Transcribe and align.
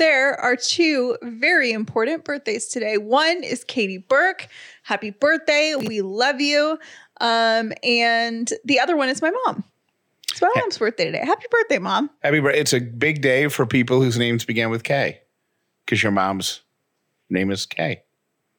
there 0.00 0.34
are 0.40 0.56
two 0.56 1.16
very 1.22 1.72
important 1.72 2.24
birthdays 2.24 2.66
today. 2.68 2.96
One 2.96 3.44
is 3.44 3.64
Katie 3.64 3.98
Burke. 3.98 4.48
Happy 4.82 5.10
birthday. 5.10 5.74
We 5.76 6.00
love 6.00 6.40
you. 6.40 6.78
Um, 7.20 7.74
and 7.84 8.50
the 8.64 8.80
other 8.80 8.96
one 8.96 9.10
is 9.10 9.20
my 9.20 9.30
mom. 9.44 9.62
It's 10.30 10.40
my 10.40 10.50
mom's 10.56 10.78
birthday 10.78 11.04
today. 11.04 11.22
Happy 11.22 11.44
birthday, 11.50 11.78
mom. 11.78 12.08
Happy 12.22 12.40
birthday. 12.40 12.60
It's 12.60 12.72
a 12.72 12.80
big 12.80 13.20
day 13.20 13.48
for 13.48 13.66
people 13.66 14.00
whose 14.00 14.16
names 14.16 14.46
began 14.46 14.70
with 14.70 14.84
K 14.84 15.20
because 15.84 16.02
your 16.02 16.12
mom's 16.12 16.62
name 17.28 17.50
is 17.50 17.66
K. 17.66 18.02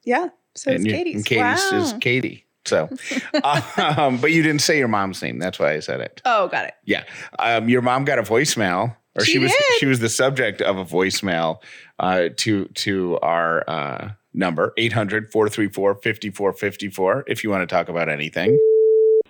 Yeah. 0.04 0.30
So 0.54 0.70
it's 0.72 0.86
you- 0.86 0.92
Katie's. 0.92 1.16
and 1.16 1.26
Katie's 1.26 1.72
wow. 1.72 1.80
is 1.80 1.94
Katie. 2.00 2.46
So, 2.66 2.88
um, 3.98 4.18
but 4.18 4.32
you 4.32 4.44
didn't 4.44 4.62
say 4.62 4.78
your 4.78 4.88
mom's 4.88 5.24
name. 5.24 5.40
That's 5.40 5.58
why 5.58 5.74
I 5.74 5.80
said 5.80 6.02
it. 6.02 6.22
oh, 6.24 6.48
got 6.50 6.66
it. 6.66 6.76
Yeah. 6.86 7.06
Um, 7.40 7.68
your 7.68 7.82
mom 7.82 8.06
got 8.06 8.20
a 8.20 8.22
voicemail, 8.22 8.96
or 9.16 9.26
she, 9.26 9.34
She 9.34 9.40
was 9.40 9.54
she 9.80 9.86
was 9.86 10.00
the 10.00 10.08
subject 10.10 10.62
of 10.62 10.78
a 10.78 10.86
voicemail 10.86 11.62
uh, 12.00 12.30
to 12.38 12.66
to 12.66 13.20
our 13.22 13.70
uh, 13.70 14.12
number 14.34 14.74
800-434-5454 14.78 17.24
if 17.28 17.44
you 17.44 17.50
want 17.50 17.68
to 17.68 17.76
talk 17.76 17.90
about 17.90 18.08
anything. 18.08 18.58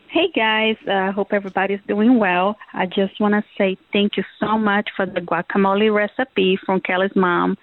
Hey 0.09 0.29
guys, 0.35 0.75
I 0.87 1.07
uh, 1.07 1.11
hope 1.13 1.29
everybody's 1.31 1.79
doing 1.87 2.19
well. 2.19 2.57
I 2.73 2.85
just 2.85 3.19
want 3.19 3.33
to 3.33 3.43
say 3.57 3.77
thank 3.93 4.17
you 4.17 4.23
so 4.39 4.57
much 4.57 4.89
for 4.95 5.05
the 5.05 5.21
guacamole 5.21 5.93
recipe 5.93 6.59
from 6.65 6.81
Callie's 6.81 7.15
mom. 7.15 7.57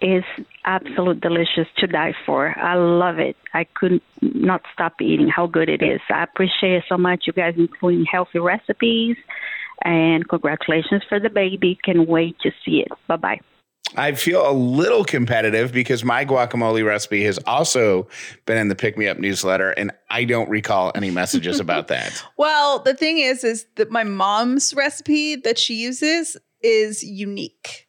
It's 0.00 0.26
absolute 0.64 1.20
delicious 1.20 1.66
to 1.78 1.86
die 1.86 2.14
for. 2.24 2.58
I 2.58 2.74
love 2.76 3.18
it. 3.18 3.36
I 3.52 3.64
could 3.64 4.00
not 4.22 4.62
stop 4.72 5.02
eating 5.02 5.28
how 5.28 5.46
good 5.46 5.68
it 5.68 5.82
is. 5.82 6.00
I 6.08 6.22
appreciate 6.22 6.72
it 6.74 6.84
so 6.88 6.96
much. 6.96 7.24
You 7.26 7.34
guys 7.34 7.52
including 7.58 8.06
healthy 8.06 8.38
recipes, 8.38 9.18
and 9.84 10.28
congratulations 10.28 11.02
for 11.08 11.18
the 11.20 11.30
baby. 11.30 11.78
Can 11.84 12.06
wait 12.06 12.38
to 12.40 12.50
see 12.64 12.80
it. 12.80 12.88
Bye 13.06 13.16
bye. 13.16 13.40
I 13.96 14.12
feel 14.12 14.48
a 14.48 14.52
little 14.52 15.04
competitive 15.04 15.72
because 15.72 16.04
my 16.04 16.24
guacamole 16.24 16.84
recipe 16.86 17.24
has 17.24 17.38
also 17.46 18.06
been 18.46 18.56
in 18.56 18.68
the 18.68 18.76
Pick 18.76 18.96
Me 18.96 19.08
Up 19.08 19.18
newsletter, 19.18 19.70
and 19.70 19.90
I 20.10 20.24
don't 20.24 20.48
recall 20.48 20.92
any 20.94 21.10
messages 21.10 21.58
about 21.64 21.88
that. 21.88 22.22
Well, 22.36 22.78
the 22.78 22.94
thing 22.94 23.18
is, 23.18 23.42
is 23.42 23.66
that 23.76 23.90
my 23.90 24.04
mom's 24.04 24.74
recipe 24.74 25.34
that 25.36 25.58
she 25.58 25.74
uses 25.74 26.36
is 26.62 27.02
unique. 27.02 27.88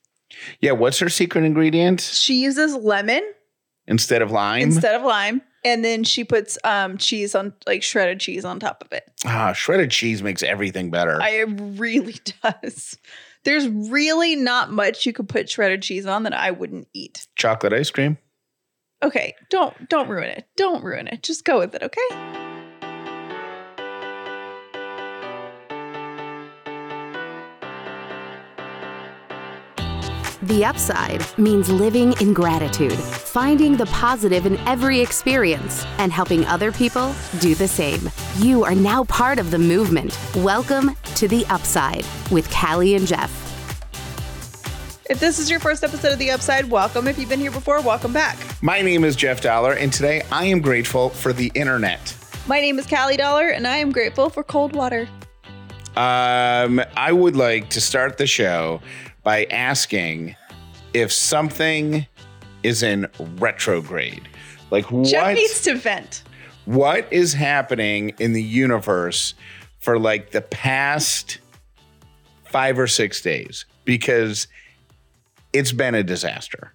Yeah, 0.59 0.71
what's 0.71 0.97
her 0.99 1.09
secret 1.09 1.43
ingredient 1.43 2.01
She 2.01 2.41
uses 2.41 2.73
lemon 2.75 3.21
instead 3.85 4.23
of 4.23 4.31
lime? 4.31 4.63
instead 4.63 4.95
of 4.95 5.03
lime, 5.03 5.41
and 5.63 5.83
then 5.85 6.03
she 6.03 6.23
puts 6.23 6.57
um 6.63 6.97
cheese 6.97 7.35
on 7.35 7.53
like 7.67 7.83
shredded 7.83 8.19
cheese 8.19 8.45
on 8.45 8.59
top 8.59 8.83
of 8.83 8.91
it. 8.93 9.03
ah, 9.25 9.53
shredded 9.53 9.91
cheese 9.91 10.21
makes 10.23 10.43
everything 10.43 10.91
better. 10.91 11.21
I 11.21 11.41
really 11.41 12.15
does. 12.43 12.97
There's 13.43 13.67
really 13.67 14.35
not 14.35 14.71
much 14.71 15.05
you 15.05 15.13
could 15.13 15.27
put 15.27 15.49
shredded 15.49 15.81
cheese 15.81 16.05
on 16.05 16.23
that 16.23 16.33
I 16.33 16.51
wouldn't 16.51 16.87
eat. 16.93 17.27
Chocolate 17.35 17.73
ice 17.73 17.89
cream. 17.89 18.17
Okay, 19.03 19.33
don't 19.49 19.89
don't 19.89 20.07
ruin 20.09 20.29
it. 20.29 20.47
Don't 20.57 20.83
ruin 20.83 21.07
it. 21.07 21.23
Just 21.23 21.43
go 21.43 21.57
with 21.57 21.73
it, 21.73 21.81
okay? 21.81 22.30
The 30.43 30.65
upside 30.65 31.23
means 31.37 31.69
living 31.69 32.19
in 32.19 32.33
gratitude, 32.33 32.93
finding 32.97 33.77
the 33.77 33.85
positive 33.85 34.47
in 34.47 34.57
every 34.67 34.99
experience, 34.99 35.85
and 35.99 36.11
helping 36.11 36.43
other 36.45 36.71
people 36.71 37.13
do 37.37 37.53
the 37.53 37.67
same. 37.67 38.09
You 38.37 38.63
are 38.63 38.73
now 38.73 39.03
part 39.03 39.37
of 39.37 39.51
the 39.51 39.59
movement. 39.59 40.17
Welcome 40.37 40.97
to 41.13 41.27
The 41.27 41.45
Upside 41.51 42.03
with 42.31 42.51
Callie 42.51 42.95
and 42.95 43.05
Jeff. 43.05 43.29
If 45.11 45.19
this 45.19 45.37
is 45.37 45.47
your 45.47 45.59
first 45.59 45.83
episode 45.83 46.13
of 46.13 46.17
The 46.17 46.31
Upside, 46.31 46.71
welcome. 46.71 47.07
If 47.07 47.19
you've 47.19 47.29
been 47.29 47.39
here 47.39 47.51
before, 47.51 47.79
welcome 47.81 48.11
back. 48.11 48.35
My 48.63 48.81
name 48.81 49.03
is 49.03 49.15
Jeff 49.15 49.41
Dauler, 49.41 49.73
and 49.73 49.93
today 49.93 50.23
I 50.31 50.45
am 50.45 50.59
grateful 50.59 51.09
for 51.09 51.33
the 51.33 51.51
internet. 51.53 52.17
My 52.47 52.59
name 52.59 52.79
is 52.79 52.87
Callie 52.87 53.15
Dauler, 53.15 53.49
and 53.49 53.67
I 53.67 53.77
am 53.77 53.91
grateful 53.91 54.31
for 54.31 54.43
cold 54.43 54.75
water. 54.75 55.07
Um, 55.95 56.81
I 56.97 57.11
would 57.11 57.35
like 57.35 57.69
to 57.71 57.81
start 57.81 58.17
the 58.17 58.25
show 58.25 58.81
by 59.23 59.45
asking 59.45 60.35
if 60.93 61.11
something 61.11 62.05
is 62.63 62.83
in 62.83 63.07
retrograde. 63.37 64.27
Like 64.69 64.85
Jeff 65.03 65.23
what 65.23 65.33
needs 65.35 65.61
to 65.63 65.75
vent. 65.75 66.23
what 66.65 67.11
is 67.11 67.33
happening 67.33 68.13
in 68.19 68.33
the 68.33 68.43
universe 68.43 69.33
for 69.79 69.99
like 69.99 70.31
the 70.31 70.41
past 70.41 71.39
5 72.45 72.79
or 72.79 72.87
6 72.87 73.21
days 73.21 73.65
because 73.85 74.47
it's 75.53 75.71
been 75.71 75.95
a 75.95 76.03
disaster. 76.03 76.73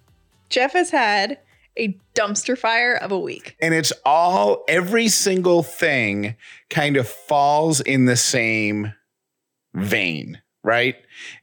Jeff 0.49 0.73
has 0.73 0.91
had 0.91 1.39
a 1.77 1.97
dumpster 2.15 2.57
fire 2.57 2.95
of 2.95 3.11
a 3.11 3.19
week. 3.19 3.55
and 3.61 3.73
it's 3.73 3.93
all 4.05 4.63
every 4.67 5.07
single 5.07 5.63
thing 5.63 6.35
kind 6.69 6.97
of 6.97 7.07
falls 7.07 7.81
in 7.81 8.05
the 8.05 8.15
same 8.15 8.93
vein 9.75 10.41
right? 10.67 10.95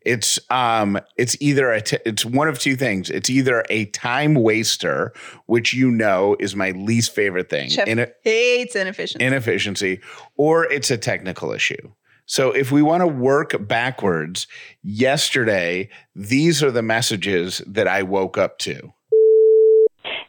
It's 0.02 0.38
um 0.50 1.00
it's 1.16 1.34
either 1.40 1.72
a 1.72 1.80
t- 1.80 1.98
it's 2.04 2.24
one 2.26 2.46
of 2.46 2.58
two 2.58 2.76
things. 2.76 3.08
It's 3.08 3.30
either 3.30 3.64
a 3.70 3.86
time 3.86 4.34
waster 4.34 5.12
which 5.46 5.72
you 5.72 5.90
know 5.90 6.36
is 6.38 6.54
my 6.54 6.72
least 6.72 7.14
favorite 7.14 7.48
thing 7.48 7.70
Jeff 7.70 7.88
in 7.88 8.06
hates 8.22 8.76
inefficiency. 8.76 9.24
inefficiency 9.24 10.00
or 10.36 10.70
it's 10.70 10.90
a 10.90 10.98
technical 10.98 11.52
issue. 11.52 11.90
So 12.26 12.52
if 12.52 12.70
we 12.70 12.82
want 12.82 13.00
to 13.00 13.06
work 13.06 13.66
backwards 13.66 14.46
yesterday 14.82 15.88
these 16.14 16.62
are 16.62 16.70
the 16.70 16.82
messages 16.82 17.62
that 17.66 17.88
i 17.88 18.02
woke 18.02 18.36
up 18.36 18.58
to. 18.58 18.92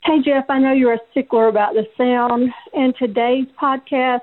Hey 0.03 0.21
Jeff, 0.23 0.45
I 0.49 0.59
know 0.59 0.71
you're 0.71 0.93
a 0.93 0.99
stickler 1.11 1.47
about 1.47 1.73
the 1.73 1.85
sound, 1.97 2.51
and 2.73 2.95
today's 2.97 3.47
podcast 3.61 4.21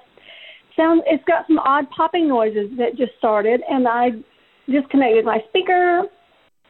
sound 0.77 1.03
it's 1.06 1.25
got 1.25 1.47
some 1.47 1.59
odd 1.59 1.91
popping 1.91 2.28
noises 2.28 2.71
that 2.78 2.97
just 2.97 3.12
started, 3.19 3.62
and 3.69 3.87
I 3.87 4.12
disconnected 4.72 5.25
my 5.25 5.38
speaker, 5.49 6.03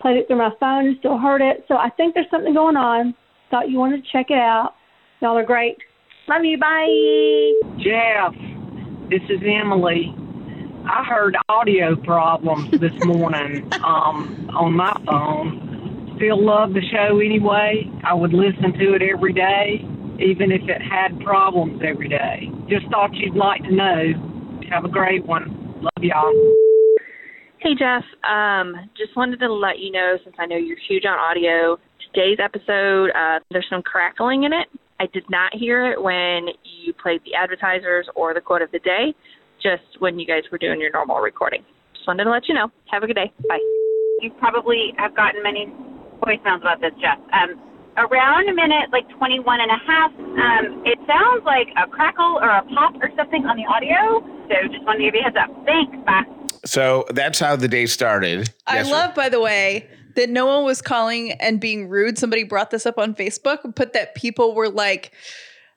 played 0.01 0.17
it 0.17 0.27
through 0.27 0.39
my 0.39 0.51
phone, 0.61 0.87
and 0.87 0.97
still 0.99 1.19
heard 1.19 1.41
it. 1.41 1.65
So 1.69 1.77
I 1.77 1.91
think 1.91 2.15
there's 2.15 2.31
something 2.31 2.55
going 2.55 2.77
on. 2.77 3.15
Thought 3.51 3.71
you 3.71 3.79
wanted 3.79 4.05
to 4.05 4.11
check 4.11 4.27
it 4.31 4.39
out. 4.39 4.75
Y'all 5.21 5.37
are 5.37 5.45
great. 5.45 5.79
Love 6.29 6.45
you. 6.45 6.59
Bye. 6.59 7.53
Jeff, 7.79 8.35
this 9.11 9.23
is 9.29 9.41
Emily. 9.45 10.15
I 10.85 11.05
heard 11.05 11.37
audio 11.49 11.95
problems 11.97 12.81
this 12.81 12.93
morning 13.05 13.71
um, 13.85 14.51
on 14.57 14.75
my 14.75 14.93
phone. 15.07 16.15
Still 16.17 16.45
love 16.45 16.73
the 16.73 16.83
show 16.91 17.21
anyway. 17.21 17.91
I 18.05 18.15
would 18.15 18.33
listen 18.33 18.73
to 18.73 18.95
it 18.95 19.03
every 19.03 19.33
day, 19.33 19.85
even 20.19 20.51
if 20.51 20.63
it 20.69 20.83
had 20.83 21.21
problems 21.21 21.83
every 21.85 22.09
day. 22.09 22.51
Just 22.69 22.87
thought 22.91 23.15
you'd 23.15 23.37
like 23.37 23.63
to 23.65 23.75
know. 23.75 24.61
Have 24.71 24.85
a 24.85 24.89
great 24.89 25.25
one. 25.25 25.75
Love 25.83 26.03
y'all. 26.03 26.33
Hey 27.63 27.79
Jeff, 27.79 28.03
um, 28.27 28.75
just 28.99 29.15
wanted 29.15 29.39
to 29.39 29.47
let 29.47 29.79
you 29.79 29.93
know 29.93 30.19
since 30.25 30.35
I 30.37 30.47
know 30.47 30.57
you're 30.57 30.83
huge 30.91 31.07
on 31.07 31.15
audio. 31.15 31.79
Today's 32.11 32.43
episode, 32.43 33.15
uh, 33.15 33.39
there's 33.55 33.71
some 33.71 33.83
crackling 33.87 34.43
in 34.43 34.53
it. 34.53 34.67
I 34.99 35.07
did 35.15 35.23
not 35.31 35.55
hear 35.55 35.87
it 35.93 36.03
when 36.03 36.51
you 36.67 36.91
played 36.91 37.23
the 37.23 37.39
advertisers 37.39 38.11
or 38.17 38.35
the 38.35 38.41
quote 38.41 38.63
of 38.63 38.73
the 38.73 38.81
day, 38.81 39.15
just 39.63 39.87
when 40.01 40.19
you 40.19 40.27
guys 40.27 40.43
were 40.51 40.59
doing 40.59 40.81
your 40.81 40.91
normal 40.91 41.23
recording. 41.23 41.63
Just 41.95 42.03
wanted 42.03 42.25
to 42.25 42.35
let 42.35 42.49
you 42.49 42.55
know. 42.59 42.67
Have 42.91 43.05
a 43.05 43.07
good 43.07 43.15
day. 43.15 43.31
Bye. 43.47 43.63
you 44.19 44.35
probably 44.43 44.91
have 44.99 45.15
gotten 45.15 45.41
many 45.41 45.71
voicemails 46.19 46.67
about 46.67 46.83
this, 46.83 46.91
Jeff. 46.99 47.23
Um, 47.31 47.63
around 47.95 48.51
a 48.51 48.55
minute, 48.59 48.91
like 48.91 49.07
21 49.23 49.39
and 49.63 49.71
a 49.71 49.79
half, 49.87 50.11
um, 50.19 50.83
it 50.83 50.99
sounds 51.07 51.47
like 51.47 51.71
a 51.79 51.87
crackle 51.87 52.43
or 52.43 52.51
a 52.51 52.67
pop 52.75 52.99
or 52.99 53.15
something 53.15 53.47
on 53.47 53.55
the 53.55 53.71
audio. 53.71 54.19
So 54.51 54.67
just 54.67 54.83
wanted 54.83 55.07
to 55.07 55.15
give 55.15 55.15
you 55.15 55.23
a 55.23 55.31
heads 55.31 55.39
up. 55.39 55.55
Thanks. 55.63 55.95
Bye. 56.03 56.42
So 56.65 57.05
that's 57.11 57.39
how 57.39 57.57
the 57.57 57.69
day 57.69 57.87
started 57.87 58.53
I 58.67 58.83
love, 58.83 59.15
by 59.15 59.29
the 59.29 59.41
way, 59.41 59.89
that 60.17 60.31
no 60.31 60.47
one 60.47 60.65
was 60.65 60.83
calling 60.83 61.33
and 61.33 61.61
being 61.61 61.89
rude. 61.89 62.19
Somebody 62.19 62.45
brought 62.45 62.71
this 62.71 62.87
up 62.87 62.99
on 62.99 63.15
Facebook 63.15 63.65
and 63.65 63.75
put 63.75 63.93
that 63.95 64.15
people 64.15 64.55
were 64.55 64.69
like, 64.69 65.13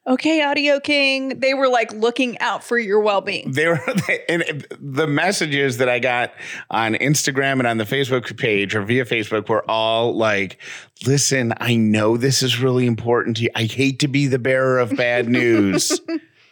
okay, 0.08 0.44
Audio 0.44 0.80
King. 0.80 1.40
They 1.40 1.54
were 1.54 1.68
like 1.68 1.92
looking 1.94 2.38
out 2.40 2.64
for 2.64 2.78
your 2.78 3.00
well 3.00 3.22
being. 3.22 3.52
they 3.52 3.68
were 3.68 3.80
and 4.30 4.66
the 4.80 5.08
messages 5.08 5.78
that 5.78 5.90
I 5.90 6.00
got 6.00 6.34
on 6.70 6.94
Instagram 6.96 7.60
and 7.60 7.68
on 7.68 7.78
the 7.78 7.86
Facebook 7.86 8.38
page 8.38 8.76
or 8.76 8.84
via 8.84 9.06
Facebook 9.06 9.50
were 9.50 9.70
all 9.70 10.16
like, 10.16 10.60
listen, 11.06 11.54
I 11.58 11.76
know 11.76 12.18
this 12.18 12.44
is 12.44 12.60
really 12.60 12.86
important 12.86 13.38
to 13.38 13.44
you. 13.44 13.50
I 13.56 13.64
hate 13.64 14.00
to 14.00 14.08
be 14.08 14.28
the 14.28 14.40
bearer 14.40 14.80
of 14.80 14.96
bad 14.96 15.28
news. 15.30 16.00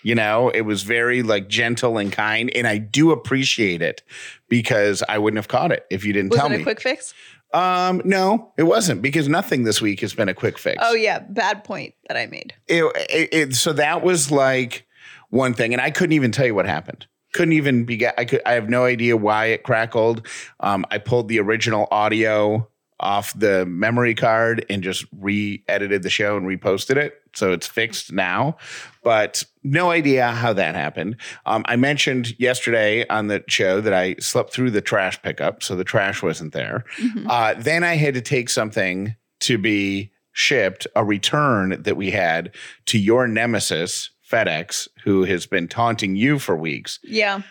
You 0.04 0.16
know, 0.16 0.50
it 0.50 0.62
was 0.62 0.84
very 0.84 1.24
like 1.24 1.48
gentle 1.50 1.98
and 1.98 2.12
kind. 2.12 2.52
And 2.56 2.68
I 2.68 2.78
do 2.78 3.12
appreciate 3.12 3.82
it 3.82 4.04
because 4.50 5.02
I 5.10 5.18
wouldn't 5.18 5.38
have 5.38 5.48
caught 5.48 5.72
it 5.72 5.86
if 5.90 6.06
you 6.06 6.14
didn't 6.14 6.32
tell 6.32 6.50
me. 6.50 6.50
Was 6.50 6.50
tell 6.50 6.52
it 6.54 6.56
a 6.56 6.58
me. 6.60 6.64
quick 6.64 6.82
fix? 6.82 7.14
um, 7.54 8.02
no, 8.04 8.52
it 8.58 8.64
wasn't 8.64 9.02
because 9.02 9.28
nothing 9.28 9.64
this 9.64 9.80
week 9.82 10.00
has 10.02 10.14
been 10.14 10.28
a 10.30 10.34
quick 10.34 10.58
fix. 10.58 10.78
Oh, 10.82 10.94
yeah. 10.94 11.20
Bad 11.20 11.64
point 11.64 11.94
that 12.08 12.18
I 12.18 12.26
made. 12.26 12.54
it, 12.68 12.84
it, 13.10 13.30
it- 13.34 13.56
so 13.56 13.74
that 13.74 14.04
was 14.04 14.32
like 14.32 14.88
one 15.30 15.54
thing 15.56 15.74
and 15.74 15.82
i 15.82 15.90
couldn't 15.90 16.14
even 16.14 16.32
tell 16.32 16.46
you 16.46 16.54
what 16.54 16.68
happened 16.68 17.08
couldn't 17.34 17.54
even 17.54 17.86
be 17.86 18.06
i 18.20 18.24
could 18.26 18.40
i 18.46 18.52
have 18.52 18.70
no 18.70 18.86
idea 18.86 19.18
why 19.18 19.46
it 19.48 19.64
crackled 19.64 20.28
um, 20.60 20.86
i 20.92 21.00
pulled 21.00 21.28
the 21.28 21.40
original 21.40 21.88
audio 21.90 22.68
off 23.00 23.34
the 23.38 23.66
memory 23.66 24.14
card 24.14 24.64
and 24.70 24.84
just 24.84 25.06
re-edited 25.20 26.04
the 26.04 26.10
show 26.10 26.38
and 26.38 26.46
reposted 26.46 26.96
it. 26.98 27.20
So 27.36 27.52
it's 27.52 27.68
fixed 27.68 28.12
now, 28.12 28.58
but 29.04 29.44
no 29.64 29.92
idea 29.92 30.32
how 30.32 30.54
that 30.54 30.76
happened. 30.76 31.18
Um, 31.46 31.64
I 31.68 31.76
mentioned 31.76 32.40
yesterday 32.40 33.08
on 33.08 33.28
the 33.28 33.44
show 33.48 33.82
that 33.82 33.94
I 33.94 34.16
slept 34.20 34.54
through 34.54 34.72
the 34.72 34.82
trash 34.82 35.22
pickup, 35.22 35.64
so 35.64 35.76
the 35.76 35.84
trash 35.84 36.22
wasn't 36.22 36.54
there. 36.54 36.86
Mhm. 36.98 37.26
Uh, 37.30 37.56
then 37.58 37.84
I 37.84 37.96
had 37.96 38.14
to 38.14 38.22
take 38.22 38.50
something 38.50 39.16
to 39.42 39.58
be 39.58 40.12
shipped, 40.32 40.88
a 40.96 41.04
return 41.04 41.82
that 41.84 41.96
we 41.98 42.12
had 42.12 42.52
to 42.88 42.98
your 42.98 43.28
nemesis, 43.28 44.10
FedEx, 44.30 44.88
who 45.04 45.24
has 45.26 45.46
been 45.46 45.68
taunting 45.68 46.16
you 46.16 46.40
for 46.40 46.56
weeks. 46.56 47.00
Yeah. 47.04 47.42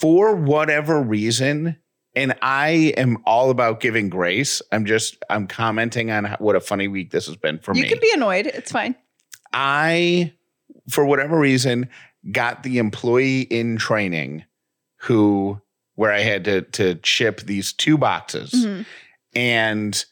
For 0.00 0.34
whatever 0.34 1.02
reason, 1.02 1.76
and 2.18 2.34
I 2.42 2.92
am 2.96 3.18
all 3.24 3.50
about 3.50 3.80
giving 3.80 4.08
grace. 4.08 4.60
I'm 4.72 4.84
just 4.84 5.16
I'm 5.30 5.46
commenting 5.46 6.10
on 6.10 6.24
what 6.38 6.56
a 6.56 6.60
funny 6.60 6.88
week 6.88 7.10
this 7.10 7.26
has 7.26 7.36
been 7.36 7.58
for 7.58 7.74
you 7.74 7.82
me. 7.82 7.88
You 7.88 7.94
can 7.94 8.00
be 8.00 8.10
annoyed. 8.14 8.46
It's 8.46 8.72
fine. 8.72 8.94
I, 9.52 10.32
for 10.90 11.04
whatever 11.04 11.38
reason, 11.38 11.88
got 12.32 12.62
the 12.62 12.78
employee 12.78 13.42
in 13.42 13.76
training 13.78 14.44
who 15.02 15.60
where 15.94 16.12
I 16.12 16.20
had 16.20 16.44
to 16.44 16.62
to 16.62 16.98
ship 17.02 17.40
these 17.42 17.72
two 17.72 17.96
boxes 17.96 18.52
Mhm. 18.52 18.84
and 19.34 20.04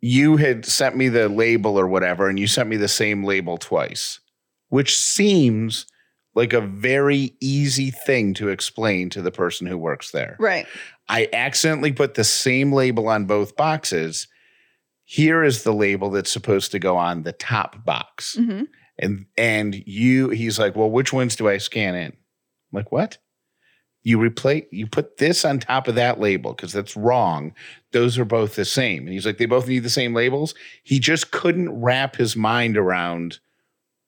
you 0.00 0.36
had 0.36 0.64
sent 0.66 0.96
me 0.96 1.08
the 1.08 1.28
label 1.28 1.78
or 1.78 1.86
whatever 1.88 2.28
and 2.28 2.38
you 2.38 2.46
sent 2.46 2.68
me 2.68 2.76
the 2.76 2.88
same 2.88 3.24
label 3.24 3.56
twice 3.58 4.20
which 4.68 4.96
seems 4.98 5.86
like 6.34 6.52
a 6.52 6.60
very 6.60 7.34
easy 7.40 7.90
thing 7.92 8.34
to 8.34 8.48
explain 8.48 9.08
to 9.10 9.22
the 9.22 9.30
person 9.30 9.66
who 9.66 9.78
works 9.78 10.10
there 10.10 10.36
Right. 10.38 10.66
I 11.08 11.28
accidentally 11.32 11.92
put 11.92 12.14
the 12.14 12.24
same 12.24 12.72
label 12.72 13.08
on 13.08 13.26
both 13.26 13.56
boxes. 13.56 14.26
Here 15.04 15.44
is 15.44 15.62
the 15.62 15.72
label 15.74 16.10
that's 16.10 16.30
supposed 16.30 16.72
to 16.72 16.78
go 16.78 16.96
on 16.96 17.22
the 17.24 17.32
top 17.32 17.84
box. 17.84 18.36
hmm 18.36 18.62
And 18.98 19.26
and 19.36 19.74
you 19.86 20.30
he's 20.30 20.58
like, 20.58 20.76
"Well, 20.76 20.90
which 20.90 21.12
ones 21.12 21.36
do 21.36 21.48
I 21.48 21.58
scan 21.58 21.94
in?" 21.94 22.12
I'm 22.12 22.16
like, 22.72 22.90
"What?" 22.92 23.18
You 24.02 24.18
replace 24.20 24.64
you 24.70 24.86
put 24.86 25.16
this 25.18 25.44
on 25.44 25.58
top 25.58 25.88
of 25.88 25.94
that 25.96 26.20
label 26.20 26.52
because 26.52 26.72
that's 26.72 26.96
wrong. 26.96 27.54
Those 27.92 28.18
are 28.18 28.24
both 28.24 28.54
the 28.54 28.64
same. 28.64 29.04
And 29.04 29.12
he's 29.12 29.26
like, 29.26 29.38
"They 29.38 29.46
both 29.46 29.66
need 29.68 29.82
the 29.82 29.90
same 29.90 30.14
labels." 30.14 30.54
He 30.84 30.98
just 30.98 31.30
couldn't 31.30 31.70
wrap 31.80 32.16
his 32.16 32.34
mind 32.36 32.76
around 32.76 33.40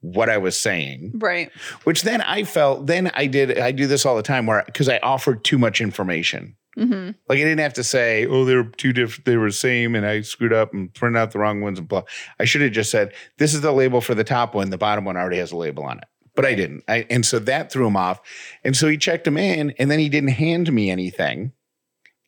what 0.00 0.28
I 0.30 0.36
was 0.38 0.56
saying 0.56 1.12
Right. 1.16 1.50
which 1.84 2.02
then 2.02 2.20
I 2.20 2.44
felt 2.44 2.86
then 2.86 3.10
I 3.14 3.26
did 3.26 3.58
I 3.58 3.72
do 3.72 3.86
this 3.86 4.06
all 4.06 4.14
the 4.16 4.22
time 4.22 4.46
where 4.46 4.62
because 4.66 4.88
I 4.88 4.98
offered 4.98 5.42
too 5.44 5.58
much 5.58 5.80
information. 5.80 6.56
Hmm 6.76 7.10
Like 7.28 7.38
I 7.38 7.42
didn't 7.42 7.58
have 7.58 7.74
to 7.74 7.84
say, 7.84 8.26
oh, 8.26 8.44
they 8.44 8.54
were 8.54 8.64
two 8.64 8.92
different, 8.92 9.24
they 9.24 9.36
were 9.36 9.48
the 9.48 9.52
same, 9.52 9.94
and 9.94 10.06
I 10.06 10.20
screwed 10.20 10.52
up 10.52 10.72
and 10.72 10.92
printed 10.92 11.18
out 11.18 11.32
the 11.32 11.38
wrong 11.38 11.60
ones 11.60 11.78
and 11.78 11.88
blah. 11.88 12.02
I 12.38 12.44
should 12.44 12.60
have 12.60 12.72
just 12.72 12.90
said, 12.90 13.12
this 13.38 13.54
is 13.54 13.62
the 13.62 13.72
label 13.72 14.00
for 14.00 14.14
the 14.14 14.24
top 14.24 14.54
one. 14.54 14.70
The 14.70 14.78
bottom 14.78 15.04
one 15.04 15.16
already 15.16 15.38
has 15.38 15.52
a 15.52 15.56
label 15.56 15.84
on 15.84 15.98
it. 15.98 16.04
But 16.34 16.44
I 16.44 16.54
didn't. 16.54 16.84
I, 16.86 17.06
and 17.08 17.24
so 17.24 17.38
that 17.40 17.72
threw 17.72 17.86
him 17.86 17.96
off. 17.96 18.20
And 18.62 18.76
so 18.76 18.88
he 18.88 18.98
checked 18.98 19.26
him 19.26 19.38
in, 19.38 19.70
and 19.78 19.90
then 19.90 19.98
he 19.98 20.10
didn't 20.10 20.30
hand 20.30 20.70
me 20.70 20.90
anything. 20.90 21.52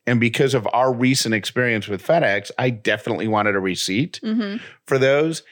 And 0.06 0.18
because 0.18 0.54
of 0.54 0.66
our 0.72 0.90
recent 0.90 1.34
experience 1.34 1.86
with 1.86 2.02
FedEx, 2.02 2.50
I 2.56 2.70
definitely 2.70 3.28
wanted 3.28 3.54
a 3.54 3.60
receipt 3.60 4.18
hmm 4.22 4.56
for 4.86 4.98
those. 4.98 5.42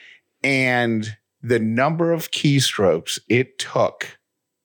And 0.43 1.17
the 1.43 1.59
number 1.59 2.11
of 2.11 2.31
keystrokes 2.31 3.19
it 3.29 3.59
took 3.59 4.17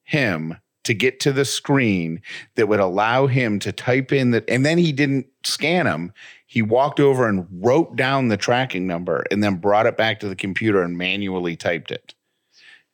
him 0.05 0.57
to 0.85 0.95
get 0.95 1.21
to 1.21 1.33
the 1.33 1.45
screen 1.45 2.21
that 2.57 2.69
would 2.69 2.81
allow 2.81 3.27
him 3.27 3.59
to 3.61 3.73
type 3.73 4.13
in 4.13 4.33
that, 4.33 4.49
and 4.49 4.67
then 4.67 4.79
he 4.79 4.93
didn't 4.93 5.27
scan 5.45 5.87
them. 5.87 6.13
He 6.47 6.61
walked 6.61 7.01
over 7.01 7.29
and 7.29 7.47
wrote 7.51 7.97
down 7.97 8.29
the 8.29 8.37
tracking 8.37 8.87
number 8.87 9.25
and 9.31 9.43
then 9.43 9.57
brought 9.57 9.87
it 9.87 9.97
back 9.97 10.21
to 10.21 10.29
the 10.29 10.37
computer 10.37 10.83
and 10.83 10.99
manually 10.99 11.57
typed 11.57 11.91
it. 11.91 12.15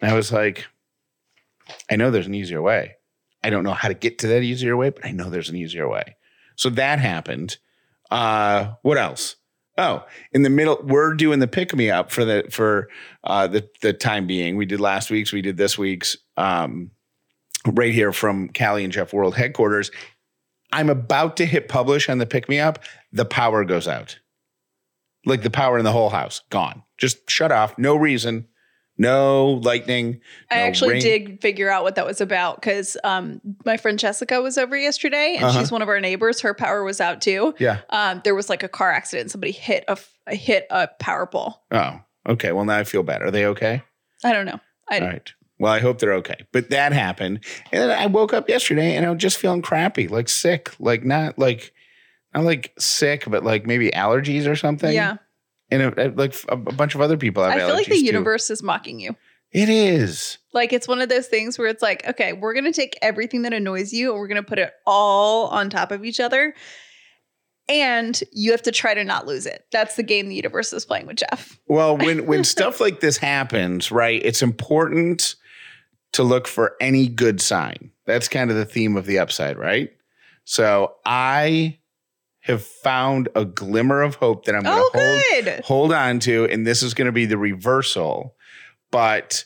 And 0.01 0.11
I 0.11 0.15
was 0.15 0.31
like, 0.31 0.67
I 1.91 1.97
know 1.97 2.11
there's 2.11 2.27
an 2.27 2.35
easier 2.35 2.63
way. 2.63 2.97
I 3.43 3.51
don't 3.51 3.65
know 3.65 3.73
how 3.73 3.89
to 3.89 3.95
get 3.95 4.19
to 4.21 4.27
that 4.29 4.43
easier 4.43 4.77
way, 4.77 4.91
but 4.91 5.05
I 5.05 5.11
know 5.11 5.31
there's 5.31 5.49
an 5.49 5.57
easier 5.57 5.89
way. 5.89 6.17
So 6.57 6.71
that 6.71 6.99
happened. 6.99 7.57
Uh, 8.11 8.73
what 8.83 8.99
else? 8.99 9.37
Oh, 9.77 10.05
in 10.33 10.43
the 10.43 10.51
middle, 10.51 10.81
we're 10.83 11.15
doing 11.15 11.39
the 11.39 11.47
pick 11.47 11.75
me 11.75 11.89
up 11.89 12.11
for 12.11 12.25
the 12.25 12.49
for 12.51 12.89
uh, 13.23 13.47
the 13.47 13.69
the 13.81 13.93
time 13.93 14.27
being. 14.27 14.57
We 14.57 14.67
did 14.67 14.81
last 14.81 15.09
week's, 15.09 15.33
we 15.33 15.41
did 15.41 15.57
this 15.57 15.79
week's, 15.79 16.17
um, 16.37 16.91
right 17.75 17.93
here 17.95 18.13
from 18.13 18.49
Callie 18.51 18.85
and 18.85 18.93
Jeff 18.93 19.13
World 19.13 19.37
headquarters. 19.37 19.91
I'm 20.73 20.91
about 20.91 21.37
to 21.39 21.47
hit 21.47 21.69
publish 21.69 22.09
on 22.09 22.19
the 22.19 22.27
pick 22.27 22.49
me 22.49 22.59
up. 22.61 22.79
The 23.13 23.25
power 23.25 23.65
goes 23.65 23.89
out, 23.89 24.19
like 25.25 25.43
the 25.43 25.51
power 25.51 25.79
in 25.79 25.85
the 25.85 25.93
whole 25.93 26.11
house 26.11 26.43
gone, 26.51 26.83
just 26.99 27.29
shut 27.31 27.51
off. 27.53 27.79
No 27.79 27.97
reason, 27.97 28.47
no 28.99 29.47
lightning. 29.63 30.21
I 30.51 30.57
no 30.57 30.63
actually 30.63 30.91
rain. 30.95 31.01
did 31.03 31.41
figure 31.41 31.71
out 31.71 31.85
what 31.85 31.95
that 31.95 32.05
was 32.07 32.21
about 32.21 32.57
because 32.57 32.97
um, 33.05 33.41
my 33.65 33.77
friend 33.79 33.99
Jessica 33.99 34.43
was 34.43 34.59
over 34.59 34.77
yesterday 34.77 35.37
and 35.37 35.45
Uh-huh. 35.47 35.59
she's 35.61 35.73
one 35.73 35.81
of 35.83 35.89
our 35.89 36.01
neighbors. 36.01 36.41
Her 36.43 36.53
power 36.53 36.85
was 36.85 37.01
out 37.01 37.23
too. 37.23 37.55
Yeah. 37.59 37.79
Um, 37.91 38.21
there 38.25 38.35
was 38.35 38.51
like 38.51 38.63
a 38.63 38.69
car 38.69 38.91
accident. 38.93 39.31
Somebody 39.31 39.53
hit 39.53 39.85
a, 39.89 39.97
hit 40.35 40.67
a 40.71 40.89
power 41.01 41.27
pole. 41.27 41.63
Oh, 41.71 42.01
okay. 42.29 42.53
Well, 42.53 42.65
now 42.67 42.77
I 42.77 42.85
feel 42.85 43.03
bad. 43.03 43.23
Are 43.23 43.31
they 43.31 43.47
okay? 43.47 43.83
I 44.25 44.33
don't 44.35 44.47
know. 44.47 44.61
I 44.91 44.99
All 45.01 45.07
right. 45.07 45.33
Well, 45.59 45.73
I 45.73 45.81
hope 45.81 45.99
they're 45.99 46.15
okay. 46.15 46.47
But 46.53 46.71
that 46.71 46.93
happened. 46.93 47.45
And 47.73 47.83
then 47.83 47.91
I 47.91 48.07
woke 48.07 48.33
up 48.33 48.49
yesterday 48.49 48.95
and 48.97 49.05
I 49.05 49.11
was 49.11 49.19
just 49.21 49.39
feeling 49.39 49.63
crappy, 49.63 50.07
like 50.09 50.29
sick, 50.29 50.73
like 50.79 51.05
not 51.05 51.39
like, 51.39 51.73
not 52.35 52.45
like 52.45 52.73
sick, 52.79 53.25
but 53.27 53.43
like 53.45 53.67
maybe 53.67 53.91
allergies 53.91 54.47
or 54.49 54.55
something. 54.57 54.93
yeah. 54.95 55.17
And 55.71 55.83
it, 55.83 55.99
it- 55.99 56.17
like 56.17 56.35
a, 56.49 56.53
a 56.55 56.57
bunch 56.57 56.95
of 56.95 57.01
other 57.01 57.17
people 57.17 57.43
have 57.43 57.53
I 57.53 57.59
feel 57.59 57.75
like 57.75 57.87
the 57.89 57.97
too. 57.99 58.05
universe 58.05 58.51
is 58.51 58.63
mocking 58.63 59.01
you. 59.01 59.17
It 59.51 59.69
is. 59.71 60.39
Like 60.53 60.73
it's 60.75 60.87
one 60.87 61.01
of 61.01 61.09
those 61.09 61.27
things 61.27 61.59
where 61.59 61.69
it's 61.69 61.83
like, 61.83 62.07
okay, 62.07 62.35
we're 62.35 62.53
gonna 62.55 62.73
take 62.73 62.99
everything 63.03 63.43
that 63.43 63.53
annoys 63.55 63.93
you 63.95 64.11
and 64.13 64.21
we're 64.21 64.29
gonna 64.29 64.43
put 64.43 64.59
it 64.59 64.73
all 64.87 65.47
on 65.49 65.71
top 65.71 65.91
of 65.91 66.05
each 66.05 66.21
other. 66.21 66.55
And 67.71 68.19
you 68.33 68.51
have 68.53 68.63
to 68.63 68.73
try 68.73 68.95
to 68.95 69.05
not 69.05 69.27
lose 69.27 69.45
it. 69.45 69.65
That's 69.73 69.97
the 69.97 70.03
game 70.03 70.29
the 70.29 70.35
universe 70.35 70.73
is 70.73 70.87
playing 70.87 71.07
with 71.07 71.17
Jeff. 71.17 71.59
Well, 71.67 71.99
when 71.99 72.25
when 72.27 72.45
stuff 72.57 72.81
like 72.81 73.01
this 73.01 73.19
happens, 73.19 73.91
right? 73.93 74.23
It's 74.25 74.41
important 74.43 75.35
to 76.13 76.23
look 76.23 76.49
for 76.49 76.75
any 76.81 77.09
good 77.09 77.41
sign. 77.41 77.91
That's 78.07 78.29
kind 78.29 78.51
of 78.51 78.57
the 78.57 78.65
theme 78.65 78.97
of 78.97 79.07
the 79.07 79.19
upside, 79.19 79.59
right? 79.59 79.91
So 80.45 80.95
I 81.05 81.79
have 82.41 82.63
found 82.65 83.29
a 83.35 83.45
glimmer 83.45 84.01
of 84.01 84.15
hope 84.15 84.47
that 84.47 84.55
I'm 84.55 84.63
going 84.63 84.79
Oh, 84.83 84.91
to 84.93 85.53
hold 85.53 85.65
hold 85.65 85.93
on 85.93 86.19
to, 86.21 86.47
and 86.47 86.67
this 86.67 86.83
is 86.83 86.95
going 86.95 87.07
to 87.07 87.13
be 87.13 87.27
the 87.27 87.37
reversal. 87.37 88.35
But 88.91 89.45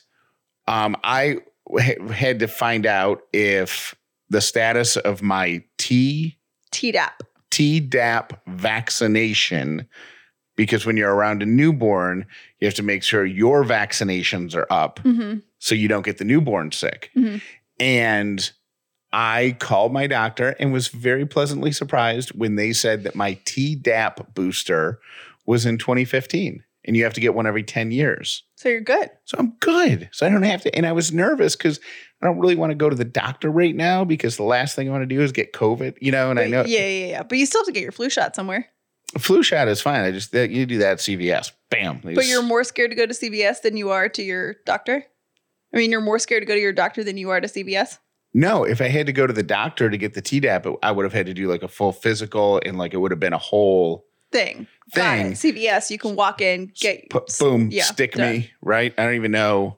um, 0.67 0.95
I 1.03 1.39
had 2.11 2.39
to 2.39 2.47
find 2.47 2.85
out 2.85 3.23
if 3.33 3.93
the 4.29 4.39
status 4.39 4.95
of 4.95 5.21
my 5.21 5.63
T 5.77 6.37
Tdap. 6.71 7.11
Tdap 7.51 8.39
vaccination, 8.47 9.87
because 10.55 10.85
when 10.85 10.97
you're 10.97 11.13
around 11.13 11.43
a 11.43 11.45
newborn, 11.45 12.25
you 12.59 12.67
have 12.67 12.75
to 12.75 12.83
make 12.83 13.03
sure 13.03 13.25
your 13.25 13.63
vaccinations 13.63 14.55
are 14.55 14.67
up 14.71 14.99
hmm 14.99 15.35
so 15.63 15.75
you 15.75 15.87
don't 15.87 16.03
get 16.05 16.17
the 16.17 16.25
newborn 16.25 16.73
sick. 16.73 17.09
Mhm. 17.15 17.41
And 17.79 18.51
I 19.13 19.55
called 19.59 19.93
my 19.93 20.07
doctor 20.07 20.55
and 20.59 20.73
was 20.73 20.89
very 20.89 21.25
pleasantly 21.25 21.71
surprised 21.71 22.31
when 22.31 22.55
they 22.55 22.73
said 22.73 23.03
that 23.03 23.15
my 23.15 23.35
Tdap 23.45 24.33
booster 24.33 24.99
was 25.45 25.65
in 25.65 25.77
2015 25.77 26.63
and 26.85 26.97
you 26.97 27.05
have 27.05 27.13
to 27.13 27.21
get 27.21 27.33
one 27.33 27.47
every 27.47 27.63
10 27.63 27.91
years. 27.91 28.43
So 28.57 28.67
you're 28.67 28.81
good. 28.81 29.09
So 29.23 29.37
I'm 29.39 29.53
good. 29.61 30.09
So 30.11 30.25
I 30.25 30.29
don't 30.29 30.43
have 30.43 30.63
to. 30.63 30.75
And 30.75 30.85
I 30.85 30.91
was 30.91 31.13
nervous 31.13 31.55
because 31.55 31.79
I 32.21 32.25
don't 32.25 32.39
really 32.39 32.55
want 32.55 32.71
to 32.71 32.75
go 32.75 32.89
to 32.89 32.95
the 32.95 33.05
doctor 33.05 33.49
right 33.49 33.75
now 33.75 34.03
because 34.03 34.35
the 34.35 34.43
last 34.43 34.75
thing 34.75 34.89
I 34.89 34.91
want 34.91 35.03
to 35.03 35.15
do 35.15 35.21
is 35.21 35.31
get 35.31 35.53
COVID, 35.53 35.95
you 36.01 36.11
know, 36.11 36.29
and 36.29 36.39
I 36.39 36.47
know 36.47 36.63
Yeah, 36.65 36.85
yeah, 36.85 37.05
yeah. 37.07 37.23
But 37.23 37.37
you 37.37 37.45
still 37.45 37.61
have 37.61 37.67
to 37.67 37.71
get 37.73 37.83
your 37.83 37.91
flu 37.93 38.09
shot 38.09 38.35
somewhere. 38.35 38.67
flu 39.17 39.43
shot 39.43 39.67
is 39.67 39.79
fine. 39.79 40.01
I 40.01 40.11
just, 40.11 40.33
you 40.33 40.65
do 40.65 40.79
that 40.79 40.91
at 40.93 40.97
CVS. 40.99 41.51
Bam. 41.69 41.99
But 42.03 42.15
just- 42.15 42.29
you're 42.29 42.41
more 42.41 42.63
scared 42.65 42.89
to 42.91 42.95
go 42.95 43.05
to 43.05 43.13
CVS 43.13 43.61
than 43.61 43.77
you 43.77 43.91
are 43.91 44.09
to 44.09 44.23
your 44.23 44.55
doctor? 44.65 45.05
I 45.73 45.77
mean, 45.77 45.91
you're 45.91 46.01
more 46.01 46.19
scared 46.19 46.41
to 46.41 46.45
go 46.45 46.53
to 46.53 46.59
your 46.61 46.73
doctor 46.73 47.03
than 47.03 47.17
you 47.17 47.29
are 47.31 47.41
to 47.41 47.47
CVS? 47.47 47.97
No, 48.33 48.63
if 48.63 48.81
I 48.81 48.87
had 48.87 49.05
to 49.07 49.13
go 49.13 49.27
to 49.27 49.33
the 49.33 49.43
doctor 49.43 49.89
to 49.89 49.97
get 49.97 50.13
the 50.15 50.21
Tdap, 50.21 50.77
I 50.81 50.91
would 50.91 51.03
have 51.03 51.13
had 51.13 51.25
to 51.27 51.33
do 51.33 51.47
like 51.47 51.61
a 51.63 51.67
full 51.67 51.91
physical 51.91 52.59
and 52.65 52.77
like 52.77 52.93
it 52.93 52.97
would 52.97 53.11
have 53.11 53.19
been 53.19 53.33
a 53.33 53.37
whole 53.37 54.05
Thing. 54.31 54.65
Thing. 54.91 55.33
CVS, 55.33 55.91
you 55.91 55.99
can 55.99 56.15
walk 56.15 56.41
in, 56.41 56.71
get 56.75 57.07
pu- 57.11 57.21
boom, 57.39 57.69
yeah, 57.71 57.83
stick 57.83 58.13
done. 58.13 58.31
me, 58.31 58.51
right? 58.63 58.91
I 58.97 59.03
don't 59.03 59.13
even 59.13 59.31
know. 59.31 59.77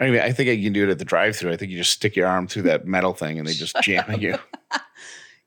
I 0.00 0.06
don't 0.06 0.14
even, 0.16 0.26
I 0.26 0.32
think 0.32 0.50
I 0.50 0.60
can 0.60 0.72
do 0.72 0.82
it 0.88 0.90
at 0.90 0.98
the 0.98 1.04
drive 1.04 1.36
through. 1.36 1.52
I 1.52 1.56
think 1.56 1.70
you 1.70 1.78
just 1.78 1.92
stick 1.92 2.16
your 2.16 2.26
arm 2.26 2.48
through 2.48 2.62
that 2.62 2.86
metal 2.86 3.12
thing 3.14 3.38
and 3.38 3.46
they 3.46 3.52
just 3.52 3.76
jam 3.82 4.04
at 4.08 4.20
you. 4.20 4.36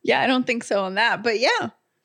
Yeah, 0.04 0.22
I 0.22 0.28
don't 0.28 0.48
think 0.48 0.64
so 0.64 0.84
on 0.86 0.96
that. 0.96 1.22
But 1.24 1.40
yeah. 1.40 1.50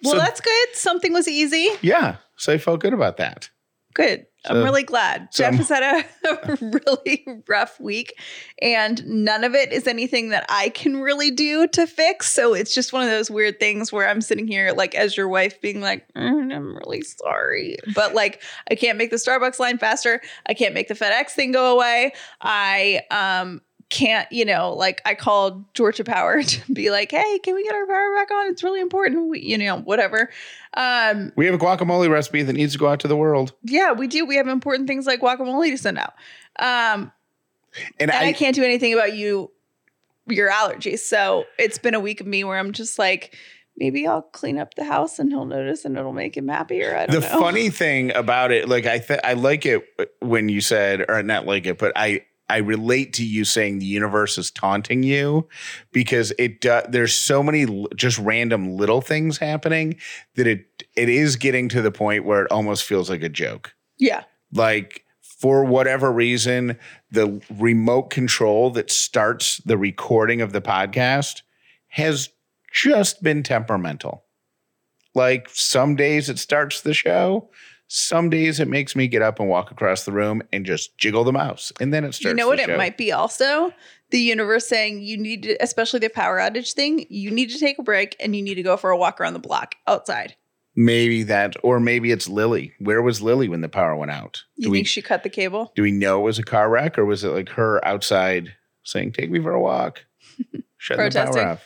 Well, 0.02 0.14
So- 0.14 0.18
that's 0.18 0.40
good. 0.40 0.68
Something 0.74 1.12
was 1.12 1.28
easy. 1.28 1.68
Yeah. 1.82 2.16
So 2.36 2.52
I 2.52 2.58
felt 2.58 2.80
good 2.80 2.94
about 2.94 3.16
that. 3.18 3.50
Good. 3.98 4.26
I'm 4.46 4.62
really 4.62 4.84
glad. 4.84 5.28
so 5.32 5.42
Jeff 5.42 5.52
I'm- 5.54 5.58
has 5.58 5.68
had 5.68 5.82
a, 6.24 6.52
a 6.52 6.58
really 6.86 7.26
rough 7.48 7.78
week, 7.80 8.14
and 8.62 9.04
none 9.04 9.42
of 9.42 9.54
it 9.56 9.72
is 9.72 9.88
anything 9.88 10.28
that 10.28 10.46
I 10.48 10.68
can 10.68 11.00
really 11.00 11.32
do 11.32 11.66
to 11.66 11.86
fix. 11.86 12.32
So 12.32 12.54
it's 12.54 12.72
just 12.72 12.92
one 12.92 13.02
of 13.02 13.10
those 13.10 13.30
weird 13.30 13.58
things 13.58 13.92
where 13.92 14.08
I'm 14.08 14.20
sitting 14.20 14.46
here, 14.46 14.72
like, 14.72 14.94
as 14.94 15.16
your 15.16 15.26
wife, 15.28 15.60
being 15.60 15.80
like, 15.80 16.06
"Mm, 16.14 16.54
I'm 16.54 16.76
really 16.76 17.02
sorry. 17.02 17.76
But, 17.94 18.14
like, 18.14 18.40
I 18.70 18.76
can't 18.76 18.96
make 18.96 19.10
the 19.10 19.16
Starbucks 19.16 19.58
line 19.58 19.76
faster. 19.78 20.22
I 20.46 20.54
can't 20.54 20.72
make 20.72 20.86
the 20.86 20.94
FedEx 20.94 21.30
thing 21.30 21.50
go 21.50 21.74
away. 21.74 22.12
I, 22.40 23.02
um, 23.10 23.60
can't, 23.90 24.30
you 24.30 24.44
know, 24.44 24.72
like 24.72 25.00
I 25.04 25.14
called 25.14 25.64
Georgia 25.74 26.04
Power 26.04 26.42
to 26.44 26.72
be 26.72 26.90
like, 26.90 27.10
hey, 27.10 27.38
can 27.40 27.54
we 27.54 27.64
get 27.64 27.74
our 27.74 27.86
power 27.86 28.14
back 28.14 28.30
on? 28.30 28.48
It's 28.48 28.62
really 28.62 28.80
important. 28.80 29.28
We, 29.28 29.40
you 29.40 29.58
know, 29.58 29.78
whatever. 29.78 30.30
Um, 30.74 31.32
We 31.36 31.46
have 31.46 31.54
a 31.54 31.58
guacamole 31.58 32.10
recipe 32.10 32.42
that 32.42 32.52
needs 32.52 32.74
to 32.74 32.78
go 32.78 32.88
out 32.88 33.00
to 33.00 33.08
the 33.08 33.16
world. 33.16 33.52
yeah, 33.62 33.92
we 33.92 34.06
do. 34.06 34.26
We 34.26 34.36
have 34.36 34.48
important 34.48 34.88
things 34.88 35.06
like 35.06 35.20
guacamole 35.20 35.70
to 35.70 35.78
send 35.78 35.98
out. 35.98 36.14
Um, 36.58 37.12
And, 37.98 38.10
and 38.10 38.10
I, 38.10 38.28
I, 38.28 38.32
can't 38.32 38.54
do 38.54 38.62
anything 38.64 38.92
about 38.92 39.14
you, 39.16 39.50
your 40.26 40.50
allergies. 40.50 41.00
So 41.00 41.44
it's 41.58 41.78
been 41.78 41.94
a 41.94 42.00
week 42.00 42.20
of 42.20 42.26
me 42.26 42.44
where 42.44 42.58
I'm 42.58 42.72
just 42.72 42.98
like, 42.98 43.36
maybe 43.76 44.06
I'll 44.06 44.22
clean 44.22 44.58
up 44.58 44.74
the 44.74 44.84
house 44.84 45.18
and 45.18 45.30
he'll 45.30 45.44
notice 45.44 45.84
and 45.84 45.96
it'll 45.96 46.12
make 46.12 46.36
him 46.36 46.48
happier. 46.48 46.96
I 46.96 47.06
don't 47.06 47.20
the 47.20 47.28
know. 47.28 47.40
funny 47.40 47.70
thing 47.70 48.14
about 48.14 48.50
it, 48.50 48.68
like 48.68 48.86
I 48.86 48.98
th- 48.98 49.20
I 49.22 49.34
like 49.34 49.64
it 49.66 49.84
when 50.20 50.48
you 50.48 50.60
said, 50.60 51.04
or 51.08 51.22
not 51.22 51.46
like 51.46 51.66
it, 51.66 51.78
but 51.78 51.92
I 51.94 52.22
I 52.48 52.58
relate 52.58 53.12
to 53.14 53.24
you 53.24 53.44
saying 53.44 53.78
the 53.78 53.86
universe 53.86 54.38
is 54.38 54.50
taunting 54.50 55.02
you 55.02 55.48
because 55.92 56.32
it 56.38 56.60
do, 56.60 56.80
there's 56.88 57.14
so 57.14 57.42
many 57.42 57.64
l- 57.64 57.88
just 57.94 58.18
random 58.18 58.76
little 58.76 59.00
things 59.00 59.38
happening 59.38 59.96
that 60.34 60.46
it 60.46 60.84
it 60.96 61.08
is 61.08 61.36
getting 61.36 61.68
to 61.70 61.82
the 61.82 61.92
point 61.92 62.24
where 62.24 62.44
it 62.44 62.50
almost 62.50 62.84
feels 62.84 63.10
like 63.10 63.22
a 63.22 63.28
joke. 63.28 63.74
yeah. 63.98 64.24
Like 64.52 65.04
for 65.20 65.64
whatever 65.64 66.10
reason, 66.10 66.78
the 67.10 67.40
remote 67.58 68.10
control 68.10 68.70
that 68.70 68.90
starts 68.90 69.58
the 69.58 69.78
recording 69.78 70.40
of 70.40 70.52
the 70.52 70.60
podcast 70.62 71.42
has 71.88 72.30
just 72.72 73.22
been 73.22 73.42
temperamental. 73.42 74.24
Like 75.14 75.48
some 75.52 75.96
days 75.96 76.28
it 76.28 76.38
starts 76.38 76.80
the 76.80 76.94
show, 76.94 77.50
some 77.88 78.28
days 78.28 78.60
it 78.60 78.68
makes 78.68 78.94
me 78.94 79.08
get 79.08 79.22
up 79.22 79.40
and 79.40 79.48
walk 79.48 79.70
across 79.70 80.04
the 80.04 80.12
room 80.12 80.42
and 80.52 80.66
just 80.66 80.96
jiggle 80.98 81.24
the 81.24 81.32
mouse, 81.32 81.72
and 81.80 81.92
then 81.92 82.04
it 82.04 82.12
starts. 82.12 82.24
You 82.26 82.34
know 82.34 82.46
what 82.46 82.60
show. 82.60 82.72
it 82.72 82.76
might 82.76 82.98
be 82.98 83.10
also? 83.10 83.72
The 84.10 84.20
universe 84.20 84.68
saying 84.68 85.02
you 85.02 85.16
need 85.16 85.42
to, 85.44 85.56
especially 85.62 86.00
the 86.00 86.10
power 86.10 86.38
outage 86.38 86.72
thing, 86.72 87.06
you 87.08 87.30
need 87.30 87.50
to 87.50 87.58
take 87.58 87.78
a 87.78 87.82
break 87.82 88.14
and 88.20 88.36
you 88.36 88.42
need 88.42 88.54
to 88.54 88.62
go 88.62 88.76
for 88.76 88.90
a 88.90 88.96
walk 88.96 89.20
around 89.20 89.32
the 89.32 89.38
block 89.38 89.74
outside. 89.86 90.36
Maybe 90.76 91.22
that, 91.24 91.56
or 91.62 91.80
maybe 91.80 92.12
it's 92.12 92.28
Lily. 92.28 92.72
Where 92.78 93.02
was 93.02 93.20
Lily 93.20 93.48
when 93.48 93.62
the 93.62 93.68
power 93.68 93.96
went 93.96 94.12
out? 94.12 94.44
You 94.56 94.64
do 94.64 94.72
think 94.74 94.84
we 94.84 94.84
she 94.84 95.02
cut 95.02 95.22
the 95.22 95.30
cable? 95.30 95.72
do 95.74 95.82
we 95.82 95.90
know 95.90 96.20
it 96.20 96.24
was 96.24 96.38
a 96.38 96.44
car 96.44 96.70
wreck, 96.70 96.98
or 96.98 97.04
was 97.04 97.24
it 97.24 97.30
like 97.30 97.48
her 97.50 97.84
outside 97.84 98.54
saying, 98.84 99.12
"Take 99.12 99.30
me 99.30 99.40
for 99.40 99.52
a 99.52 99.60
walk"? 99.60 100.04
Shutting 100.76 101.10
the 101.10 101.24
power 101.24 101.46
off. 101.52 101.64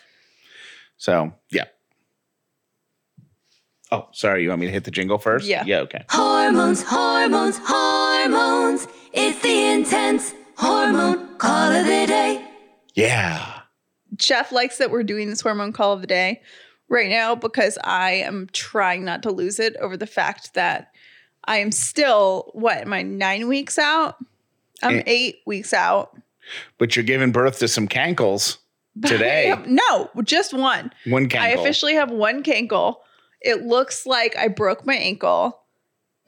So 0.97 1.35
yeah. 1.51 1.65
Oh, 3.93 4.09
sorry. 4.13 4.43
You 4.43 4.49
want 4.49 4.61
me 4.63 4.67
to 4.67 4.73
hit 4.73 4.85
the 4.85 4.91
jingle 4.91 5.19
first? 5.19 5.47
Yeah. 5.47 5.65
Yeah. 5.67 5.81
Okay. 5.81 6.05
Hormones, 6.09 6.83
hormones, 6.83 7.59
hormones. 7.63 8.89
It's 9.13 9.41
the 9.43 9.67
intense 9.73 10.35
hormone 10.57 11.37
call 11.37 11.71
of 11.73 11.85
the 11.85 12.07
day. 12.07 12.45
Yeah. 12.95 13.61
Jeff 14.17 14.51
likes 14.53 14.79
that 14.79 14.91
we're 14.91 15.03
doing 15.03 15.29
this 15.29 15.41
hormone 15.43 15.73
call 15.73 15.93
of 15.93 16.01
the 16.01 16.07
day 16.07 16.43
right 16.89 17.09
now 17.11 17.35
because 17.35 17.79
I 17.85 18.13
am 18.13 18.49
trying 18.53 19.05
not 19.05 19.23
to 19.25 19.31
lose 19.31 19.59
it 19.61 19.77
over 19.77 19.97
the 19.97 20.07
fact 20.07 20.55
that 20.55 20.91
I 21.45 21.59
am 21.59 21.73
still, 21.73 22.51
what, 22.55 22.79
am 22.79 22.93
I 22.93 23.03
nine 23.03 23.49
weeks 23.49 23.79
out? 23.79 24.17
I'm 24.83 24.99
Eh. 24.99 25.03
eight 25.07 25.37
weeks 25.47 25.73
out. 25.73 26.17
But 26.79 26.95
you're 26.97 27.05
giving 27.05 27.33
birth 27.33 27.59
to 27.61 27.69
some 27.69 27.89
cankles 27.89 28.59
today. 29.07 29.55
no, 29.67 30.11
just 30.25 30.53
one. 30.55 30.93
One 31.07 31.29
cankle. 31.29 31.41
I 31.41 31.49
officially 31.51 31.95
have 31.95 32.11
one 32.11 32.43
cankle. 32.43 32.97
It 33.45 33.63
looks 33.67 34.07
like 34.07 34.37
I 34.37 34.49
broke 34.49 34.87
my 34.87 34.95
ankle. 34.95 35.59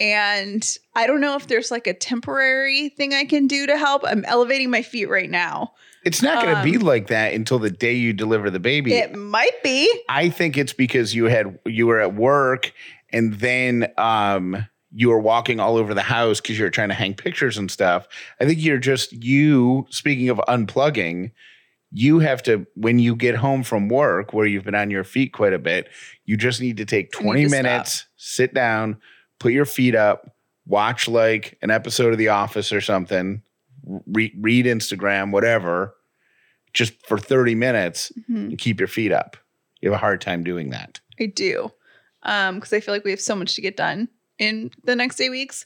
And 0.00 0.68
I 0.96 1.06
don't 1.06 1.20
know 1.20 1.36
if 1.36 1.46
there's 1.46 1.70
like 1.70 1.86
a 1.86 1.94
temporary 1.94 2.88
thing 2.88 3.14
I 3.14 3.24
can 3.24 3.46
do 3.46 3.66
to 3.68 3.78
help. 3.78 4.02
I'm 4.04 4.24
elevating 4.24 4.68
my 4.68 4.82
feet 4.82 5.08
right 5.08 5.30
now. 5.30 5.72
It's 6.04 6.20
not 6.20 6.42
going 6.42 6.54
to 6.54 6.60
Um, 6.60 6.64
be 6.64 6.78
like 6.78 7.06
that 7.06 7.32
until 7.32 7.58
the 7.60 7.70
day 7.70 7.94
you 7.94 8.12
deliver 8.12 8.50
the 8.50 8.58
baby. 8.58 8.92
It 8.94 9.14
might 9.16 9.62
be. 9.62 9.88
I 10.08 10.30
think 10.30 10.58
it's 10.58 10.72
because 10.72 11.14
you 11.14 11.26
had 11.26 11.58
you 11.64 11.86
were 11.86 12.00
at 12.00 12.14
work 12.14 12.72
and 13.10 13.34
then 13.34 13.90
um 13.96 14.66
you 14.96 15.08
were 15.08 15.18
walking 15.20 15.60
all 15.60 15.76
over 15.76 15.94
the 15.94 16.02
house 16.02 16.40
because 16.40 16.58
you 16.58 16.64
were 16.64 16.70
trying 16.70 16.88
to 16.88 16.94
hang 16.94 17.14
pictures 17.14 17.56
and 17.56 17.70
stuff. 17.70 18.06
I 18.40 18.44
think 18.46 18.58
you're 18.60 18.78
just 18.78 19.12
you 19.12 19.86
speaking 19.90 20.28
of 20.28 20.38
unplugging, 20.48 21.30
you 21.96 22.18
have 22.18 22.42
to 22.42 22.66
when 22.74 22.98
you 22.98 23.14
get 23.14 23.36
home 23.36 23.62
from 23.62 23.88
work 23.88 24.32
where 24.32 24.46
you've 24.46 24.64
been 24.64 24.74
on 24.74 24.90
your 24.90 25.04
feet 25.04 25.32
quite 25.32 25.52
a 25.52 25.58
bit, 25.60 25.88
you 26.24 26.36
just 26.36 26.60
need 26.60 26.76
to 26.78 26.84
take 26.84 27.12
20 27.12 27.44
to 27.44 27.48
stop. 27.48 27.62
minutes, 27.62 28.06
sit 28.16 28.52
down, 28.52 28.96
put 29.38 29.52
your 29.52 29.64
feet 29.64 29.94
up, 29.94 30.34
watch 30.66 31.06
like 31.06 31.56
an 31.62 31.70
episode 31.70 32.12
of 32.12 32.18
The 32.18 32.28
Office 32.28 32.72
or 32.72 32.80
something, 32.80 33.42
re- 34.06 34.34
read 34.40 34.66
Instagram, 34.66 35.30
whatever, 35.30 35.94
just 36.72 36.94
for 37.06 37.16
30 37.16 37.54
minutes 37.54 38.10
Mhm. 38.28 38.48
and 38.48 38.58
keep 38.58 38.80
your 38.80 38.88
feet 38.88 39.12
up. 39.12 39.36
You 39.80 39.90
have 39.92 39.96
a 39.96 40.00
hard 40.00 40.20
time 40.20 40.42
doing 40.42 40.70
that. 40.70 40.98
I 41.20 41.26
do. 41.26 41.70
Um, 42.24 42.56
because 42.56 42.72
I 42.72 42.80
feel 42.80 42.92
like 42.92 43.04
we 43.04 43.10
have 43.12 43.20
so 43.20 43.36
much 43.36 43.54
to 43.54 43.60
get 43.60 43.76
done 43.76 44.08
in 44.38 44.72
the 44.82 44.96
next 44.96 45.20
eight 45.20 45.30
weeks. 45.30 45.64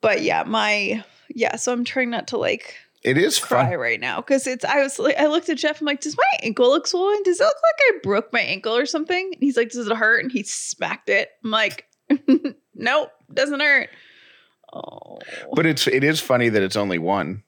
But 0.00 0.22
yeah, 0.22 0.44
my 0.44 1.04
yeah, 1.28 1.56
so 1.56 1.72
I'm 1.72 1.84
trying 1.84 2.08
not 2.08 2.28
to 2.28 2.38
like 2.38 2.74
It 3.02 3.16
is 3.16 3.38
cry 3.38 3.70
fun. 3.70 3.78
right 3.78 4.00
now 4.00 4.16
because 4.20 4.46
it's 4.46 4.64
I 4.64 4.82
was 4.82 4.98
like 4.98 5.16
I 5.16 5.26
looked 5.26 5.48
at 5.48 5.56
Jeff. 5.58 5.80
I'm 5.80 5.86
like, 5.86 6.00
does 6.00 6.16
my 6.16 6.38
ankle 6.42 6.68
look 6.68 6.86
swollen? 6.86 7.22
Does 7.22 7.40
it 7.40 7.44
look 7.44 7.54
like 7.54 7.94
I 7.96 7.98
broke 8.02 8.32
my 8.32 8.40
ankle 8.40 8.76
or 8.76 8.84
something? 8.86 9.30
And 9.32 9.42
he's 9.42 9.56
like, 9.56 9.70
does 9.70 9.86
it 9.86 9.96
hurt? 9.96 10.22
And 10.22 10.30
he 10.30 10.42
smacked 10.42 11.08
it. 11.08 11.30
I'm 11.42 11.50
like, 11.50 11.86
nope, 12.74 13.10
doesn't 13.32 13.60
hurt. 13.60 13.88
Oh, 14.72 15.18
But 15.54 15.66
it's 15.66 15.86
it 15.86 16.04
is 16.04 16.20
funny 16.20 16.48
that 16.50 16.62
it's 16.62 16.76
only 16.76 16.98
one. 16.98 17.42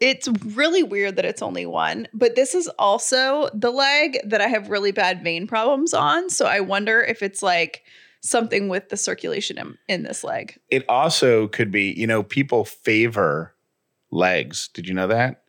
it's 0.00 0.26
really 0.56 0.82
weird 0.82 1.16
that 1.16 1.24
it's 1.26 1.42
only 1.42 1.66
one. 1.66 2.08
But 2.14 2.34
this 2.34 2.54
is 2.54 2.66
also 2.78 3.50
the 3.52 3.70
leg 3.70 4.18
that 4.24 4.40
I 4.40 4.48
have 4.48 4.70
really 4.70 4.90
bad 4.92 5.22
vein 5.22 5.46
problems 5.46 5.92
on. 5.92 6.30
So 6.30 6.46
I 6.46 6.60
wonder 6.60 7.02
if 7.02 7.22
it's 7.22 7.42
like 7.42 7.82
something 8.22 8.68
with 8.70 8.88
the 8.88 8.96
circulation 8.96 9.58
in, 9.58 9.78
in 9.88 10.02
this 10.02 10.24
leg. 10.24 10.58
It 10.70 10.84
also 10.88 11.48
could 11.48 11.70
be, 11.70 11.92
you 11.92 12.06
know, 12.06 12.22
people 12.22 12.64
favor 12.64 13.54
legs. 14.10 14.68
Did 14.74 14.86
you 14.88 14.94
know 14.94 15.06
that? 15.08 15.42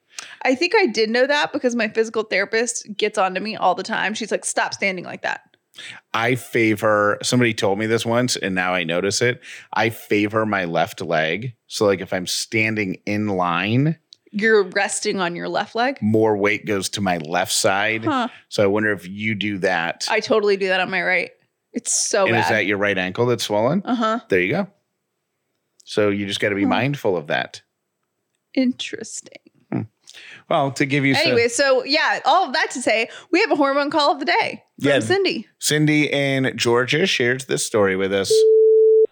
I 0.43 0.55
think 0.55 0.73
I 0.75 0.85
did 0.85 1.09
know 1.09 1.25
that 1.25 1.51
because 1.53 1.75
my 1.75 1.87
physical 1.87 2.23
therapist 2.23 2.87
gets 2.95 3.17
onto 3.17 3.39
me 3.41 3.55
all 3.55 3.73
the 3.75 3.83
time. 3.83 4.13
She's 4.13 4.31
like, 4.31 4.45
stop 4.45 4.73
standing 4.73 5.03
like 5.05 5.23
that. 5.23 5.41
I 6.13 6.35
favor 6.35 7.17
somebody 7.23 7.53
told 7.53 7.79
me 7.79 7.85
this 7.87 8.05
once 8.05 8.35
and 8.35 8.53
now 8.53 8.73
I 8.73 8.83
notice 8.83 9.21
it. 9.21 9.41
I 9.73 9.89
favor 9.89 10.45
my 10.45 10.65
left 10.65 11.01
leg. 11.01 11.55
So 11.67 11.85
like 11.85 12.01
if 12.01 12.13
I'm 12.13 12.27
standing 12.27 13.01
in 13.05 13.27
line, 13.29 13.97
You're 14.31 14.63
resting 14.63 15.19
on 15.19 15.35
your 15.35 15.47
left 15.49 15.73
leg. 15.75 15.97
more 16.01 16.35
weight 16.37 16.65
goes 16.67 16.89
to 16.89 17.01
my 17.01 17.17
left 17.19 17.53
side. 17.53 18.03
Huh. 18.05 18.27
So 18.49 18.63
I 18.63 18.67
wonder 18.67 18.91
if 18.91 19.07
you 19.07 19.33
do 19.33 19.57
that. 19.59 20.07
I 20.09 20.19
totally 20.19 20.57
do 20.57 20.67
that 20.67 20.81
on 20.81 20.91
my 20.91 21.01
right. 21.01 21.31
It's 21.73 21.93
so 22.09 22.27
and 22.27 22.35
is 22.35 22.49
that 22.49 22.65
your 22.65 22.77
right 22.77 22.97
ankle 22.97 23.25
that's 23.25 23.45
swollen? 23.45 23.81
uh 23.85 23.95
huh. 23.95 24.19
There 24.29 24.41
you 24.41 24.51
go. 24.51 24.67
So 25.85 26.09
you 26.09 26.27
just 26.27 26.39
got 26.41 26.49
to 26.49 26.55
be 26.55 26.63
Huh. 26.63 26.69
mindful 26.69 27.15
of 27.17 27.27
that. 27.27 27.61
Interesting. 28.53 29.37
Hmm. 29.71 29.81
Well, 30.49 30.71
to 30.71 30.85
give 30.85 31.05
you 31.05 31.15
some- 31.15 31.27
Anyway, 31.31 31.47
so 31.47 31.83
yeah, 31.83 32.19
all 32.25 32.45
of 32.47 32.53
that 32.53 32.71
to 32.71 32.81
say, 32.81 33.09
we 33.31 33.39
have 33.41 33.51
a 33.51 33.55
hormone 33.55 33.89
call 33.91 34.11
of 34.11 34.19
the 34.19 34.25
day 34.25 34.63
from 34.81 34.89
Yeah. 34.89 34.99
Cindy. 34.99 35.47
Cindy 35.59 36.11
in 36.11 36.51
Georgia 36.57 37.05
shares 37.05 37.45
this 37.45 37.65
story 37.65 37.95
with 37.95 38.13
us. 38.13 38.31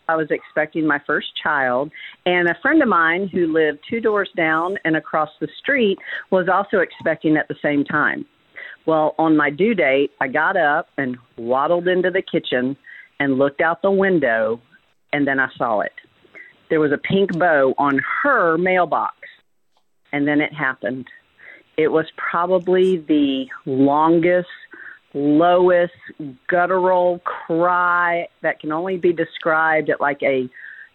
I 0.09 0.15
was 0.15 0.31
expecting 0.31 0.87
my 0.87 0.99
first 1.05 1.27
child, 1.41 1.91
and 2.25 2.49
a 2.49 2.55
friend 2.63 2.81
of 2.81 2.89
mine 2.89 3.27
who 3.31 3.45
lived 3.45 3.79
two 3.87 4.01
doors 4.01 4.29
down 4.35 4.77
and 4.83 4.95
across 4.97 5.29
the 5.39 5.47
street 5.59 5.99
was 6.31 6.49
also 6.49 6.79
expecting 6.79 7.37
at 7.37 7.47
the 7.47 7.55
same 7.61 7.83
time. 7.85 8.25
Well, 8.87 9.13
on 9.19 9.37
my 9.37 9.51
due 9.51 9.75
date, 9.75 10.11
I 10.19 10.27
got 10.27 10.57
up 10.57 10.89
and 10.97 11.15
waddled 11.37 11.87
into 11.87 12.09
the 12.09 12.23
kitchen 12.23 12.75
and 13.19 13.37
looked 13.37 13.61
out 13.61 13.83
the 13.83 13.91
window, 13.91 14.59
and 15.13 15.27
then 15.27 15.39
I 15.39 15.47
saw 15.57 15.81
it. 15.81 15.93
There 16.71 16.79
was 16.79 16.91
a 16.91 16.97
pink 16.97 17.37
bow 17.37 17.75
on 17.77 17.99
her 18.23 18.57
mailbox, 18.57 19.15
and 20.11 20.27
then 20.27 20.41
it 20.41 20.53
happened. 20.53 21.07
It 21.77 21.91
was 21.91 22.05
probably 22.17 22.97
the 22.97 23.45
longest 23.65 24.47
lowest 25.15 25.93
guttural 26.47 27.19
cry 27.19 28.27
that 28.43 28.59
can 28.59 28.71
only 28.71 28.95
be 28.95 29.11
described 29.11 29.89
at 29.89 29.99
like 29.99 30.21
a 30.21 30.47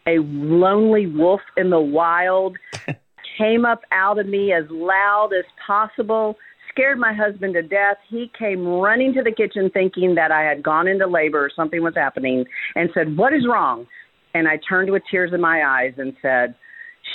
a 0.06 0.18
lonely 0.20 1.06
wolf 1.06 1.40
in 1.56 1.70
the 1.70 1.80
wild. 1.80 2.56
Came 3.38 3.64
up 3.64 3.80
out 3.90 4.20
of 4.20 4.26
me 4.26 4.52
as 4.52 4.64
loud 4.70 5.30
as 5.36 5.44
possible 5.66 6.36
scared 6.74 6.98
my 6.98 7.12
husband 7.12 7.54
to 7.54 7.62
death. 7.62 7.96
He 8.08 8.30
came 8.38 8.66
running 8.66 9.14
to 9.14 9.22
the 9.22 9.30
kitchen 9.30 9.70
thinking 9.70 10.16
that 10.16 10.32
i 10.32 10.42
had 10.42 10.62
gone 10.62 10.88
into 10.88 11.06
labor 11.06 11.44
or 11.44 11.50
something 11.54 11.82
was 11.82 11.94
happening 11.94 12.44
and 12.74 12.90
said 12.92 13.16
what 13.16 13.32
is 13.32 13.46
wrong? 13.48 13.86
And 14.34 14.48
I 14.48 14.58
turned 14.68 14.90
with 14.90 15.02
tears 15.10 15.32
in 15.32 15.40
my 15.40 15.64
eyes 15.64 15.94
and 15.96 16.14
said, 16.20 16.56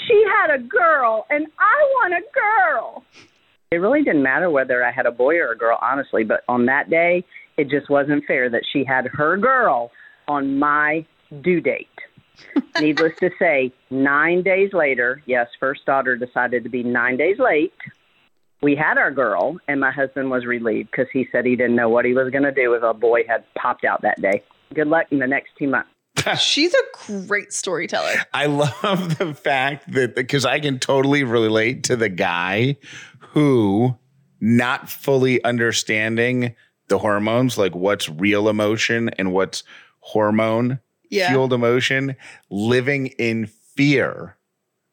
She 0.07 0.23
had 0.37 0.55
a 0.55 0.63
girl, 0.63 1.25
and 1.29 1.47
I 1.59 1.75
want 1.95 2.13
a 2.13 2.23
girl. 2.33 3.03
It 3.71 3.77
really 3.77 4.03
didn't 4.03 4.23
matter 4.23 4.49
whether 4.49 4.83
I 4.83 4.91
had 4.91 5.05
a 5.05 5.11
boy 5.11 5.35
or 5.37 5.51
a 5.51 5.57
girl, 5.57 5.77
honestly, 5.81 6.23
but 6.23 6.41
on 6.47 6.65
that 6.65 6.89
day, 6.89 7.23
it 7.57 7.69
just 7.69 7.89
wasn't 7.89 8.25
fair 8.25 8.49
that 8.49 8.63
she 8.71 8.83
had 8.83 9.05
her 9.13 9.37
girl 9.37 9.91
on 10.27 10.57
my 10.57 11.05
due 11.41 11.61
date. 11.61 11.87
Needless 12.79 13.13
to 13.19 13.29
say, 13.37 13.71
nine 13.89 14.41
days 14.43 14.71
later, 14.73 15.21
yes, 15.25 15.47
first 15.59 15.85
daughter 15.85 16.15
decided 16.15 16.63
to 16.63 16.69
be 16.69 16.83
nine 16.83 17.17
days 17.17 17.37
late. 17.37 17.73
We 18.61 18.75
had 18.75 18.97
our 18.97 19.11
girl, 19.11 19.57
and 19.67 19.79
my 19.79 19.91
husband 19.91 20.29
was 20.29 20.45
relieved 20.45 20.91
because 20.91 21.07
he 21.11 21.27
said 21.31 21.45
he 21.45 21.55
didn't 21.55 21.75
know 21.75 21.89
what 21.89 22.05
he 22.05 22.13
was 22.13 22.31
going 22.31 22.43
to 22.43 22.51
do 22.51 22.73
if 22.73 22.83
a 22.83 22.93
boy 22.93 23.21
had 23.27 23.43
popped 23.55 23.85
out 23.85 24.01
that 24.01 24.21
day. 24.21 24.43
Good 24.73 24.87
luck 24.87 25.07
in 25.11 25.19
the 25.19 25.27
next 25.27 25.51
two 25.57 25.67
months. 25.67 25.89
She's 26.39 26.73
a 26.73 26.83
great 27.27 27.53
storyteller. 27.53 28.13
I 28.33 28.45
love 28.47 29.17
the 29.17 29.33
fact 29.33 29.91
that 29.93 30.15
because 30.15 30.45
I 30.45 30.59
can 30.59 30.79
totally 30.79 31.23
relate 31.23 31.83
to 31.85 31.95
the 31.95 32.09
guy 32.09 32.77
who, 33.19 33.95
not 34.39 34.89
fully 34.89 35.43
understanding 35.43 36.55
the 36.87 36.97
hormones, 36.99 37.57
like 37.57 37.75
what's 37.75 38.09
real 38.09 38.49
emotion 38.49 39.09
and 39.19 39.31
what's 39.31 39.63
hormone 39.99 40.79
Yeah. 41.09 41.29
fueled 41.29 41.53
emotion, 41.53 42.15
living 42.49 43.07
in 43.07 43.47
fear 43.75 44.37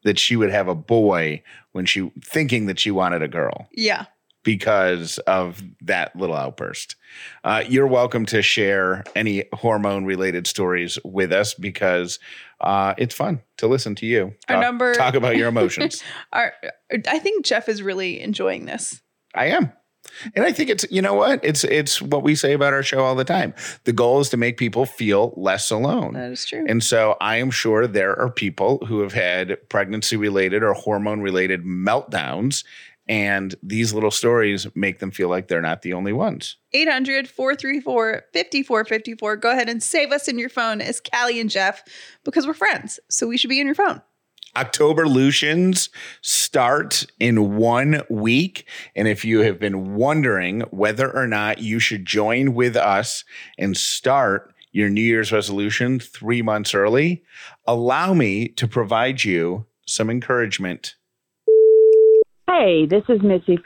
that 0.03 0.19
she 0.19 0.35
would 0.35 0.51
have 0.51 0.67
a 0.67 0.75
boy 0.75 1.41
when 1.71 1.85
she 1.85 2.11
thinking 2.23 2.67
that 2.67 2.79
she 2.79 2.91
wanted 2.91 3.21
a 3.21 3.27
girl 3.27 3.67
Yeah. 3.71 4.05
Because 4.47 5.17
of 5.27 5.61
that 5.81 6.15
little 6.15 6.33
outburst. 6.33 6.95
Uh, 7.43 7.65
you're 7.67 7.85
welcome 7.85 8.25
to 8.25 8.41
share 8.41 9.03
any 9.13 9.43
hormone 9.51 10.05
related 10.05 10.47
stories 10.47 10.97
with 11.03 11.33
us 11.33 11.53
because 11.53 12.17
uh, 12.61 12.93
it's 12.97 13.13
fun 13.13 13.41
to 13.57 13.67
listen 13.67 13.93
to 13.93 14.05
you 14.05 14.33
talk, 14.47 14.55
Our 14.55 14.61
number- 14.61 14.95
talk 14.95 15.15
about 15.15 15.35
your 15.35 15.49
emotions. 15.49 16.01
Our, 16.31 16.53
I 17.09 17.19
think 17.19 17.43
Jeff 17.43 17.67
is 17.67 17.81
really 17.81 18.21
enjoying 18.21 18.63
this. 18.63 19.01
I 19.35 19.47
am. 19.47 19.73
And 20.33 20.45
I 20.45 20.53
think 20.53 20.69
it's 20.69 20.85
you 20.89 21.01
know 21.01 21.13
what 21.13 21.43
it's 21.43 21.65
it's 21.65 22.01
what 22.01 22.23
we 22.23 22.33
say 22.33 22.53
about 22.53 22.71
our 22.71 22.81
show 22.81 23.03
all 23.03 23.13
the 23.13 23.25
time. 23.25 23.53
The 23.83 23.91
goal 23.91 24.21
is 24.21 24.29
to 24.29 24.37
make 24.37 24.55
people 24.55 24.85
feel 24.85 25.33
less 25.35 25.69
alone. 25.69 26.13
That 26.13 26.31
is 26.31 26.45
true. 26.45 26.65
And 26.65 26.81
so 26.81 27.17
I 27.19 27.35
am 27.37 27.51
sure 27.51 27.87
there 27.87 28.17
are 28.17 28.31
people 28.31 28.85
who 28.87 29.01
have 29.01 29.11
had 29.11 29.57
pregnancy 29.67 30.15
related 30.15 30.63
or 30.63 30.71
hormone 30.71 31.19
related 31.19 31.65
meltdowns 31.65 32.63
and 33.09 33.55
these 33.63 33.93
little 33.93 34.11
stories 34.11 34.67
make 34.75 34.99
them 34.99 35.11
feel 35.11 35.29
like 35.29 35.47
they're 35.47 35.61
not 35.61 35.81
the 35.81 35.93
only 35.93 36.13
ones. 36.13 36.57
800 36.73 37.27
434 37.27 38.23
5454. 38.33 39.37
Go 39.37 39.51
ahead 39.51 39.69
and 39.69 39.81
save 39.81 40.11
us 40.11 40.27
in 40.27 40.37
your 40.37 40.49
phone 40.49 40.81
as 40.81 40.99
Callie 40.99 41.39
and 41.39 41.49
Jeff 41.49 41.83
because 42.23 42.45
we're 42.45 42.53
friends. 42.53 42.99
So 43.09 43.27
we 43.27 43.37
should 43.37 43.49
be 43.49 43.59
in 43.59 43.67
your 43.67 43.75
phone. 43.75 44.01
Octoberlutions 44.55 45.89
start 46.21 47.05
in 47.19 47.57
one 47.57 48.01
week. 48.09 48.67
And 48.95 49.07
if 49.07 49.23
you 49.23 49.41
have 49.41 49.59
been 49.59 49.95
wondering 49.95 50.61
whether 50.71 51.15
or 51.15 51.27
not 51.27 51.59
you 51.59 51.79
should 51.79 52.05
join 52.05 52.55
with 52.55 52.75
us 52.75 53.23
and 53.59 53.77
start 53.77 54.53
your 54.71 54.89
New 54.89 55.01
Year's 55.01 55.31
resolution 55.31 55.99
three 55.99 56.41
months 56.41 56.73
early, 56.73 57.23
allow 57.67 58.13
me 58.13 58.47
to 58.49 58.67
provide 58.67 59.23
you 59.23 59.67
some 59.85 60.09
encouragement. 60.09 60.95
Hey, 62.49 62.85
this 62.89 63.03
is 63.09 63.21
Missy. 63.21 63.59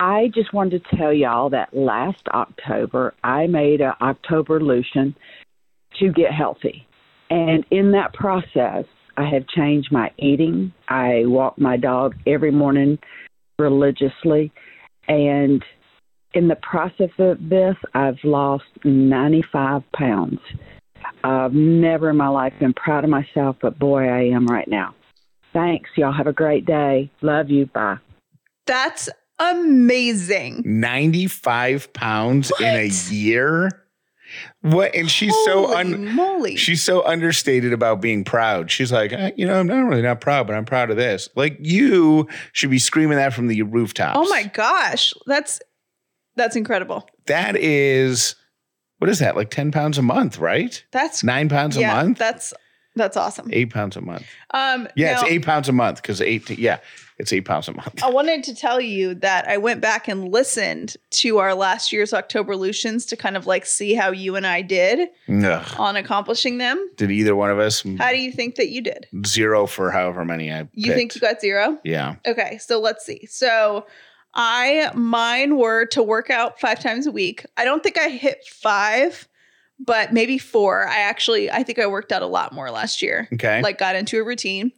I 0.00 0.30
just 0.34 0.52
wanted 0.52 0.82
to 0.84 0.96
tell 0.96 1.12
y'all 1.12 1.48
that 1.50 1.72
last 1.72 2.22
October 2.34 3.14
I 3.22 3.46
made 3.46 3.80
a 3.80 3.96
Octoberlution 4.00 5.14
to 6.00 6.12
get 6.12 6.32
healthy. 6.32 6.86
And 7.30 7.64
in 7.70 7.92
that 7.92 8.12
process, 8.14 8.84
I 9.16 9.28
have 9.30 9.46
changed 9.46 9.92
my 9.92 10.10
eating. 10.18 10.72
I 10.88 11.22
walk 11.24 11.56
my 11.56 11.76
dog 11.76 12.16
every 12.26 12.50
morning 12.50 12.98
religiously. 13.60 14.52
And 15.06 15.64
in 16.34 16.48
the 16.48 16.56
process 16.56 17.10
of 17.20 17.38
this, 17.48 17.76
I've 17.94 18.18
lost 18.24 18.64
95 18.84 19.82
pounds. 19.92 20.40
I've 21.22 21.52
never 21.52 22.10
in 22.10 22.16
my 22.16 22.28
life 22.28 22.54
been 22.58 22.74
proud 22.74 23.04
of 23.04 23.10
myself, 23.10 23.56
but 23.62 23.78
boy, 23.78 24.08
I 24.08 24.24
am 24.34 24.48
right 24.48 24.68
now. 24.68 24.96
Thanks. 25.52 25.88
Y'all 25.96 26.12
have 26.12 26.26
a 26.26 26.32
great 26.32 26.66
day. 26.66 27.10
Love 27.22 27.50
you. 27.50 27.66
Bye. 27.66 27.98
That's 28.66 29.08
amazing. 29.38 30.62
95 30.64 31.92
pounds 31.92 32.52
in 32.60 32.66
a 32.66 32.86
year. 33.12 33.70
What? 34.60 34.94
And 34.94 35.08
she's 35.10 35.34
so 35.44 35.68
Holy 35.68 35.76
un 35.76 36.14
moly. 36.14 36.56
she's 36.56 36.82
so 36.82 37.06
understated 37.06 37.72
about 37.72 38.00
being 38.00 38.24
proud. 38.24 38.70
She's 38.70 38.90
like, 38.90 39.12
"Eh, 39.12 39.30
you 39.36 39.46
know, 39.46 39.60
I'm 39.60 39.68
not 39.68 39.82
really 39.88 40.02
not 40.02 40.20
proud, 40.20 40.48
but 40.48 40.56
I'm 40.56 40.64
proud 40.64 40.90
of 40.90 40.96
this. 40.96 41.28
Like 41.36 41.56
you 41.60 42.28
should 42.52 42.70
be 42.70 42.80
screaming 42.80 43.18
that 43.18 43.32
from 43.32 43.46
the 43.46 43.62
rooftops. 43.62 44.18
Oh 44.18 44.28
my 44.28 44.42
gosh. 44.44 45.14
That's 45.26 45.60
that's 46.34 46.56
incredible. 46.56 47.08
That 47.26 47.56
is 47.56 48.34
what 48.98 49.10
is 49.10 49.18
that? 49.20 49.36
Like 49.36 49.50
10 49.50 49.72
pounds 49.72 49.98
a 49.98 50.02
month, 50.02 50.38
right? 50.38 50.82
That's 50.90 51.22
Nine 51.22 51.48
pounds 51.48 51.76
yeah, 51.76 51.92
a 51.92 52.04
month? 52.04 52.18
That's 52.18 52.52
that's 52.96 53.16
awesome. 53.16 53.48
Eight 53.52 53.70
pounds 53.72 53.96
a 53.96 54.00
month. 54.00 54.26
Um 54.52 54.88
Yeah, 54.96 55.12
now- 55.14 55.20
it's 55.22 55.30
eight 55.30 55.44
pounds 55.44 55.68
a 55.68 55.72
month 55.72 56.02
because 56.02 56.20
eight 56.20 56.48
yeah, 56.58 56.78
it's 57.18 57.32
eight 57.32 57.42
pounds 57.46 57.68
a 57.68 57.72
month. 57.72 58.02
I 58.02 58.10
wanted 58.10 58.42
to 58.44 58.54
tell 58.54 58.80
you 58.80 59.14
that 59.16 59.48
I 59.48 59.56
went 59.58 59.80
back 59.80 60.06
and 60.08 60.30
listened 60.32 60.96
to 61.12 61.38
our 61.38 61.54
last 61.54 61.92
year's 61.92 62.12
Octoberlutions 62.12 63.08
to 63.08 63.16
kind 63.16 63.36
of 63.36 63.46
like 63.46 63.64
see 63.64 63.94
how 63.94 64.10
you 64.10 64.36
and 64.36 64.46
I 64.46 64.60
did 64.62 65.08
Ugh. 65.28 65.74
on 65.78 65.96
accomplishing 65.96 66.58
them. 66.58 66.90
Did 66.96 67.10
either 67.10 67.34
one 67.36 67.50
of 67.50 67.58
us 67.58 67.82
How 67.98 68.10
do 68.10 68.18
you 68.20 68.32
think 68.32 68.56
that 68.56 68.68
you 68.68 68.82
did? 68.82 69.06
zero 69.26 69.66
for 69.66 69.90
however 69.90 70.24
many 70.24 70.52
I 70.52 70.68
You 70.72 70.92
think 70.94 71.14
you 71.14 71.20
got 71.20 71.40
zero? 71.40 71.78
Yeah. 71.84 72.16
Okay, 72.26 72.58
so 72.58 72.80
let's 72.80 73.04
see. 73.06 73.24
So 73.26 73.86
I 74.34 74.90
mine 74.94 75.56
were 75.56 75.86
to 75.86 76.02
work 76.02 76.28
out 76.28 76.60
five 76.60 76.78
times 76.80 77.06
a 77.06 77.10
week. 77.12 77.46
I 77.56 77.64
don't 77.64 77.82
think 77.82 77.96
I 77.98 78.08
hit 78.10 78.44
five, 78.46 79.26
but 79.78 80.12
maybe 80.12 80.38
four. 80.38 80.86
I 80.88 80.98
actually 81.00 81.50
I 81.50 81.62
think 81.62 81.78
I 81.78 81.86
worked 81.86 82.12
out 82.12 82.22
a 82.22 82.26
lot 82.26 82.52
more 82.52 82.70
last 82.70 83.02
year. 83.02 83.28
Okay. 83.34 83.60
Like 83.62 83.78
got 83.78 83.96
into 83.96 84.18
a 84.20 84.24
routine. 84.24 84.72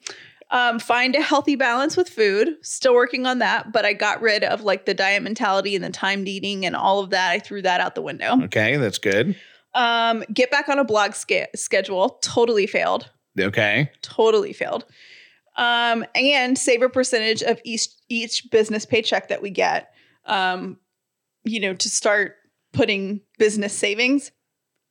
Um, 0.50 0.78
find 0.78 1.14
a 1.14 1.20
healthy 1.20 1.56
balance 1.56 1.94
with 1.96 2.08
food. 2.08 2.56
Still 2.62 2.94
working 2.94 3.26
on 3.26 3.38
that, 3.40 3.70
but 3.70 3.84
I 3.84 3.92
got 3.92 4.22
rid 4.22 4.44
of 4.44 4.62
like 4.62 4.86
the 4.86 4.94
diet 4.94 5.22
mentality 5.22 5.74
and 5.76 5.84
the 5.84 5.90
timed 5.90 6.26
eating 6.26 6.64
and 6.64 6.74
all 6.74 7.00
of 7.00 7.10
that. 7.10 7.30
I 7.32 7.38
threw 7.38 7.60
that 7.62 7.80
out 7.82 7.94
the 7.94 8.00
window. 8.02 8.42
Okay, 8.44 8.76
that's 8.78 8.96
good. 8.98 9.36
Um, 9.74 10.24
get 10.32 10.50
back 10.50 10.70
on 10.70 10.78
a 10.78 10.84
blog 10.84 11.12
sca- 11.14 11.48
schedule. 11.54 12.18
Totally 12.22 12.66
failed 12.66 13.10
Okay. 13.38 13.90
totally 14.00 14.52
failed. 14.54 14.86
Um, 15.56 16.04
and 16.14 16.56
save 16.56 16.82
a 16.82 16.88
percentage 16.88 17.42
of 17.42 17.60
each 17.64 17.88
each 18.08 18.50
business 18.50 18.86
paycheck 18.86 19.28
that 19.28 19.42
we 19.42 19.50
get. 19.50 19.92
Um, 20.24 20.78
you 21.44 21.60
know, 21.60 21.74
to 21.74 21.88
start 21.90 22.36
putting 22.72 23.20
business 23.38 23.72
savings. 23.76 24.30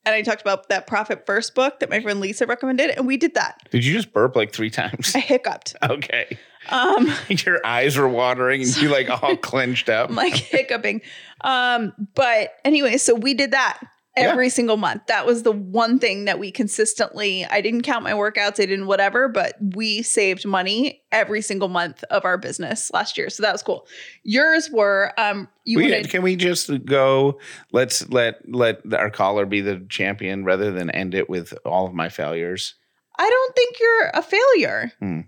And 0.04 0.14
I 0.14 0.22
talked 0.22 0.40
about 0.40 0.68
that 0.70 0.86
Profit 0.86 1.26
First 1.26 1.54
book 1.54 1.80
that 1.80 1.90
my 1.90 2.00
friend 2.00 2.20
Lisa 2.20 2.46
recommended, 2.46 2.90
and 2.90 3.06
we 3.06 3.16
did 3.16 3.34
that. 3.34 3.60
Did 3.70 3.84
you 3.84 3.92
just 3.92 4.12
burp 4.12 4.36
like 4.36 4.52
three 4.52 4.70
times? 4.70 5.14
I 5.14 5.18
hiccuped. 5.20 5.76
Okay. 5.88 6.38
Um, 6.70 7.10
Your 7.28 7.64
eyes 7.64 7.96
were 7.96 8.08
watering 8.08 8.62
and 8.62 8.76
you 8.76 8.88
like 8.90 9.08
all 9.08 9.36
clenched 9.42 9.88
up. 9.88 10.10
I'm 10.10 10.16
like 10.16 10.34
hiccuping. 10.34 11.00
Um, 11.40 11.92
but 12.14 12.50
anyway, 12.64 12.98
so 12.98 13.14
we 13.14 13.32
did 13.34 13.52
that 13.52 13.80
every 14.24 14.48
single 14.48 14.76
month. 14.76 15.06
That 15.06 15.26
was 15.26 15.42
the 15.42 15.52
one 15.52 15.98
thing 15.98 16.24
that 16.26 16.38
we 16.38 16.50
consistently, 16.50 17.44
I 17.46 17.60
didn't 17.60 17.82
count 17.82 18.04
my 18.04 18.12
workouts, 18.12 18.60
I 18.60 18.66
didn't 18.66 18.86
whatever, 18.86 19.28
but 19.28 19.54
we 19.60 20.02
saved 20.02 20.46
money 20.46 21.02
every 21.12 21.40
single 21.42 21.68
month 21.68 22.04
of 22.10 22.24
our 22.24 22.36
business 22.38 22.90
last 22.92 23.16
year. 23.18 23.30
So 23.30 23.42
that 23.42 23.52
was 23.52 23.62
cool. 23.62 23.86
Yours 24.22 24.70
were 24.70 25.12
um 25.18 25.48
you 25.64 25.78
We- 25.78 25.84
wanted 25.84 26.10
can 26.10 26.22
we 26.22 26.36
just 26.36 26.70
go? 26.84 27.38
Let's 27.72 28.08
let 28.10 28.36
let 28.48 28.92
our 28.94 29.10
caller 29.10 29.46
be 29.46 29.60
the 29.60 29.84
champion 29.88 30.44
rather 30.44 30.70
than 30.70 30.90
end 30.90 31.14
it 31.14 31.28
with 31.30 31.54
all 31.64 31.86
of 31.86 31.94
my 31.94 32.08
failures. 32.08 32.74
I 33.18 33.28
don't 33.28 33.56
think 33.56 33.76
you're 33.80 34.10
a 34.14 34.22
failure. 34.22 34.92
Hmm. 35.00 35.20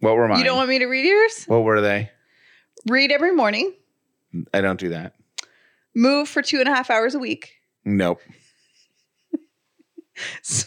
What 0.00 0.16
were 0.16 0.26
mine? 0.28 0.38
You 0.38 0.44
don't 0.44 0.56
want 0.56 0.68
me 0.70 0.78
to 0.80 0.86
read 0.86 1.04
yours? 1.06 1.44
what 1.46 1.62
were 1.62 1.80
they? 1.80 2.10
Read 2.88 3.12
every 3.12 3.34
morning, 3.34 3.74
I 4.54 4.60
don't 4.62 4.80
do 4.80 4.88
that. 4.88 5.14
move 5.94 6.28
for 6.28 6.40
two 6.40 6.58
and 6.60 6.68
a 6.68 6.74
half 6.74 6.88
hours 6.90 7.14
a 7.14 7.18
week. 7.18 7.52
Nope. 7.84 8.20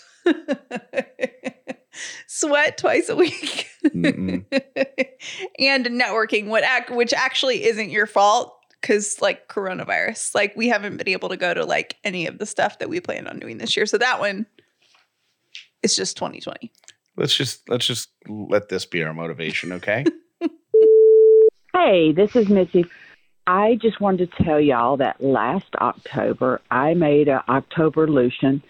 Sweat 2.27 2.77
twice 2.77 3.09
a 3.09 3.15
week. 3.15 3.67
Mm-mm. 3.85 4.45
and 5.59 5.85
networking, 5.85 6.47
what 6.47 6.63
ac- 6.63 6.93
which 6.93 7.13
actually 7.13 7.65
isn't 7.65 7.89
your 7.91 8.07
fault 8.07 8.55
because 8.81 9.21
like 9.21 9.47
coronavirus, 9.47 10.33
like 10.35 10.55
we 10.55 10.67
haven't 10.69 10.97
been 10.97 11.07
able 11.09 11.29
to 11.29 11.37
go 11.37 11.53
to 11.53 11.65
like 11.65 11.97
any 12.03 12.25
of 12.27 12.39
the 12.39 12.45
stuff 12.45 12.79
that 12.79 12.89
we 12.89 12.99
planned 12.99 13.27
on 13.27 13.39
doing 13.39 13.57
this 13.59 13.77
year. 13.77 13.85
So 13.85 13.97
that 13.99 14.19
one 14.19 14.45
is 15.83 15.95
just 15.95 16.17
2020. 16.17 16.71
let's 17.15 17.35
just 17.35 17.69
let's 17.69 17.85
just 17.85 18.09
let 18.27 18.69
this 18.69 18.85
be 18.85 19.03
our 19.03 19.13
motivation, 19.13 19.71
okay? 19.73 20.03
Hey, 21.75 22.11
this 22.11 22.35
is 22.35 22.49
Missy. 22.49 22.85
I 23.45 23.77
just 23.81 23.99
wanted 23.99 24.31
to 24.31 24.43
tell 24.43 24.59
y'all 24.59 24.97
that 24.97 25.21
last 25.21 25.75
October 25.75 26.61
I 26.71 26.93
made 26.93 27.27
a 27.27 27.43
Octoberlution 27.47 28.61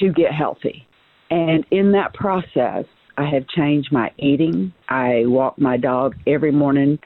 to 0.00 0.12
get 0.12 0.32
healthy. 0.32 0.86
And 1.30 1.64
in 1.70 1.92
that 1.92 2.12
process, 2.12 2.84
I 3.16 3.24
have 3.24 3.48
changed 3.48 3.90
my 3.90 4.12
eating. 4.18 4.72
I 4.88 5.24
walk 5.26 5.58
my 5.58 5.78
dog 5.78 6.16
every 6.26 6.52
morning 6.52 6.98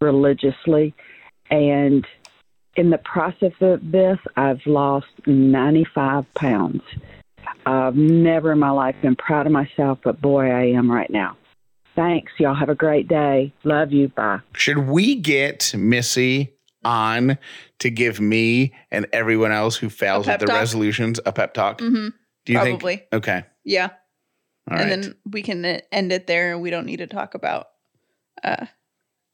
religiously. 0.00 0.94
And 1.50 2.06
in 2.76 2.90
the 2.90 2.98
process 2.98 3.52
of 3.60 3.90
this, 3.90 4.18
I've 4.36 4.64
lost 4.64 5.08
95 5.26 6.32
pounds. 6.34 6.82
I've 7.66 7.96
never 7.96 8.52
in 8.52 8.60
my 8.60 8.70
life 8.70 8.94
been 9.02 9.16
proud 9.16 9.46
of 9.46 9.52
myself, 9.52 9.98
but 10.04 10.20
boy, 10.20 10.50
I 10.50 10.66
am 10.66 10.90
right 10.90 11.10
now. 11.10 11.36
Thanks. 11.98 12.30
Y'all 12.38 12.54
have 12.54 12.68
a 12.68 12.76
great 12.76 13.08
day. 13.08 13.52
Love 13.64 13.90
you. 13.90 14.06
Bye. 14.06 14.38
Should 14.52 14.78
we 14.86 15.16
get 15.16 15.74
Missy 15.74 16.54
on 16.84 17.36
to 17.80 17.90
give 17.90 18.20
me 18.20 18.72
and 18.92 19.08
everyone 19.12 19.50
else 19.50 19.74
who 19.74 19.90
fails 19.90 20.28
at 20.28 20.38
the 20.38 20.46
talk? 20.46 20.54
resolutions 20.54 21.18
a 21.26 21.32
pep 21.32 21.54
talk? 21.54 21.80
Mm-hmm. 21.80 22.10
Do 22.46 22.52
you 22.52 22.58
Probably. 22.60 22.96
think? 22.98 23.08
Okay. 23.12 23.44
Yeah. 23.64 23.88
All 24.70 24.78
and 24.78 24.90
right. 24.90 25.02
then 25.02 25.16
we 25.28 25.42
can 25.42 25.64
end 25.64 26.12
it 26.12 26.28
there 26.28 26.52
and 26.52 26.62
we 26.62 26.70
don't 26.70 26.86
need 26.86 26.98
to 26.98 27.08
talk 27.08 27.34
about 27.34 27.66
uh 28.44 28.66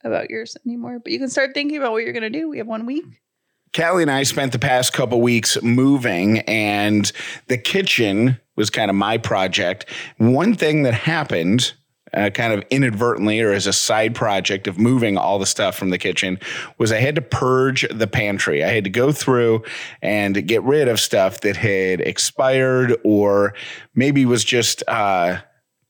about 0.03 0.31
yours 0.31 0.57
anymore. 0.65 1.01
But 1.01 1.13
you 1.13 1.19
can 1.19 1.29
start 1.29 1.53
thinking 1.53 1.77
about 1.77 1.93
what 1.93 2.03
you're 2.03 2.15
gonna 2.15 2.31
do. 2.31 2.49
We 2.49 2.57
have 2.57 2.67
one 2.67 2.87
week. 2.87 3.05
Callie 3.77 4.03
and 4.05 4.11
I 4.11 4.23
spent 4.23 4.53
the 4.53 4.59
past 4.59 4.95
couple 4.95 5.21
weeks 5.21 5.61
moving, 5.63 6.39
and 6.41 7.13
the 7.49 7.59
kitchen 7.59 8.41
was 8.57 8.71
kind 8.71 8.89
of 8.89 8.97
my 8.97 9.19
project. 9.19 9.85
One 10.17 10.55
thing 10.55 10.85
that 10.85 10.95
happened, 10.95 11.75
uh, 12.17 12.31
kind 12.31 12.53
of 12.53 12.65
inadvertently 12.71 13.41
or 13.41 13.53
as 13.53 13.67
a 13.67 13.73
side 13.73 14.15
project 14.15 14.67
of 14.67 14.79
moving 14.79 15.17
all 15.17 15.39
the 15.39 15.47
stuff 15.47 15.77
from 15.77 15.91
the 15.91 15.99
kitchen, 15.99 16.39
was 16.79 16.93
I 16.93 16.99
had 16.99 17.15
to 17.17 17.23
purge 17.23 17.87
the 17.91 18.07
pantry. 18.07 18.65
I 18.65 18.69
had 18.69 18.85
to 18.85 18.91
go 18.91 19.13
through 19.13 19.63
and 20.03 20.47
get 20.47 20.63
rid 20.63 20.89
of 20.89 21.01
stuff 21.01 21.41
that 21.41 21.57
had 21.57 22.01
expired 22.01 22.97
or 23.05 23.55
maybe 23.95 24.25
was 24.27 24.45
just. 24.45 24.83
Uh, 24.89 25.41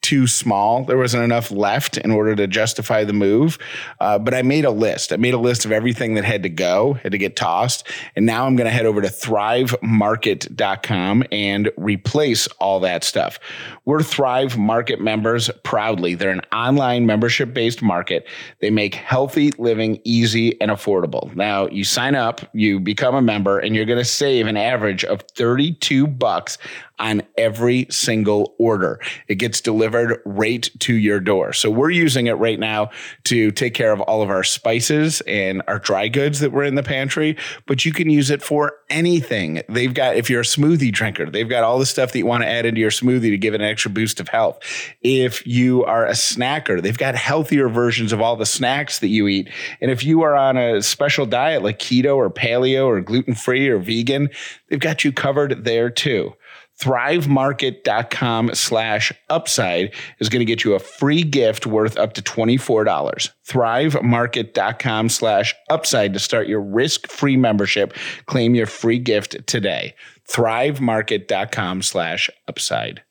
too 0.04 0.26
small. 0.26 0.84
There 0.84 0.98
wasn't 0.98 1.24
enough 1.24 1.50
left 1.50 1.96
in 1.96 2.10
order 2.10 2.36
to 2.36 2.46
justify 2.46 3.04
the 3.04 3.14
move. 3.14 3.56
Uh, 4.00 4.18
but 4.18 4.34
I 4.34 4.42
made 4.42 4.66
a 4.66 4.70
list. 4.70 5.14
I 5.14 5.16
made 5.16 5.32
a 5.32 5.38
list 5.38 5.64
of 5.64 5.72
everything 5.72 6.12
that 6.14 6.24
had 6.24 6.42
to 6.42 6.50
go, 6.50 6.98
had 7.02 7.12
to 7.12 7.18
get 7.18 7.36
tossed. 7.36 7.88
And 8.14 8.26
now 8.26 8.44
I'm 8.44 8.54
going 8.54 8.66
to 8.66 8.70
head 8.70 8.84
over 8.84 9.00
to 9.00 9.08
thrivemarket.com 9.08 11.24
and 11.32 11.72
replace 11.78 12.46
all 12.58 12.80
that 12.80 13.02
stuff. 13.02 13.40
We're 13.86 14.02
Thrive 14.02 14.58
Market 14.58 15.00
members 15.00 15.48
proudly. 15.62 16.14
They're 16.14 16.28
an 16.28 16.42
online 16.52 17.06
membership 17.06 17.54
based 17.54 17.80
market. 17.80 18.26
They 18.60 18.68
make 18.68 18.94
healthy 18.94 19.52
living 19.52 20.02
easy 20.04 20.60
and 20.60 20.70
affordable. 20.70 21.34
Now 21.34 21.66
you 21.68 21.84
sign 21.84 22.14
up, 22.14 22.42
you 22.52 22.78
become 22.78 23.14
a 23.14 23.22
member, 23.22 23.58
and 23.58 23.74
you're 23.74 23.86
going 23.86 23.98
to 23.98 24.04
save 24.04 24.48
an 24.48 24.58
average 24.58 25.02
of 25.02 25.22
32 25.34 26.06
bucks 26.06 26.58
on 26.98 27.22
every 27.37 27.87
single 27.90 28.54
order. 28.59 29.00
It 29.26 29.37
gets 29.37 29.61
delivered 29.61 30.20
right 30.24 30.68
to 30.80 30.94
your 30.94 31.20
door. 31.20 31.52
So 31.52 31.70
we're 31.70 31.90
using 31.90 32.26
it 32.26 32.35
right 32.35 32.59
now 32.59 32.90
to 33.24 33.50
take 33.50 33.74
care 33.74 33.92
of 33.92 34.00
all 34.02 34.22
of 34.22 34.30
our 34.30 34.44
spices 34.44 35.20
and 35.22 35.62
our 35.66 35.78
dry 35.78 36.09
goods 36.09 36.40
that 36.40 36.52
were 36.52 36.62
in 36.62 36.76
the 36.76 36.83
pantry, 36.83 37.37
but 37.66 37.85
you 37.85 37.92
can 37.92 38.11
use 38.11 38.30
it 38.30 38.42
for 38.42 38.74
anything. 38.90 39.62
They've 39.68 39.92
got, 39.92 40.16
if 40.16 40.30
you're 40.30 40.42
a 40.42 40.44
smoothie 40.44 40.92
drinker, 40.92 41.28
they've 41.28 41.48
got 41.48 41.64
all 41.64 41.78
the 41.78 41.87
stuff 41.87 42.12
that 42.12 42.18
you 42.18 42.26
want 42.26 42.42
to 42.42 42.48
add 42.48 42.64
into 42.64 42.80
your 42.80 42.90
smoothie 42.90 43.30
to 43.30 43.38
give 43.38 43.54
it 43.54 43.61
an 43.61 43.66
extra 43.66 43.90
boost 43.90 44.20
of 44.20 44.28
health. 44.28 44.61
If 45.02 45.44
you 45.46 45.85
are 45.85 46.07
a 46.07 46.12
snacker, 46.12 46.80
they've 46.80 46.96
got 46.96 47.16
healthier 47.16 47.68
versions 47.68 48.12
of 48.12 48.20
all 48.20 48.37
the 48.37 48.46
snacks 48.46 49.00
that 49.00 49.09
you 49.09 49.26
eat. 49.26 49.50
And 49.80 49.90
if 49.90 50.04
you 50.04 50.22
are 50.22 50.37
on 50.37 50.57
a 50.57 50.80
special 50.80 51.26
diet 51.26 51.62
like 51.62 51.78
keto 51.80 52.14
or 52.14 52.30
paleo 52.30 52.87
or 52.87 53.00
gluten 53.00 53.35
free 53.35 53.68
or 53.68 53.78
vegan, 53.78 54.30
they've 54.68 54.78
got 54.78 55.04
you 55.04 55.12
covered 55.12 55.64
there 55.64 55.90
too 55.90 56.35
thrivemarket.com 56.80 58.54
slash 58.54 59.12
upside 59.30 59.94
is 60.18 60.28
going 60.28 60.40
to 60.40 60.44
get 60.44 60.64
you 60.64 60.74
a 60.74 60.78
free 60.78 61.22
gift 61.22 61.66
worth 61.66 61.96
up 61.96 62.14
to 62.14 62.22
$24 62.22 63.30
thrivemarket.com 63.46 65.08
slash 65.08 65.54
upside 65.70 66.12
to 66.12 66.18
start 66.18 66.48
your 66.48 66.60
risk-free 66.60 67.37
membership 67.37 67.94
claim 68.26 68.54
your 68.54 68.66
free 68.66 68.98
gift 68.98 69.46
today 69.46 69.94
thrivemarket.com 70.28 71.80
slash 71.82 72.28
upside 72.48 73.02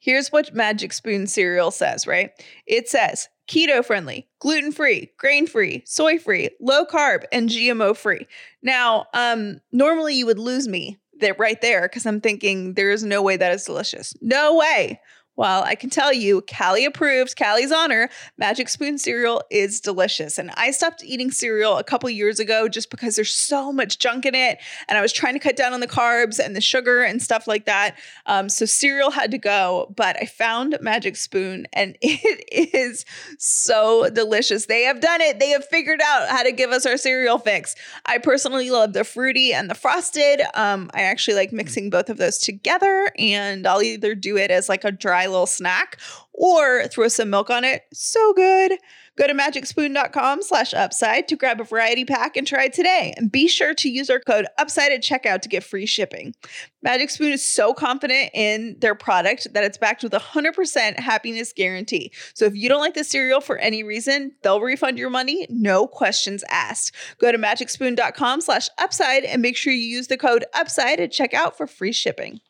Here's 0.00 0.30
what 0.30 0.54
Magic 0.54 0.92
Spoon 0.92 1.26
cereal 1.26 1.70
says, 1.70 2.06
right? 2.06 2.30
It 2.66 2.88
says 2.88 3.28
keto 3.48 3.84
friendly, 3.84 4.28
gluten 4.38 4.72
free, 4.72 5.10
grain 5.18 5.46
free, 5.46 5.82
soy 5.84 6.18
free, 6.18 6.50
low 6.60 6.84
carb, 6.84 7.24
and 7.32 7.48
GMO 7.48 7.96
free. 7.96 8.26
Now, 8.62 9.06
um, 9.12 9.60
normally 9.72 10.14
you 10.14 10.26
would 10.26 10.38
lose 10.38 10.68
me 10.68 10.98
there 11.20 11.34
right 11.38 11.60
there 11.60 11.82
because 11.82 12.06
I'm 12.06 12.20
thinking 12.20 12.74
there 12.74 12.90
is 12.90 13.04
no 13.04 13.22
way 13.22 13.36
that 13.36 13.52
is 13.52 13.64
delicious. 13.64 14.14
No 14.20 14.56
way. 14.56 15.00
Well, 15.38 15.62
I 15.62 15.76
can 15.76 15.88
tell 15.88 16.12
you, 16.12 16.42
Callie 16.42 16.84
approves, 16.84 17.32
Callie's 17.32 17.70
honor, 17.70 18.08
Magic 18.38 18.68
Spoon 18.68 18.98
cereal 18.98 19.40
is 19.52 19.80
delicious. 19.80 20.36
And 20.36 20.50
I 20.56 20.72
stopped 20.72 21.04
eating 21.04 21.30
cereal 21.30 21.78
a 21.78 21.84
couple 21.84 22.10
years 22.10 22.40
ago 22.40 22.68
just 22.68 22.90
because 22.90 23.14
there's 23.14 23.32
so 23.32 23.72
much 23.72 24.00
junk 24.00 24.26
in 24.26 24.34
it. 24.34 24.58
And 24.88 24.98
I 24.98 25.00
was 25.00 25.12
trying 25.12 25.34
to 25.34 25.38
cut 25.38 25.54
down 25.54 25.72
on 25.72 25.78
the 25.78 25.86
carbs 25.86 26.44
and 26.44 26.56
the 26.56 26.60
sugar 26.60 27.04
and 27.04 27.22
stuff 27.22 27.46
like 27.46 27.66
that. 27.66 27.96
Um, 28.26 28.48
so 28.48 28.64
cereal 28.66 29.12
had 29.12 29.30
to 29.30 29.38
go, 29.38 29.94
but 29.94 30.16
I 30.20 30.26
found 30.26 30.76
Magic 30.80 31.14
Spoon 31.14 31.68
and 31.72 31.96
it 32.02 32.74
is 32.74 33.04
so 33.38 34.10
delicious. 34.10 34.66
They 34.66 34.82
have 34.82 35.00
done 35.00 35.20
it. 35.20 35.38
They 35.38 35.50
have 35.50 35.64
figured 35.64 36.00
out 36.04 36.30
how 36.30 36.42
to 36.42 36.50
give 36.50 36.70
us 36.70 36.84
our 36.84 36.96
cereal 36.96 37.38
fix. 37.38 37.76
I 38.06 38.18
personally 38.18 38.70
love 38.72 38.92
the 38.92 39.04
fruity 39.04 39.52
and 39.52 39.70
the 39.70 39.76
frosted. 39.76 40.42
Um, 40.54 40.90
I 40.94 41.02
actually 41.02 41.34
like 41.34 41.52
mixing 41.52 41.90
both 41.90 42.10
of 42.10 42.16
those 42.16 42.38
together 42.38 43.12
and 43.16 43.68
I'll 43.68 43.82
either 43.82 44.16
do 44.16 44.36
it 44.36 44.50
as 44.50 44.68
like 44.68 44.82
a 44.82 44.90
dry 44.90 45.27
little 45.30 45.46
snack 45.46 45.98
or 46.32 46.86
throw 46.86 47.08
some 47.08 47.30
milk 47.30 47.50
on 47.50 47.64
it. 47.64 47.82
So 47.92 48.32
good. 48.34 48.78
Go 49.18 49.26
to 49.26 49.34
magicspoon.com 49.34 50.42
slash 50.42 50.72
upside 50.72 51.26
to 51.26 51.34
grab 51.34 51.60
a 51.60 51.64
variety 51.64 52.04
pack 52.04 52.36
and 52.36 52.46
try 52.46 52.66
it 52.66 52.72
today. 52.72 53.12
And 53.16 53.32
be 53.32 53.48
sure 53.48 53.74
to 53.74 53.90
use 53.90 54.08
our 54.10 54.20
code 54.20 54.46
upside 54.58 54.92
at 54.92 55.02
checkout 55.02 55.42
to 55.42 55.48
get 55.48 55.64
free 55.64 55.86
shipping. 55.86 56.36
Magic 56.82 57.10
Spoon 57.10 57.32
is 57.32 57.44
so 57.44 57.74
confident 57.74 58.30
in 58.32 58.76
their 58.78 58.94
product 58.94 59.48
that 59.54 59.64
it's 59.64 59.76
backed 59.76 60.04
with 60.04 60.14
a 60.14 60.20
100% 60.20 61.00
happiness 61.00 61.52
guarantee. 61.52 62.12
So 62.34 62.44
if 62.44 62.54
you 62.54 62.68
don't 62.68 62.80
like 62.80 62.94
the 62.94 63.02
cereal 63.02 63.40
for 63.40 63.58
any 63.58 63.82
reason, 63.82 64.36
they'll 64.44 64.60
refund 64.60 64.98
your 64.98 65.10
money, 65.10 65.48
no 65.50 65.88
questions 65.88 66.44
asked. 66.48 66.94
Go 67.18 67.32
to 67.32 67.38
magicspoon.com 67.38 68.40
slash 68.40 68.68
upside 68.78 69.24
and 69.24 69.42
make 69.42 69.56
sure 69.56 69.72
you 69.72 69.80
use 69.80 70.06
the 70.06 70.16
code 70.16 70.44
upside 70.54 71.00
at 71.00 71.10
checkout 71.10 71.56
for 71.56 71.66
free 71.66 71.92
shipping. 71.92 72.40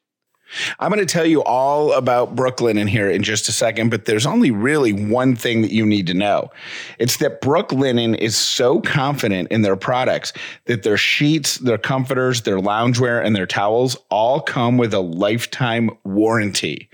I'm 0.78 0.90
going 0.90 1.04
to 1.04 1.12
tell 1.12 1.26
you 1.26 1.42
all 1.42 1.92
about 1.92 2.34
Brooklinen 2.34 2.88
here 2.88 3.10
in 3.10 3.22
just 3.22 3.48
a 3.48 3.52
second, 3.52 3.90
but 3.90 4.04
there's 4.04 4.26
only 4.26 4.50
really 4.50 4.92
one 4.92 5.36
thing 5.36 5.62
that 5.62 5.72
you 5.72 5.84
need 5.84 6.06
to 6.06 6.14
know. 6.14 6.50
It's 6.98 7.18
that 7.18 7.40
Brooklinen 7.40 8.16
is 8.16 8.36
so 8.36 8.80
confident 8.80 9.50
in 9.50 9.62
their 9.62 9.76
products 9.76 10.32
that 10.64 10.82
their 10.82 10.96
sheets, 10.96 11.58
their 11.58 11.78
comforters, 11.78 12.42
their 12.42 12.58
loungewear, 12.58 13.24
and 13.24 13.36
their 13.36 13.46
towels 13.46 13.96
all 14.10 14.40
come 14.40 14.78
with 14.78 14.94
a 14.94 15.00
lifetime 15.00 15.90
warranty. 16.04 16.88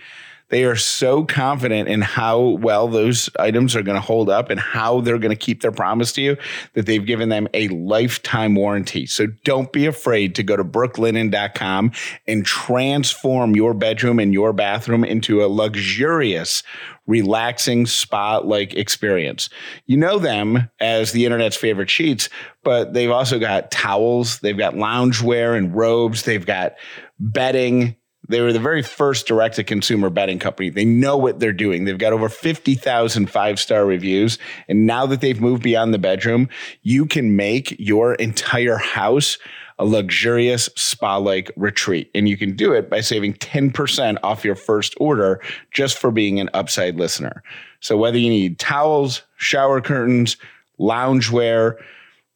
They 0.51 0.65
are 0.65 0.77
so 0.77 1.25
confident 1.25 1.89
in 1.89 2.01
how 2.01 2.41
well 2.41 2.89
those 2.89 3.31
items 3.39 3.75
are 3.75 3.83
going 3.83 3.97
to 3.97 4.01
hold 4.01 4.29
up 4.29 4.51
and 4.51 4.61
how 4.61 5.01
they're 5.01 5.19
going 5.19 5.31
to 5.31 5.37
keep 5.37 5.63
their 5.63 5.73
promise 5.73 6.13
to 6.13 6.23
you 6.23 6.37
that 6.75 6.87
they've 6.87 7.05
given 7.05 7.29
them 7.29 7.49
a 7.55 7.69
lifetime 7.69 8.55
warranty. 8.55 9.07
So 9.07 9.27
don't 9.45 9.73
be 9.73 9.87
afraid 9.87 10.35
to 10.37 10.43
go 10.43 10.57
to 10.57 10.65
brooklinen.com 10.65 11.93
and 12.27 12.45
transform 12.45 13.57
your 13.57 13.75
bedroom 13.75 14.19
and 14.19 14.33
your 14.33 14.53
bathroom 14.53 15.05
into 15.05 15.45
a 15.45 15.49
luxurious, 15.49 16.63
relaxing 17.07 17.87
spa 17.87 18.39
like 18.39 18.75
experience. 18.75 19.49
You 19.87 19.97
know 19.97 20.19
them 20.19 20.71
as 20.81 21.13
the 21.13 21.25
internet's 21.25 21.57
favorite 21.57 21.91
sheets, 21.91 22.29
but 22.63 22.93
they've 22.93 23.11
also 23.11 23.39
got 23.39 23.71
towels, 23.71 24.39
they've 24.41 24.57
got 24.57 24.75
loungewear 24.75 25.57
and 25.57 25.75
robes, 25.75 26.23
they've 26.23 26.47
got 26.47 26.75
bedding. 27.19 27.97
They 28.29 28.41
were 28.41 28.53
the 28.53 28.61
very 28.61 28.83
first 28.83 29.27
direct 29.27 29.57
to 29.57 29.65
consumer 29.65 30.09
bedding 30.11 30.39
company. 30.39 30.71
They 30.71 30.85
know 30.85 31.17
what 31.17 31.41
they're 31.41 31.53
doing. 31.53 31.85
They've 31.85 31.99
got 31.99 32.13
over 32.13 32.29
50,000 32.29 33.31
five 33.31 33.61
star 33.61 33.85
reviews. 33.85 34.39
And 34.69 34.87
now 34.87 35.07
that 35.07 35.21
they've 35.21 35.41
moved 35.41 35.63
beyond 35.63 35.93
the 35.93 35.99
bedroom, 35.99 36.49
you 36.83 37.07
can 37.07 37.37
make 37.37 37.77
your 37.79 38.15
entire 38.15 38.77
house 38.77 39.39
a 39.79 39.85
luxurious 39.85 40.69
spa 40.77 41.17
like 41.17 41.51
retreat. 41.57 42.11
And 42.15 42.29
you 42.29 42.37
can 42.37 42.55
do 42.55 42.73
it 42.73 42.89
by 42.89 43.01
saving 43.01 43.35
10% 43.35 44.19
off 44.23 44.45
your 44.45 44.55
first 44.55 44.95
order 44.99 45.43
just 45.73 45.99
for 45.99 46.11
being 46.11 46.39
an 46.39 46.49
upside 46.55 46.97
listener. 46.97 47.43
So 47.81 47.97
whether 47.97 48.19
you 48.19 48.31
need 48.31 48.59
towels, 48.59 49.23
shower 49.37 49.81
curtains, 49.81 50.37
loungewear, 50.79 51.77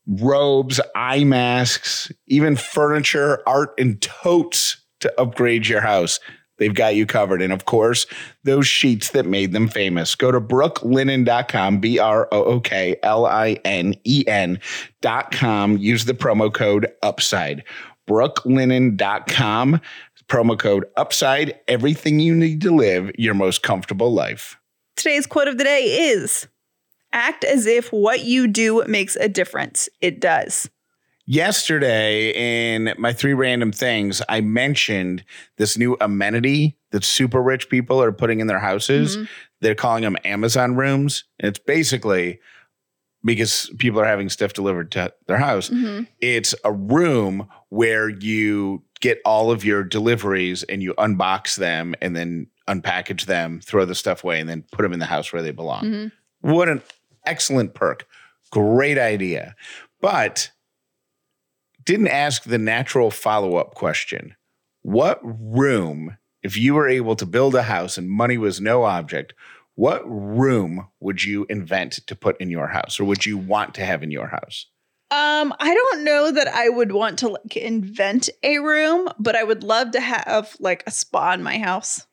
robes, 0.07 0.81
eye 0.95 1.25
masks, 1.25 2.11
even 2.27 2.57
furniture, 2.57 3.43
art, 3.47 3.73
and 3.79 4.01
totes 4.01 4.78
to 5.01 5.21
upgrade 5.21 5.67
your 5.67 5.81
house. 5.81 6.21
They've 6.59 6.75
got 6.75 6.97
you 6.97 7.07
covered. 7.07 7.41
And 7.41 7.53
of 7.53 7.65
course, 7.65 8.07
those 8.45 8.67
sheets 8.67 9.11
that 9.13 9.27
made 9.27 9.53
them 9.53 9.69
famous. 9.69 10.15
Go 10.15 10.31
to 10.31 10.41
brooklinen.com, 10.41 11.79
B 11.79 11.99
R 11.99 12.29
O 12.33 12.45
O 12.45 12.61
K 12.61 12.97
L 13.03 13.27
I 13.27 13.59
N 13.65 13.95
E 14.05 14.25
N.com. 14.27 15.79
Use 15.79 16.05
the 16.05 16.15
promo 16.15 16.53
code 16.53 16.93
UPSIDE. 17.03 17.63
Brooklinen.com. 18.09 19.81
Promo 20.29 20.59
code 20.59 20.85
UPSIDE, 20.99 21.55
everything 21.69 22.21
you 22.21 22.35
need 22.35 22.61
to 22.61 22.75
live 22.75 23.11
your 23.17 23.33
most 23.33 23.63
comfortable 23.63 24.13
life. 24.13 24.59
Today's 24.95 25.27
quote 25.27 25.49
of 25.49 25.57
the 25.57 25.65
day 25.65 25.85
is 25.85 26.47
Act 27.13 27.45
as 27.45 27.65
if 27.65 27.91
what 27.93 28.25
you 28.25 28.47
do 28.47 28.85
makes 28.87 29.17
a 29.17 29.29
difference. 29.29 29.89
It 30.03 30.21
does. 30.21 30.69
Yesterday, 31.31 32.31
in 32.31 32.95
my 32.97 33.13
three 33.13 33.35
random 33.35 33.71
things, 33.71 34.23
I 34.31 34.41
mentioned 34.41 35.23
this 35.59 35.77
new 35.77 35.95
amenity 36.01 36.79
that 36.91 37.05
super 37.05 37.43
rich 37.43 37.69
people 37.69 38.03
are 38.03 38.13
putting 38.13 38.41
in 38.41 38.47
their 38.47 38.59
houses. 38.59 39.19
Mhm. 39.19 39.29
They're 39.61 39.75
calling 39.75 40.05
them 40.05 40.17
Amazon 40.25 40.75
rooms. 40.75 41.25
And 41.39 41.51
it's 41.51 41.59
basically 41.59 42.41
because 43.23 43.71
people 43.77 44.01
are 44.01 44.07
having 44.07 44.31
stuff 44.31 44.55
delivered 44.55 44.91
to 44.93 45.13
their 45.27 45.37
house. 45.37 45.69
Mhm. 45.69 46.07
It's 46.23 46.55
a 46.65 46.73
room 46.73 47.47
where 47.69 48.09
you 48.09 48.83
get 49.01 49.21
all 49.27 49.51
of 49.51 49.67
your 49.67 49.85
deliveries 49.85 50.63
and 50.63 50.83
you 50.83 50.95
unbox 50.95 51.57
them 51.57 51.95
and 52.01 52.17
then 52.17 52.47
unpackage 52.67 53.27
them, 53.27 53.61
throw 53.63 53.85
the 53.85 53.95
stuff 53.95 54.25
away, 54.25 54.41
and 54.41 54.49
then 54.49 54.65
put 54.73 54.81
them 54.81 54.95
in 54.95 54.99
the 54.99 55.05
house 55.05 55.31
where 55.31 55.43
they 55.43 55.51
belong. 55.53 55.85
Mhm. 55.85 56.13
What 56.41 56.71
an 56.71 56.81
excellent 57.27 57.75
perk. 57.75 58.07
Great 58.51 58.97
idea. 58.97 59.55
But 60.01 60.53
didn't 61.89 62.09
ask 62.09 62.43
the 62.45 62.59
natural 62.59 63.11
follow 63.11 63.57
up 63.57 63.75
question 63.75 64.37
What 64.83 65.19
room, 65.23 66.19
if 66.43 66.57
you 66.57 66.75
were 66.75 66.87
able 66.89 67.17
to 67.17 67.25
build 67.27 67.55
a 67.55 67.63
house 67.63 67.97
and 67.97 68.11
money 68.11 68.37
was 68.37 68.61
no 68.61 68.85
object, 68.85 69.33
what 69.75 70.03
room 70.07 70.89
would 71.01 71.25
you 71.25 71.47
invent 71.49 71.93
to 72.07 72.15
put 72.15 72.39
in 72.41 72.51
your 72.51 72.67
house 72.69 73.01
or 73.01 73.05
would 73.05 73.25
you 73.25 73.39
want 73.39 73.75
to 73.75 73.85
have 73.87 74.03
in 74.03 74.11
your 74.11 74.29
house? 74.29 74.67
Um, 75.11 75.55
I 75.59 75.73
don't 75.73 76.05
know 76.05 76.31
that 76.33 76.49
I 76.49 76.69
would 76.69 76.93
want 76.93 77.21
to 77.21 77.29
like 77.29 77.57
invent 77.57 78.29
a 78.43 78.59
room, 78.59 79.09
but 79.19 79.35
I 79.35 79.45
would 79.45 79.63
love 79.65 79.93
to 79.93 80.01
have 80.01 80.55
like 80.61 80.85
a 80.87 80.91
spa 80.91 81.33
in 81.33 81.43
my 81.43 81.57
house. 81.59 82.07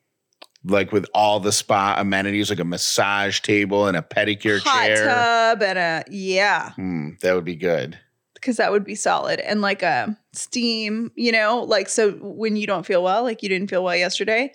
Like 0.64 0.90
with 0.90 1.06
all 1.12 1.38
the 1.38 1.52
spa 1.52 1.96
amenities, 1.98 2.48
like 2.48 2.58
a 2.58 2.64
massage 2.64 3.40
table 3.40 3.86
and 3.86 3.96
a 3.96 4.02
pedicure 4.02 4.60
Hot 4.60 4.86
chair. 4.86 5.04
tub 5.06 5.62
and 5.62 5.78
a 5.78 6.04
yeah, 6.10 6.70
Hmm, 6.70 7.10
that 7.20 7.34
would 7.34 7.44
be 7.44 7.54
good. 7.56 7.98
Because 8.46 8.58
that 8.58 8.70
would 8.70 8.84
be 8.84 8.94
solid. 8.94 9.40
And 9.40 9.60
like 9.60 9.82
a 9.82 10.16
steam, 10.32 11.10
you 11.16 11.32
know, 11.32 11.64
like 11.64 11.88
so 11.88 12.12
when 12.12 12.54
you 12.54 12.64
don't 12.64 12.86
feel 12.86 13.02
well, 13.02 13.24
like 13.24 13.42
you 13.42 13.48
didn't 13.48 13.68
feel 13.68 13.82
well 13.82 13.96
yesterday, 13.96 14.52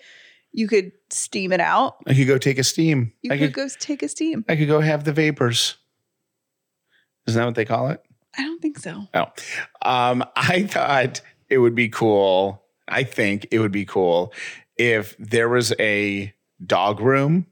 you 0.50 0.66
could 0.66 0.92
steam 1.10 1.52
it 1.52 1.60
out. 1.60 1.96
I 2.06 2.14
could 2.14 2.26
go 2.26 2.38
take 2.38 2.58
a 2.58 2.64
steam. 2.64 3.12
You 3.20 3.32
I 3.32 3.36
could 3.36 3.52
could 3.52 3.54
go 3.54 3.68
take 3.78 4.02
a 4.02 4.08
steam. 4.08 4.46
I 4.48 4.56
could 4.56 4.66
go 4.66 4.80
have 4.80 5.04
the 5.04 5.12
vapors. 5.12 5.76
Isn't 7.26 7.38
that 7.38 7.44
what 7.44 7.54
they 7.54 7.66
call 7.66 7.90
it? 7.90 8.02
I 8.38 8.44
don't 8.44 8.62
think 8.62 8.78
so. 8.78 9.08
Oh, 9.12 9.26
um, 9.82 10.24
I 10.36 10.62
thought 10.62 11.20
it 11.50 11.58
would 11.58 11.74
be 11.74 11.90
cool. 11.90 12.62
I 12.88 13.04
think 13.04 13.46
it 13.50 13.58
would 13.58 13.72
be 13.72 13.84
cool 13.84 14.32
if 14.78 15.14
there 15.18 15.50
was 15.50 15.74
a 15.78 16.32
dog 16.64 17.00
room, 17.00 17.46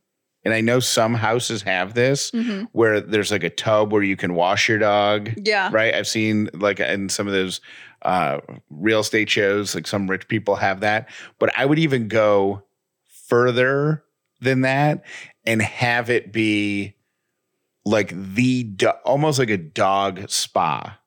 and 0.45 0.55
I 0.55 0.61
know 0.61 0.81
some 0.81 1.15
houses 1.15 1.63
have 1.63 1.95
this, 1.95 2.31
Mhm. 2.31 2.69
where 2.73 3.01
there's 3.01 3.31
like 3.31 3.45
a 3.45 3.51
tub 3.51 3.93
where 3.93 4.03
you 4.03 4.17
can 4.17 4.35
wash 4.35 4.69
your 4.69 4.79
dog. 4.79 5.31
Yeah. 5.37 5.69
Right. 5.73 5.95
I've 5.95 6.09
seen 6.09 6.49
like 6.55 6.81
in 6.81 7.09
some 7.09 7.27
of 7.27 7.33
those 7.33 7.61
uh, 8.03 8.41
real 8.71 9.01
estate 9.01 9.29
shows, 9.29 9.75
like 9.75 9.87
some 9.87 10.09
rich 10.09 10.27
people 10.29 10.57
have 10.57 10.81
that. 10.81 11.09
But 11.39 11.51
I 11.59 11.67
would 11.67 11.79
even 11.79 12.09
go 12.09 12.63
further 13.29 14.03
than 14.41 14.63
that 14.63 15.05
and 15.45 15.61
have 15.61 16.09
it 16.11 16.33
be 16.33 16.95
like 17.85 18.13
the 18.35 18.63
do- 18.65 18.89
almost 19.05 19.39
like 19.39 19.51
a 19.51 19.57
dog 19.59 20.29
spa. 20.31 20.99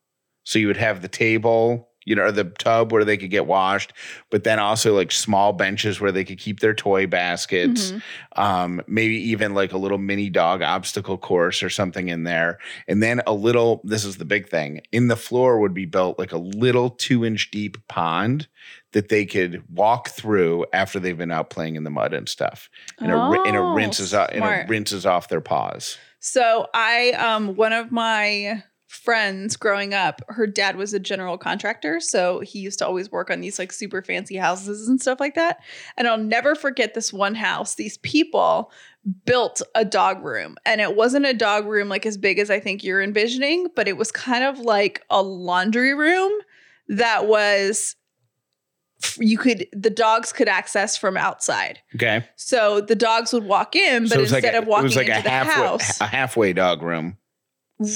So 0.44 0.60
you 0.60 0.68
would 0.68 0.78
have 0.78 1.02
the 1.02 1.08
table, 1.08 1.90
you 2.06 2.16
know, 2.16 2.24
or 2.24 2.32
the 2.32 2.46
tub 2.46 2.92
where 2.92 3.06
they 3.06 3.18
could 3.18 3.30
get 3.30 3.46
washed, 3.46 3.94
but 4.30 4.44
then 4.44 4.60
also 4.60 4.96
like 4.96 5.12
small 5.12 5.54
benches 5.54 6.00
where 6.02 6.12
they 6.12 6.24
could 6.24 6.40
keep 6.40 6.60
their 6.60 6.74
toy 6.74 7.08
baskets. 7.08 7.92
Mhm. 7.92 8.02
Um, 8.36 8.82
maybe 8.88 9.16
even 9.16 9.54
like 9.54 9.72
a 9.74 9.78
little 9.78 9.98
mini 9.98 10.30
dog 10.30 10.62
obstacle 10.62 11.18
course 11.18 11.62
or 11.64 11.70
something 11.70 12.10
in 12.10 12.24
there. 12.24 12.60
And 12.88 13.02
then 13.02 13.22
a 13.28 13.34
little, 13.34 13.82
this 13.84 14.04
is 14.06 14.18
the 14.18 14.26
big 14.26 14.50
thing, 14.50 14.82
in 14.92 15.08
the 15.08 15.16
floor 15.16 15.60
would 15.60 15.74
be 15.74 15.86
built 15.86 16.18
like 16.20 16.32
a 16.32 16.38
little 16.38 16.90
two 16.90 17.24
inch 17.26 17.52
deep 17.52 17.78
pond 17.88 18.48
that 18.94 19.10
they 19.10 19.26
could 19.26 19.64
walk 19.70 20.10
through 20.10 20.66
after 20.72 21.00
they've 21.00 21.18
been 21.18 21.32
out 21.32 21.50
playing 21.50 21.76
in 21.76 21.84
the 21.84 21.90
mud 21.90 22.14
and 22.14 22.30
stuff. 22.30 22.70
And, 23.00 23.12
it, 23.12 23.16
and 23.16 23.56
it 23.56 23.60
Oh, 23.60 23.74
rinses 23.74 24.14
out 24.14 24.32
and 24.34 24.44
it 24.44 24.70
rinses 24.70 25.06
off 25.06 25.30
their 25.30 25.42
paws. 25.42 25.98
So 26.20 26.68
I 26.74 27.12
um 27.14 27.56
one 27.56 27.74
of 27.74 27.92
my 27.92 28.64
friends 28.94 29.58
growing 29.58 29.94
up, 29.94 30.22
her 30.30 30.46
dad 30.46 30.76
was 30.76 30.94
a 30.94 31.00
general 31.00 31.38
contractor, 31.38 32.00
so 32.00 32.40
he 32.42 32.60
used 32.60 32.80
to 32.80 32.86
always 32.86 33.12
work 33.12 33.32
on 33.32 33.42
these 33.42 33.58
like 33.58 33.74
super 33.74 34.02
fancy 34.04 34.36
houses 34.38 34.88
and 34.88 35.02
stuff 35.02 35.20
like 35.20 35.34
that. 35.36 35.60
And 35.98 36.08
I'll 36.08 36.18
never 36.18 36.54
forget 36.54 36.94
this 36.94 37.12
one 37.12 37.34
house. 37.36 37.76
These 37.76 37.98
people 37.98 38.72
built 39.26 39.62
a 39.74 39.84
dog 39.84 40.24
room, 40.24 40.56
and 40.66 40.80
it 40.80 40.96
wasn't 40.96 41.26
a 41.26 41.34
dog 41.34 41.66
room 41.66 41.90
like 41.90 42.06
as 42.06 42.18
big 42.18 42.38
as 42.38 42.52
I 42.52 42.60
think 42.60 42.84
you're 42.84 43.02
envisioning, 43.02 43.68
but 43.76 43.88
it 43.88 43.98
was 43.98 44.12
kind 44.12 44.44
of 44.44 44.60
like 44.60 45.02
a 45.10 45.22
laundry 45.24 45.96
room 45.96 46.32
that 46.88 47.28
was 47.28 47.96
you 49.18 49.38
could 49.38 49.68
the 49.74 49.90
dogs 49.90 50.32
could 50.32 50.48
access 50.48 50.96
from 50.96 51.18
outside. 51.18 51.80
Okay. 51.96 52.26
So 52.36 52.80
the 52.80 52.96
dogs 52.96 53.34
would 53.34 53.44
walk 53.44 53.76
in, 53.76 54.04
but 54.04 54.12
So 54.12 54.20
was 54.20 54.32
like 54.32 54.44
instead 54.44 54.56
a- 54.56 54.60
of 54.62 54.68
walking 54.68 54.84
it 54.86 54.88
was 54.90 54.96
like 54.96 55.08
into 55.10 55.24
the 55.24 55.30
halfway, 55.30 55.54
house, 55.66 56.00
a 56.00 56.06
halfway 56.06 56.54
dog 56.54 56.82
room. 56.84 57.18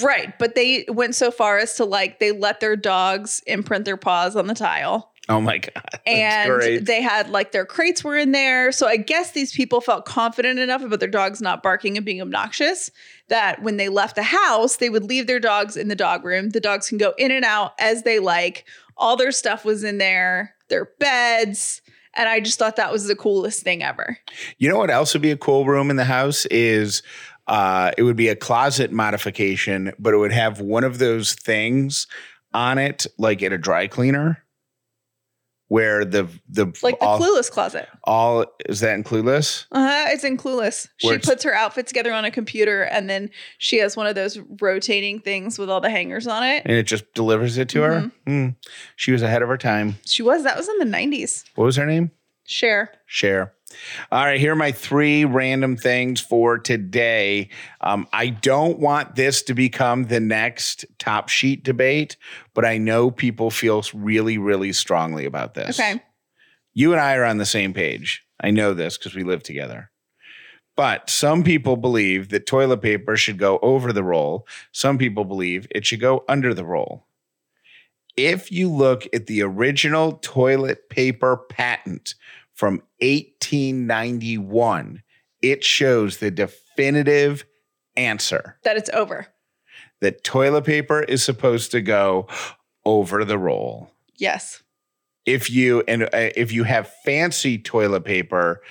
Right. 0.04 0.38
But 0.38 0.56
they 0.56 0.86
went 0.88 1.16
so 1.16 1.32
far 1.32 1.58
as 1.58 1.76
to 1.76 1.86
like 1.86 2.20
they 2.20 2.32
let 2.32 2.60
their 2.60 2.76
dogs 2.76 3.42
imprint 3.48 3.86
their 3.86 3.98
paws 3.98 4.36
on 4.36 4.48
the 4.48 4.54
tile. 4.54 5.12
Oh 5.30 5.42
my 5.42 5.58
God. 5.58 6.00
And 6.06 6.50
great. 6.50 6.86
they 6.86 7.02
had 7.02 7.30
like 7.30 7.52
their 7.52 7.66
crates 7.66 8.04
were 8.04 8.16
in 8.16 8.32
there. 8.32 8.72
So 8.72 8.88
I 8.88 8.96
guess 8.96 9.32
these 9.32 9.54
people 9.54 9.82
felt 9.82 10.06
confident 10.06 10.58
enough 10.60 10.82
about 10.82 11.02
their 11.02 11.10
dogs 11.10 11.42
not 11.42 11.62
barking 11.62 11.98
and 11.98 12.06
being 12.06 12.22
obnoxious 12.22 12.92
that 13.28 13.62
when 13.62 13.76
they 13.76 13.90
left 13.90 14.16
the 14.16 14.24
house, 14.24 14.78
they 14.78 14.90
would 14.90 15.04
leave 15.04 15.28
their 15.28 15.40
dogs 15.40 15.76
in 15.76 15.90
the 15.90 15.96
dog 15.96 16.24
room. 16.24 16.52
The 16.52 16.62
dogs 16.62 16.88
can 16.88 16.98
go 16.98 17.14
in 17.18 17.32
and 17.32 17.44
out 17.44 17.74
as 17.78 18.04
they 18.04 18.20
like. 18.20 18.66
All 18.96 19.18
their 19.18 19.34
stuff 19.34 19.66
was 19.66 19.84
in 19.84 19.98
there, 19.98 20.56
their 20.70 20.86
beds. 20.98 21.82
And 22.14 22.28
I 22.28 22.40
just 22.40 22.58
thought 22.58 22.78
that 22.78 22.92
was 22.92 23.08
the 23.08 23.16
coolest 23.16 23.64
thing 23.64 23.84
ever. 23.84 24.18
You 24.58 24.70
know 24.70 24.78
what 24.78 24.90
else 24.90 25.14
would 25.14 25.22
be 25.22 25.32
a 25.32 25.38
cool 25.38 25.66
room 25.66 25.90
in 25.92 25.98
the 25.98 26.06
house 26.06 26.46
is 26.48 27.04
uh, 27.48 27.92
it 27.98 28.04
would 28.04 28.16
be 28.18 28.28
a 28.30 28.36
closet 28.36 28.92
modification, 28.92 29.94
but 30.00 30.14
it 30.14 30.18
would 30.18 30.32
have 30.32 30.60
one 30.62 30.84
of 30.84 30.98
those 31.00 31.34
things 31.34 32.08
on 32.54 32.78
it, 32.78 33.06
like 33.18 33.42
at 33.44 33.54
a 33.54 33.58
dry 33.58 33.88
cleaner, 33.88 34.44
where 35.70 36.06
the 36.06 36.28
the 36.50 36.66
Like 36.82 37.00
the 37.00 37.06
all, 37.06 37.20
Clueless 37.20 37.52
closet. 37.52 37.90
all 38.06 38.46
is 38.70 38.80
that 38.80 38.94
in 38.96 39.04
Clueless? 39.04 39.66
Uh-huh, 39.72 40.06
it's 40.12 40.24
in 40.24 40.38
Clueless. 40.38 40.88
She 40.98 41.08
Where 41.08 41.16
it's- 41.18 41.30
puts 41.30 41.44
her 41.44 41.54
outfit 41.54 41.88
together 41.88 42.14
on 42.14 42.24
a 42.24 42.32
computer 42.32 42.84
and 42.84 43.10
then 43.10 43.30
she 43.58 43.78
has 43.80 43.98
one 43.98 44.08
of 44.08 44.16
those 44.16 44.40
rotating 44.62 45.20
things 45.20 45.60
with 45.60 45.70
all 45.70 45.82
the 45.82 45.90
hangers 45.90 46.26
on 46.26 46.44
it. 46.44 46.64
And 46.66 46.74
it 46.78 46.84
just 46.84 47.14
delivers 47.14 47.58
it 47.58 47.68
to 47.70 47.82
her. 47.82 47.92
Mm-hmm. 48.26 48.44
Hmm. 48.46 48.50
She 48.96 49.12
was 49.12 49.22
ahead 49.22 49.42
of 49.42 49.50
her 49.50 49.58
time. 49.58 49.96
She 50.06 50.24
was, 50.24 50.44
that 50.44 50.56
was 50.56 50.70
in 50.70 50.78
the 50.80 50.86
90s. 50.98 51.44
What 51.56 51.66
was 51.66 51.76
her 51.76 51.86
name? 51.86 52.12
Cher. 52.46 52.92
Cher. 53.06 53.52
All 54.12 54.24
right, 54.24 54.40
here 54.40 54.54
are 54.54 54.56
my 54.56 54.72
three 54.72 55.26
random 55.26 55.76
things 55.76 56.22
for 56.22 56.58
today. 56.58 57.50
Um, 57.82 58.08
I 58.14 58.30
don't 58.30 58.80
want 58.80 59.16
this 59.16 59.42
to 59.44 59.54
become 59.54 60.06
the 60.06 60.20
next 60.20 60.86
top 61.00 61.30
sheet 61.30 61.64
debate, 61.64 62.16
but 62.54 62.64
I 62.66 62.78
know 62.78 63.12
people 63.12 63.52
feel 63.52 63.84
really, 63.94 64.38
really 64.38 64.72
strongly 64.72 65.26
about 65.26 65.54
this. 65.54 65.80
Okay. 65.80 66.02
You 66.74 66.94
and 66.94 67.02
I 67.02 67.16
are 67.16 67.26
on 67.26 67.38
the 67.38 67.46
same 67.46 67.74
page. 67.74 68.24
I 68.40 68.52
know 68.52 68.74
this 68.74 68.98
because 68.98 69.16
we 69.16 69.24
live 69.24 69.44
together. 69.44 69.92
But 70.76 71.10
some 71.10 71.44
people 71.44 71.76
believe 71.76 72.30
that 72.30 72.46
toilet 72.46 72.84
paper 72.84 73.18
should 73.18 73.40
go 73.40 73.58
over 73.64 73.92
the 73.92 74.04
roll. 74.04 74.48
Some 74.72 75.00
people 75.00 75.26
believe 75.26 75.68
it 75.72 75.86
should 75.86 76.00
go 76.00 76.24
under 76.30 76.54
the 76.54 76.66
roll. 76.66 77.08
If 78.16 78.52
you 78.52 78.72
look 78.72 79.08
at 79.14 79.26
the 79.26 79.42
original 79.42 80.20
toilet 80.22 80.90
paper 80.90 81.38
patent 81.50 82.14
from 82.58 82.82
1891, 83.02 85.04
it 85.42 85.64
shows 85.64 86.18
the 86.18 86.32
definitive 86.32 87.46
answer 87.96 88.58
That 88.64 88.78
it's 88.78 88.90
over. 88.94 89.28
that 90.02 90.24
toilet 90.24 90.66
paper 90.66 91.02
is 91.02 91.24
supposed 91.24 91.72
to 91.72 91.82
go 91.82 92.28
over 92.86 93.26
the 93.26 93.38
roll 93.38 93.92
Yes. 94.18 94.64
if 95.26 95.50
you 95.50 95.84
and 95.88 96.04
uh, 96.04 96.08
if 96.36 96.52
you 96.52 96.64
have 96.64 96.92
fancy 97.04 97.58
toilet 97.58 98.06
paper 98.06 98.62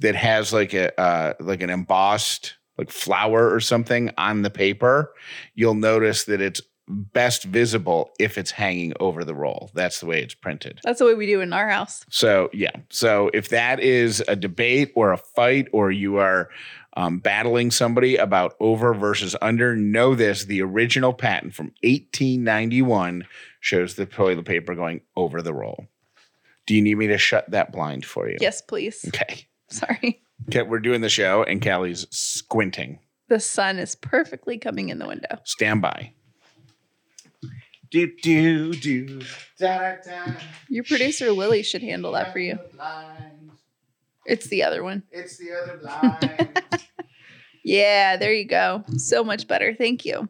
that 0.00 0.14
has 0.14 0.52
like 0.52 0.72
a 0.74 0.98
uh, 1.00 1.34
like 1.40 1.62
an 1.62 1.70
embossed 1.70 2.54
like 2.78 2.90
flower 2.90 3.52
or 3.52 3.60
something 3.60 4.10
on 4.16 4.42
the 4.42 4.50
paper, 4.50 5.12
you'll 5.54 5.74
notice 5.74 6.24
that 6.24 6.40
it's 6.40 6.62
best 6.88 7.44
visible 7.44 8.10
if 8.18 8.36
it's 8.36 8.50
hanging 8.50 8.92
over 9.00 9.24
the 9.24 9.34
roll. 9.34 9.70
That's 9.74 10.00
the 10.00 10.06
way 10.06 10.22
it's 10.22 10.34
printed. 10.34 10.80
That's 10.84 10.98
the 10.98 11.06
way 11.06 11.14
we 11.14 11.26
do 11.26 11.40
in 11.40 11.52
our 11.52 11.68
house. 11.68 12.04
So 12.10 12.50
yeah, 12.52 12.72
so 12.90 13.30
if 13.32 13.48
that 13.50 13.80
is 13.80 14.22
a 14.28 14.36
debate 14.36 14.92
or 14.94 15.12
a 15.12 15.16
fight, 15.16 15.68
or 15.72 15.90
you 15.90 16.16
are 16.18 16.48
um, 16.96 17.18
battling 17.18 17.70
somebody 17.70 18.16
about 18.16 18.54
over 18.60 18.94
versus 18.94 19.36
under, 19.40 19.76
know 19.76 20.14
this: 20.14 20.44
the 20.44 20.62
original 20.62 21.12
patent 21.12 21.54
from 21.54 21.66
1891 21.82 23.26
shows 23.60 23.94
the 23.94 24.06
toilet 24.06 24.44
paper 24.44 24.74
going 24.74 25.00
over 25.16 25.42
the 25.42 25.54
roll. 25.54 25.86
Do 26.66 26.74
you 26.74 26.82
need 26.82 26.96
me 26.96 27.08
to 27.08 27.18
shut 27.18 27.50
that 27.50 27.72
blind 27.72 28.04
for 28.04 28.28
you? 28.28 28.36
Yes, 28.40 28.62
please. 28.62 29.04
Okay. 29.08 29.46
Sorry. 29.68 30.22
Okay, 30.48 30.62
we're 30.62 30.80
doing 30.80 31.00
the 31.00 31.08
show, 31.08 31.42
and 31.42 31.62
Callie's 31.62 32.06
squinting. 32.10 32.98
The 33.28 33.40
sun 33.40 33.78
is 33.78 33.94
perfectly 33.94 34.58
coming 34.58 34.90
in 34.90 34.98
the 34.98 35.06
window. 35.06 35.38
Stand 35.44 35.80
by. 35.80 36.12
Do 37.92 38.10
do 38.22 38.72
do 38.72 39.20
da 39.58 39.96
da. 40.04 40.32
Your 40.68 40.82
producer 40.82 41.30
Lily 41.30 41.62
should 41.62 41.82
handle 41.82 42.12
that 42.12 42.32
for 42.32 42.38
you. 42.38 42.58
It's 44.26 44.48
the 44.48 44.62
other 44.64 44.82
one. 44.82 45.02
It's 45.12 45.36
the 45.36 45.52
other 45.52 45.78
blind. 45.78 46.58
Yeah, 47.64 48.16
there 48.16 48.32
you 48.32 48.44
go. 48.44 48.82
So 48.96 49.22
much 49.22 49.46
better. 49.46 49.72
Thank 49.72 50.04
you. 50.04 50.28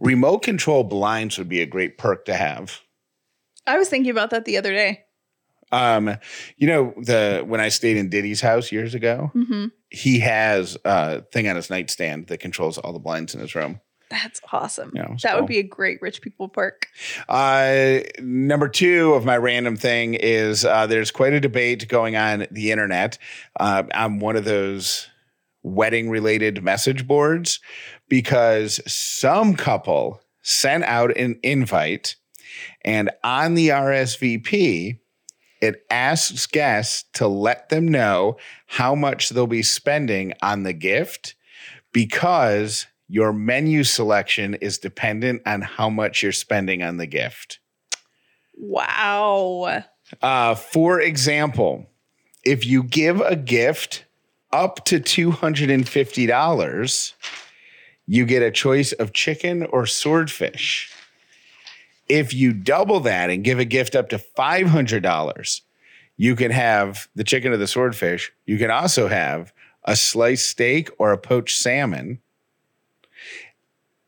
Remote 0.00 0.42
control 0.42 0.84
blinds 0.84 1.38
would 1.38 1.48
be 1.48 1.62
a 1.62 1.66
great 1.66 1.96
perk 1.96 2.26
to 2.26 2.34
have. 2.34 2.82
I 3.66 3.78
was 3.78 3.88
thinking 3.88 4.10
about 4.10 4.30
that 4.30 4.44
the 4.44 4.58
other 4.58 4.72
day. 4.72 5.04
Um, 5.72 6.16
you 6.56 6.66
know 6.66 6.94
the 6.96 7.44
when 7.46 7.60
I 7.60 7.68
stayed 7.68 7.96
in 7.96 8.08
Diddy's 8.08 8.40
house 8.40 8.72
years 8.72 8.94
ago, 8.94 9.30
hmm 9.32 9.66
he 9.90 10.18
has 10.20 10.76
a 10.84 11.22
thing 11.22 11.48
on 11.48 11.56
his 11.56 11.70
nightstand 11.70 12.26
that 12.26 12.40
controls 12.40 12.76
all 12.76 12.92
the 12.92 12.98
blinds 12.98 13.34
in 13.34 13.40
his 13.40 13.54
room. 13.54 13.80
That's 14.10 14.38
awesome. 14.52 14.92
Yeah, 14.94 15.08
that 15.08 15.20
so- 15.20 15.36
would 15.36 15.46
be 15.48 15.58
a 15.58 15.62
great 15.62 16.00
rich 16.02 16.20
people 16.20 16.48
perk. 16.48 16.88
Uh, 17.28 18.00
number 18.20 18.68
two 18.68 19.14
of 19.14 19.24
my 19.24 19.36
random 19.38 19.76
thing 19.76 20.12
is 20.14 20.64
uh, 20.64 20.86
there's 20.86 21.10
quite 21.10 21.32
a 21.32 21.40
debate 21.40 21.88
going 21.88 22.16
on 22.16 22.46
the 22.50 22.70
internet. 22.70 23.16
Uh, 23.58 23.84
I'm 23.94 24.18
one 24.20 24.36
of 24.36 24.44
those 24.44 25.08
wedding 25.62 26.08
related 26.10 26.62
message 26.62 27.06
boards 27.06 27.60
because 28.08 28.80
some 28.90 29.56
couple 29.56 30.20
sent 30.42 30.84
out 30.84 31.16
an 31.16 31.38
invite 31.42 32.16
and 32.82 33.10
on 33.24 33.54
the 33.54 33.68
RSVP, 33.68 34.98
it 35.60 35.84
asks 35.90 36.46
guests 36.46 37.04
to 37.14 37.26
let 37.26 37.68
them 37.68 37.88
know 37.88 38.36
how 38.66 38.94
much 38.94 39.30
they'll 39.30 39.46
be 39.46 39.62
spending 39.62 40.32
on 40.42 40.62
the 40.62 40.72
gift 40.72 41.34
because 41.92 42.86
your 43.08 43.32
menu 43.32 43.84
selection 43.84 44.54
is 44.54 44.78
dependent 44.78 45.42
on 45.46 45.62
how 45.62 45.88
much 45.88 46.22
you're 46.22 46.32
spending 46.32 46.82
on 46.82 46.98
the 46.98 47.06
gift. 47.06 47.58
Wow. 48.54 49.84
Uh, 50.20 50.54
for 50.54 51.00
example, 51.00 51.86
if 52.44 52.66
you 52.66 52.82
give 52.82 53.20
a 53.20 53.36
gift 53.36 54.04
up 54.52 54.84
to 54.86 55.00
$250, 55.00 57.12
you 58.06 58.24
get 58.24 58.42
a 58.42 58.50
choice 58.50 58.92
of 58.92 59.12
chicken 59.12 59.64
or 59.64 59.86
swordfish. 59.86 60.90
If 62.08 62.32
you 62.32 62.52
double 62.52 63.00
that 63.00 63.30
and 63.30 63.44
give 63.44 63.58
a 63.58 63.64
gift 63.64 63.94
up 63.94 64.08
to 64.10 64.18
$500, 64.18 65.60
you 66.16 66.34
can 66.36 66.50
have 66.50 67.08
the 67.14 67.24
chicken 67.24 67.52
or 67.52 67.56
the 67.56 67.66
swordfish. 67.66 68.32
You 68.46 68.58
can 68.58 68.70
also 68.70 69.08
have 69.08 69.52
a 69.84 69.94
sliced 69.96 70.46
steak 70.46 70.90
or 70.98 71.12
a 71.12 71.18
poached 71.18 71.58
salmon. 71.58 72.20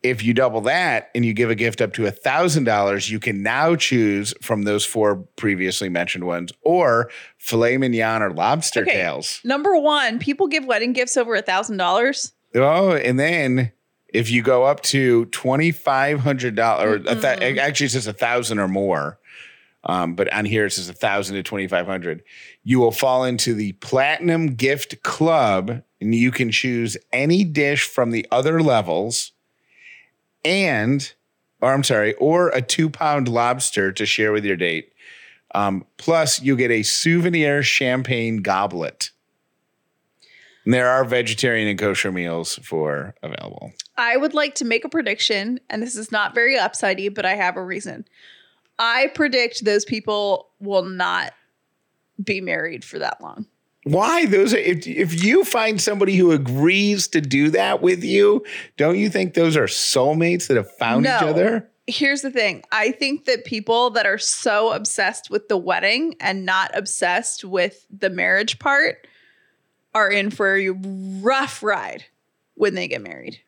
If 0.02 0.24
you 0.24 0.32
double 0.32 0.62
that 0.62 1.10
and 1.14 1.26
you 1.26 1.34
give 1.34 1.50
a 1.50 1.54
gift 1.54 1.82
up 1.82 1.92
to 1.94 2.02
$1,000, 2.02 3.10
you 3.10 3.20
can 3.20 3.42
now 3.42 3.76
choose 3.76 4.32
from 4.40 4.62
those 4.62 4.82
four 4.86 5.16
previously 5.36 5.90
mentioned 5.90 6.24
ones 6.24 6.52
or 6.62 7.10
filet 7.36 7.76
mignon 7.76 8.22
or 8.22 8.30
lobster 8.32 8.80
Okay. 8.80 8.92
tails. 8.92 9.40
Number 9.44 9.78
one, 9.78 10.18
people 10.18 10.46
give 10.46 10.64
wedding 10.64 10.94
gifts 10.94 11.18
over 11.18 11.34
a 11.34 11.42
thousand 11.42 11.76
dollars. 11.76 12.32
Oh, 12.54 12.92
and 12.92 13.20
then 13.20 13.72
if 14.12 14.30
you 14.30 14.42
go 14.42 14.64
up 14.64 14.82
to 14.82 15.26
twenty 15.26 15.70
five 15.70 16.20
hundred 16.20 16.54
dollars, 16.54 17.06
or 17.06 17.10
a 17.10 17.14
th- 17.14 17.58
actually 17.58 17.86
it 17.86 17.90
says 17.90 18.06
a 18.06 18.12
thousand 18.12 18.58
or 18.58 18.68
more, 18.68 19.18
um, 19.84 20.14
but 20.14 20.32
on 20.32 20.44
here 20.44 20.66
it 20.66 20.72
says 20.72 20.88
a 20.88 20.92
thousand 20.94 21.36
to 21.36 21.42
twenty 21.42 21.66
five 21.66 21.86
hundred. 21.86 22.22
You 22.62 22.80
will 22.80 22.92
fall 22.92 23.24
into 23.24 23.54
the 23.54 23.72
platinum 23.72 24.54
gift 24.54 25.02
club, 25.02 25.82
and 26.00 26.14
you 26.14 26.30
can 26.30 26.50
choose 26.50 26.96
any 27.12 27.44
dish 27.44 27.88
from 27.88 28.10
the 28.10 28.26
other 28.30 28.60
levels, 28.62 29.32
and, 30.44 31.12
or 31.60 31.72
I'm 31.72 31.84
sorry, 31.84 32.14
or 32.14 32.48
a 32.48 32.62
two 32.62 32.90
pound 32.90 33.28
lobster 33.28 33.92
to 33.92 34.06
share 34.06 34.32
with 34.32 34.44
your 34.44 34.56
date. 34.56 34.92
Um, 35.54 35.84
plus, 35.96 36.40
you 36.40 36.56
get 36.56 36.70
a 36.70 36.82
souvenir 36.82 37.62
champagne 37.62 38.38
goblet. 38.38 39.10
And 40.64 40.74
there 40.74 40.88
are 40.88 41.04
vegetarian 41.04 41.68
and 41.68 41.78
kosher 41.78 42.12
meals 42.12 42.58
for 42.62 43.14
available. 43.22 43.72
I 43.96 44.16
would 44.16 44.34
like 44.34 44.54
to 44.56 44.64
make 44.64 44.84
a 44.84 44.88
prediction, 44.88 45.60
and 45.70 45.82
this 45.82 45.96
is 45.96 46.12
not 46.12 46.34
very 46.34 46.56
upsidey, 46.56 47.14
but 47.14 47.24
I 47.24 47.34
have 47.34 47.56
a 47.56 47.64
reason. 47.64 48.06
I 48.78 49.08
predict 49.14 49.64
those 49.64 49.84
people 49.84 50.50
will 50.58 50.84
not 50.84 51.32
be 52.22 52.40
married 52.40 52.84
for 52.84 52.98
that 52.98 53.20
long. 53.20 53.46
Why 53.84 54.26
those? 54.26 54.52
Are, 54.52 54.58
if 54.58 54.86
if 54.86 55.24
you 55.24 55.44
find 55.44 55.80
somebody 55.80 56.16
who 56.16 56.32
agrees 56.32 57.08
to 57.08 57.20
do 57.20 57.50
that 57.50 57.80
with 57.80 58.04
you, 58.04 58.44
don't 58.76 58.98
you 58.98 59.08
think 59.08 59.34
those 59.34 59.56
are 59.56 59.64
soulmates 59.64 60.48
that 60.48 60.56
have 60.56 60.70
found 60.76 61.06
each 61.06 61.12
other? 61.12 61.70
Here's 61.86 62.20
the 62.22 62.30
thing 62.30 62.62
I 62.70 62.92
think 62.92 63.24
that 63.24 63.44
people 63.44 63.90
that 63.90 64.06
are 64.06 64.18
so 64.18 64.72
obsessed 64.72 65.30
with 65.30 65.48
the 65.48 65.56
wedding 65.56 66.14
and 66.20 66.44
not 66.44 66.70
obsessed 66.74 67.44
with 67.44 67.86
the 67.90 68.10
marriage 68.10 68.58
part 68.58 69.06
are 69.94 70.10
in 70.10 70.30
for 70.30 70.56
a 70.56 70.70
rough 70.70 71.62
ride 71.62 72.04
when 72.54 72.74
they 72.74 72.88
get 72.88 73.02
married. 73.02 73.40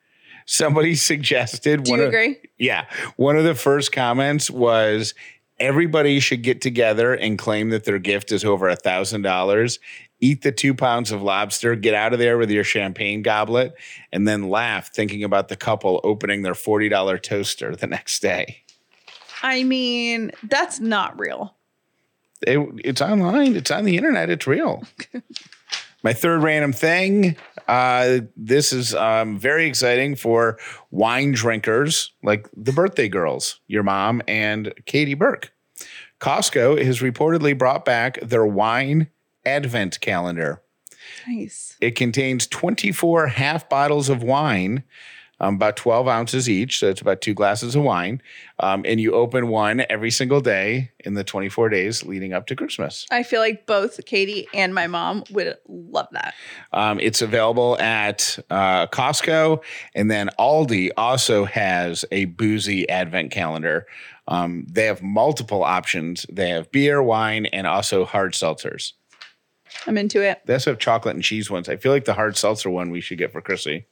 Somebody 0.47 0.95
suggested. 0.97 1.85
Do 1.85 1.93
you 1.95 2.03
of- 2.03 2.09
agree? 2.09 2.39
Yeah, 2.59 2.87
one 3.17 3.37
of 3.37 3.45
the 3.45 3.55
first 3.55 3.93
comments 3.93 4.51
was 4.51 5.15
everybody 5.59 6.19
should 6.21 6.43
get 6.43 6.61
together 6.61 7.15
and 7.15 7.39
claim 7.39 7.71
that 7.71 7.85
their 7.85 7.99
gift 7.99 8.33
is 8.33 8.45
over 8.45 8.69
a 8.69 8.77
thousand 8.77 9.23
dollars. 9.23 9.79
Eat 10.21 10.43
the 10.43 10.53
two 10.53 10.73
pounds 10.73 11.11
of 11.11 11.21
lobster, 11.21 11.75
get 11.75 11.95
out 11.95 12.13
of 12.13 12.21
there 12.21 12.39
with 12.39 12.49
your 12.49 12.63
champagne 12.63 13.23
goblet, 13.23 13.75
and 14.13 14.27
then 14.27 14.49
laugh 14.49 14.93
thinking 14.95 15.25
about 15.25 15.49
the 15.49 15.57
couple 15.57 16.01
opening 16.05 16.43
their 16.43 16.55
forty 16.55 16.89
dollar 16.89 17.19
toaster 17.19 17.75
the 17.75 17.89
next 17.89 18.23
day. 18.23 18.59
I 19.43 19.65
mean, 19.65 20.31
that's 20.45 20.79
not 20.79 21.19
real. 21.19 21.57
It, 22.47 22.61
it's 22.85 23.01
online. 23.01 23.57
It's 23.57 23.73
on 23.73 23.85
the 23.85 23.97
internet. 23.97 24.31
It's 24.31 24.47
real. 24.47 24.85
My 26.03 26.13
third 26.13 26.43
random 26.43 26.73
thing. 26.73 27.37
Uh, 27.69 28.21
this 28.37 28.73
is 28.73 28.95
um, 28.95 29.39
very 29.39 29.67
exciting 29.67 30.17
for 30.17 30.59
wine 30.91 31.33
drinkers 31.33 32.13
like 32.23 32.49
the 32.57 32.73
birthday 32.73 33.09
girls, 33.09 33.61
your 33.69 33.83
mom 33.83 34.21
and 34.27 34.75
Katie 34.85 35.15
Burke. 35.15 35.53
Costco 36.21 36.85
has 36.85 37.01
reportedly 37.01 37.57
brought 37.57 37.85
back 37.85 38.21
their 38.21 38.47
wine 38.47 39.09
advent 39.45 40.01
calendar. 40.01 40.63
Nice. 41.27 41.77
It 41.81 41.97
contains 41.97 42.47
24 42.47 43.29
half 43.29 43.69
bottles 43.69 44.09
of 44.09 44.23
wine, 44.23 44.85
um, 45.43 45.57
about 45.57 45.77
12 45.77 46.07
ounces 46.07 46.49
each. 46.49 46.79
So 46.79 46.89
it's 46.89 47.01
about 47.01 47.21
two 47.21 47.35
glasses 47.35 47.75
of 47.75 47.83
wine. 47.83 48.23
Um, 48.61 48.85
and 48.87 49.01
you 49.01 49.13
open 49.13 49.49
one 49.49 49.85
every 49.91 50.11
single 50.11 50.41
day 50.41 50.93
in 51.01 51.15
the 51.15 51.25
24 51.25 51.69
days 51.69 52.05
leading 52.05 52.33
up 52.33 52.47
to 52.47 52.57
Christmas. 52.57 53.07
I 53.11 53.25
feel 53.25 53.41
like 53.41 53.67
both 53.67 54.05
Katie 54.07 54.47
and 54.55 54.73
my 54.73 54.87
mom 54.87 55.25
would 55.31 55.57
love 55.69 56.07
that. 56.13 56.35
Um, 56.73 57.01
it's 57.01 57.21
available 57.21 57.77
at 57.81 58.39
uh, 58.51 58.87
Costco. 58.87 59.63
And 59.97 60.09
then 60.09 60.31
Aldi 60.39 60.91
also 60.97 61.45
has 61.45 62.05
a 62.13 62.27
boozy 62.27 62.89
advent 62.89 63.33
calendar. 63.33 63.87
Um, 64.29 64.65
they 64.71 64.87
have 64.87 65.03
multiple 65.03 65.65
options. 65.65 66.25
They 66.31 66.51
have 66.51 66.71
beer, 66.71 67.03
wine, 67.03 67.47
and 67.47 67.67
also 67.67 68.05
hard 68.05 68.35
seltzers. 68.35 68.93
I'm 69.89 69.99
into 69.99 70.23
it. 70.23 70.43
They 70.47 70.53
also 70.53 70.71
have 70.71 70.79
chocolate 70.79 71.17
and 71.17 71.25
cheese 71.25 71.51
ones. 71.51 71.69
I 71.69 71.77
feel 71.77 71.91
like 71.91 72.05
the 72.05 72.15
hard 72.15 72.37
seltzer 72.37 72.71
one 72.71 72.91
we 72.91 73.01
should 73.01 73.19
get 73.19 73.33
for 73.33 73.41
Chrissy. 73.41 73.87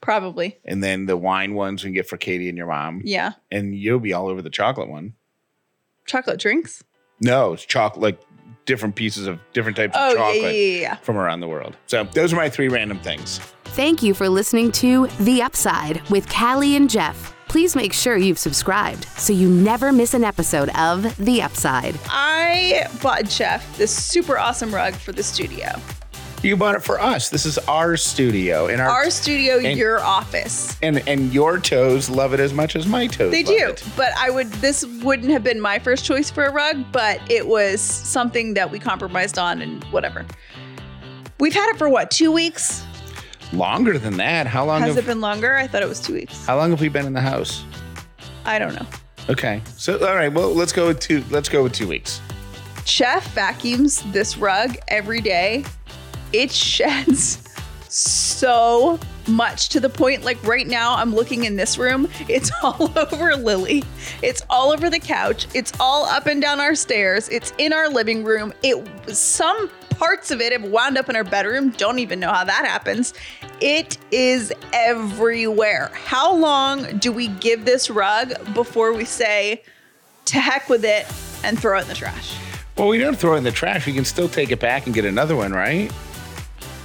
Probably. 0.00 0.58
And 0.64 0.82
then 0.82 1.06
the 1.06 1.16
wine 1.16 1.54
ones 1.54 1.82
we 1.82 1.88
can 1.88 1.94
get 1.94 2.08
for 2.08 2.16
Katie 2.16 2.48
and 2.48 2.56
your 2.56 2.68
mom. 2.68 3.02
Yeah. 3.04 3.32
And 3.50 3.74
you'll 3.74 3.98
be 4.00 4.12
all 4.12 4.28
over 4.28 4.40
the 4.42 4.50
chocolate 4.50 4.88
one. 4.88 5.14
Chocolate 6.06 6.38
drinks? 6.40 6.82
No, 7.20 7.52
it's 7.54 7.64
chocolate, 7.64 8.00
like 8.02 8.20
different 8.64 8.94
pieces 8.94 9.26
of 9.26 9.40
different 9.52 9.76
types 9.76 9.94
Oh, 9.98 10.10
of 10.12 10.16
chocolate 10.16 10.42
yeah, 10.42 10.50
yeah, 10.50 10.80
yeah. 10.80 10.94
from 10.96 11.16
around 11.16 11.40
the 11.40 11.48
world. 11.48 11.76
So 11.86 12.04
those 12.04 12.32
are 12.32 12.36
my 12.36 12.48
three 12.48 12.68
random 12.68 12.98
things. 13.00 13.38
Thank 13.64 14.02
you 14.02 14.14
for 14.14 14.28
listening 14.28 14.72
to 14.72 15.06
The 15.20 15.42
Upside 15.42 16.00
with 16.10 16.28
Callie 16.32 16.76
and 16.76 16.88
Jeff. 16.88 17.34
Please 17.48 17.74
make 17.74 17.92
sure 17.94 18.16
you've 18.16 18.38
subscribed 18.38 19.04
so 19.16 19.32
you 19.32 19.48
never 19.48 19.90
miss 19.90 20.12
an 20.14 20.22
episode 20.22 20.68
of 20.76 21.16
The 21.16 21.40
Upside. 21.42 21.98
I 22.06 22.86
bought 23.02 23.24
Jeff 23.24 23.76
this 23.78 23.90
super 23.94 24.38
awesome 24.38 24.74
rug 24.74 24.94
for 24.94 25.12
the 25.12 25.22
studio. 25.22 25.68
You 26.42 26.56
bought 26.56 26.76
it 26.76 26.84
for 26.84 27.00
us. 27.00 27.30
This 27.30 27.44
is 27.44 27.58
our 27.66 27.96
studio 27.96 28.68
In 28.68 28.78
our, 28.78 28.88
Our 28.88 29.10
studio, 29.10 29.58
and- 29.58 29.76
your 29.76 30.00
office. 30.00 30.76
and 30.82 31.02
and 31.08 31.32
your 31.34 31.58
toes 31.58 32.08
love 32.08 32.32
it 32.32 32.38
as 32.40 32.52
much 32.54 32.76
as 32.76 32.86
my 32.86 33.08
toes. 33.08 33.32
They 33.32 33.42
do, 33.42 33.56
it. 33.70 33.82
but 33.96 34.12
I 34.16 34.30
would. 34.30 34.46
This 34.54 34.84
wouldn't 35.02 35.30
have 35.30 35.42
been 35.42 35.60
my 35.60 35.78
first 35.80 36.04
choice 36.04 36.30
for 36.30 36.44
a 36.44 36.52
rug, 36.52 36.84
but 36.92 37.20
it 37.28 37.46
was 37.46 37.80
something 37.80 38.54
that 38.54 38.70
we 38.70 38.78
compromised 38.78 39.36
on, 39.38 39.60
and 39.62 39.82
whatever. 39.84 40.24
We've 41.40 41.54
had 41.54 41.70
it 41.70 41.76
for 41.78 41.88
what 41.88 42.10
two 42.10 42.30
weeks? 42.30 42.84
Longer 43.52 43.98
than 43.98 44.16
that. 44.18 44.46
How 44.46 44.64
long 44.64 44.82
Has 44.82 44.94
have 44.94 45.04
it 45.04 45.06
been 45.08 45.20
longer? 45.20 45.56
I 45.56 45.66
thought 45.66 45.82
it 45.82 45.88
was 45.88 45.98
two 46.00 46.12
weeks. 46.14 46.46
how 46.46 46.56
long 46.56 46.70
have 46.70 46.80
we 46.80 46.88
been 46.88 47.06
in 47.06 47.14
the 47.14 47.20
house? 47.20 47.64
I 48.44 48.58
don't 48.60 48.74
know. 48.74 48.86
Okay. 49.28 49.60
So 49.76 49.98
all 50.06 50.14
right. 50.14 50.32
Well, 50.32 50.54
let's 50.54 50.72
go 50.72 50.86
with 50.86 51.00
two. 51.00 51.24
Let's 51.30 51.48
go 51.48 51.64
with 51.64 51.72
two 51.72 51.88
weeks. 51.88 52.20
Jeff 52.84 53.34
vacuums 53.34 54.02
this 54.12 54.38
rug 54.38 54.76
every 54.88 55.20
day. 55.20 55.64
It 56.32 56.50
sheds 56.52 57.42
so 57.88 58.98
much 59.26 59.68
to 59.70 59.80
the 59.80 59.88
point 59.88 60.24
like 60.24 60.42
right 60.46 60.66
now 60.66 60.94
I'm 60.94 61.14
looking 61.14 61.44
in 61.44 61.56
this 61.56 61.78
room, 61.78 62.08
it's 62.28 62.50
all 62.62 62.92
over 62.96 63.36
Lily. 63.36 63.84
It's 64.22 64.42
all 64.48 64.72
over 64.72 64.90
the 64.90 64.98
couch. 64.98 65.46
It's 65.54 65.72
all 65.80 66.04
up 66.06 66.26
and 66.26 66.40
down 66.40 66.60
our 66.60 66.74
stairs. 66.74 67.28
It's 67.28 67.52
in 67.58 67.72
our 67.72 67.88
living 67.88 68.24
room. 68.24 68.52
It 68.62 68.86
some 69.14 69.70
parts 69.90 70.30
of 70.30 70.40
it 70.40 70.52
have 70.52 70.62
wound 70.62 70.96
up 70.96 71.08
in 71.08 71.16
our 71.16 71.24
bedroom. 71.24 71.70
Don't 71.70 71.98
even 71.98 72.20
know 72.20 72.32
how 72.32 72.44
that 72.44 72.64
happens. 72.64 73.14
It 73.60 73.98
is 74.12 74.52
everywhere. 74.72 75.90
How 75.92 76.32
long 76.32 76.98
do 76.98 77.10
we 77.10 77.28
give 77.28 77.64
this 77.64 77.90
rug 77.90 78.32
before 78.54 78.92
we 78.92 79.04
say 79.04 79.62
to 80.26 80.38
heck 80.38 80.68
with 80.68 80.84
it 80.84 81.06
and 81.42 81.58
throw 81.58 81.78
it 81.78 81.82
in 81.82 81.88
the 81.88 81.94
trash? 81.94 82.36
Well, 82.76 82.88
we 82.88 82.98
don't 82.98 83.16
throw 83.16 83.34
it 83.34 83.38
in 83.38 83.44
the 83.44 83.50
trash. 83.50 83.86
We 83.86 83.92
can 83.92 84.04
still 84.04 84.28
take 84.28 84.52
it 84.52 84.60
back 84.60 84.86
and 84.86 84.94
get 84.94 85.04
another 85.04 85.34
one, 85.34 85.52
right? 85.52 85.92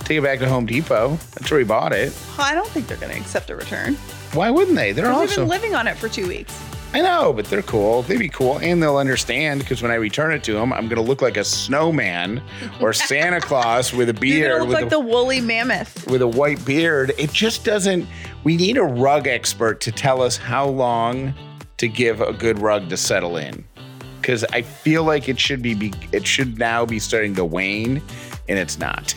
Take 0.05 0.17
it 0.17 0.23
back 0.23 0.39
to 0.39 0.49
Home 0.49 0.65
Depot. 0.65 1.17
That's 1.35 1.49
where 1.49 1.59
we 1.59 1.63
bought 1.63 1.93
it. 1.93 2.13
I 2.37 2.53
don't 2.53 2.67
think 2.67 2.87
they're 2.87 2.97
going 2.97 3.13
to 3.13 3.19
accept 3.19 3.49
a 3.49 3.55
return. 3.55 3.95
Why 4.33 4.49
wouldn't 4.49 4.75
they? 4.75 4.91
They're 4.91 5.13
We've 5.17 5.33
been 5.33 5.47
living 5.47 5.75
on 5.75 5.87
it 5.87 5.97
for 5.97 6.09
two 6.09 6.27
weeks. 6.27 6.61
I 6.95 7.01
know, 7.01 7.33
but 7.33 7.45
they're 7.45 7.63
cool. 7.63 8.03
They'd 8.03 8.19
be 8.19 8.29
cool, 8.29 8.59
and 8.59 8.83
they'll 8.83 8.97
understand 8.97 9.61
because 9.61 9.81
when 9.81 9.91
I 9.91 9.95
return 9.95 10.31
it 10.31 10.43
to 10.43 10.53
them, 10.53 10.71
I'm 10.73 10.87
going 10.87 10.97
to 10.97 11.01
look 11.01 11.21
like 11.23 11.37
a 11.37 11.43
snowman 11.43 12.41
or 12.81 12.93
Santa 12.93 13.39
Claus 13.41 13.93
with 13.93 14.09
a 14.09 14.13
You're 14.13 14.19
beard, 14.19 14.51
gonna 14.51 14.59
look 14.59 14.67
with, 14.67 14.75
like 14.75 14.85
a, 14.85 14.89
the 14.89 14.99
woolly 14.99 15.41
mammoth. 15.41 16.05
with 16.07 16.21
a 16.21 16.27
white 16.27 16.63
beard. 16.65 17.13
It 17.17 17.31
just 17.31 17.63
doesn't. 17.65 18.05
We 18.43 18.57
need 18.57 18.77
a 18.77 18.83
rug 18.83 19.27
expert 19.27 19.81
to 19.81 19.91
tell 19.91 20.21
us 20.21 20.37
how 20.37 20.67
long 20.67 21.33
to 21.77 21.87
give 21.87 22.21
a 22.21 22.31
good 22.33 22.59
rug 22.59 22.89
to 22.89 22.97
settle 22.97 23.37
in, 23.37 23.65
because 24.21 24.43
I 24.53 24.61
feel 24.61 25.03
like 25.03 25.27
it 25.29 25.39
should 25.39 25.63
be, 25.63 25.73
be. 25.73 25.93
It 26.11 26.27
should 26.27 26.59
now 26.59 26.85
be 26.85 26.99
starting 26.99 27.33
to 27.35 27.45
wane, 27.45 28.03
and 28.47 28.59
it's 28.59 28.77
not. 28.77 29.15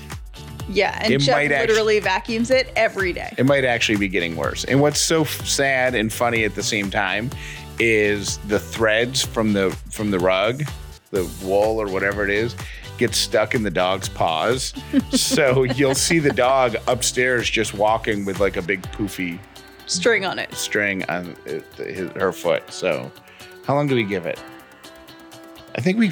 Yeah, 0.69 0.99
and 1.01 1.13
It 1.13 1.19
Jeff 1.19 1.49
literally 1.49 2.01
vacuums 2.01 2.51
it 2.51 2.73
every 2.77 3.13
day. 3.13 3.33
It 3.39 3.47
might 3.47 3.65
actually 3.65 3.99
be 3.99 4.09
getting 4.09 4.35
worse. 4.37 4.65
And 4.65 4.81
what's 4.81 5.01
so 5.01 5.23
f- 5.23 5.47
sad 5.47 5.95
and 5.95 6.13
funny 6.13 6.45
at 6.45 6.55
the 6.55 6.63
same 6.63 6.91
time 6.91 7.31
is 7.79 8.39
the 8.49 8.59
threads 8.59 9.23
from 9.23 9.53
the 9.53 9.71
from 9.91 10.11
the 10.11 10.19
rug, 10.19 10.65
the 11.11 11.25
wool 11.45 11.81
or 11.81 11.87
whatever 11.89 12.25
it 12.25 12.31
is, 12.31 12.57
get 12.99 13.15
stuck 13.15 13.55
in 13.55 13.63
the 13.63 13.71
dog's 13.71 14.09
paws. 14.09 14.73
so 15.11 15.63
you'll 15.63 15.95
see 15.95 16.19
the 16.19 16.33
dog 16.33 16.75
upstairs 16.89 17.49
just 17.49 17.75
walking 17.75 18.25
with 18.25 18.41
like 18.41 18.57
a 18.57 18.63
big 18.63 18.83
poofy 18.93 19.39
String 19.87 20.25
on 20.25 20.39
it. 20.41 20.53
string 20.53 21.05
on 21.09 21.37
uh, 21.49 21.61
his, 21.85 22.11
her 22.13 22.33
foot. 22.33 22.73
So 22.73 23.11
how 23.65 23.75
long 23.77 23.87
do 23.87 23.95
we 23.95 24.03
give 24.03 24.27
it? 24.27 24.41
I 25.77 25.81
think 25.81 25.99
we. 25.99 26.09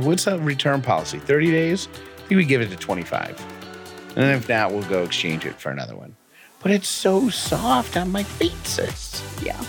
What's 0.00 0.24
the 0.24 0.38
return 0.38 0.80
policy? 0.80 1.18
Thirty 1.18 1.50
days. 1.50 1.88
I 1.92 2.28
think 2.28 2.38
we 2.38 2.44
give 2.44 2.60
it 2.62 2.70
to 2.70 2.76
twenty-five, 2.76 3.36
and 4.16 4.36
if 4.36 4.48
not, 4.48 4.72
we'll 4.72 4.82
go 4.82 5.02
exchange 5.02 5.44
it 5.44 5.60
for 5.60 5.70
another 5.70 5.96
one. 5.96 6.16
But 6.62 6.70
it's 6.72 6.88
so 6.88 7.28
soft 7.28 7.96
on 7.96 8.12
my 8.12 8.22
feet, 8.22 8.66
sis. 8.66 9.22
Yeah. 9.42 9.60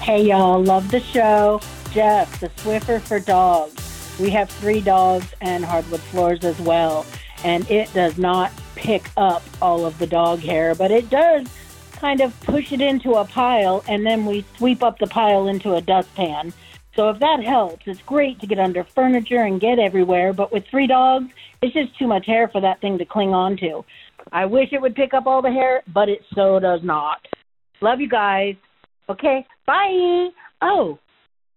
Hey 0.00 0.26
y'all, 0.26 0.62
love 0.62 0.90
the 0.90 1.00
show. 1.00 1.60
Jeff, 1.90 2.40
the 2.40 2.48
Swiffer 2.50 3.00
for 3.00 3.18
dogs. 3.18 4.16
We 4.20 4.30
have 4.30 4.50
three 4.50 4.80
dogs 4.80 5.34
and 5.40 5.64
hardwood 5.64 6.00
floors 6.00 6.44
as 6.44 6.58
well, 6.60 7.04
and 7.44 7.68
it 7.70 7.92
does 7.92 8.18
not 8.18 8.52
pick 8.76 9.10
up 9.16 9.42
all 9.60 9.84
of 9.84 9.98
the 9.98 10.06
dog 10.06 10.40
hair, 10.40 10.74
but 10.74 10.90
it 10.90 11.10
does 11.10 11.46
kind 11.92 12.20
of 12.20 12.38
push 12.42 12.72
it 12.72 12.80
into 12.80 13.14
a 13.14 13.24
pile, 13.24 13.82
and 13.88 14.06
then 14.06 14.26
we 14.26 14.44
sweep 14.56 14.82
up 14.82 14.98
the 14.98 15.06
pile 15.06 15.48
into 15.48 15.74
a 15.74 15.80
dustpan. 15.80 16.52
So 16.94 17.10
if 17.10 17.18
that 17.18 17.42
helps, 17.42 17.86
it's 17.86 18.00
great 18.02 18.40
to 18.40 18.46
get 18.46 18.58
under 18.58 18.84
furniture 18.84 19.42
and 19.42 19.60
get 19.60 19.78
everywhere, 19.78 20.32
but 20.32 20.52
with 20.52 20.66
three 20.66 20.86
dogs, 20.86 21.32
it's 21.62 21.74
just 21.74 21.98
too 21.98 22.06
much 22.06 22.26
hair 22.26 22.48
for 22.52 22.60
that 22.60 22.80
thing 22.80 22.98
to 22.98 23.04
cling 23.04 23.30
on 23.30 23.56
to. 23.58 23.82
I 24.32 24.44
wish 24.44 24.68
it 24.72 24.80
would 24.80 24.94
pick 24.94 25.14
up 25.14 25.26
all 25.26 25.42
the 25.42 25.50
hair, 25.50 25.82
but 25.92 26.08
it 26.08 26.20
so 26.34 26.58
does 26.58 26.80
not. 26.82 27.18
Love 27.80 28.00
you 28.00 28.08
guys. 28.08 28.54
Okay, 29.08 29.46
bye. 29.66 30.28
Oh, 30.62 30.98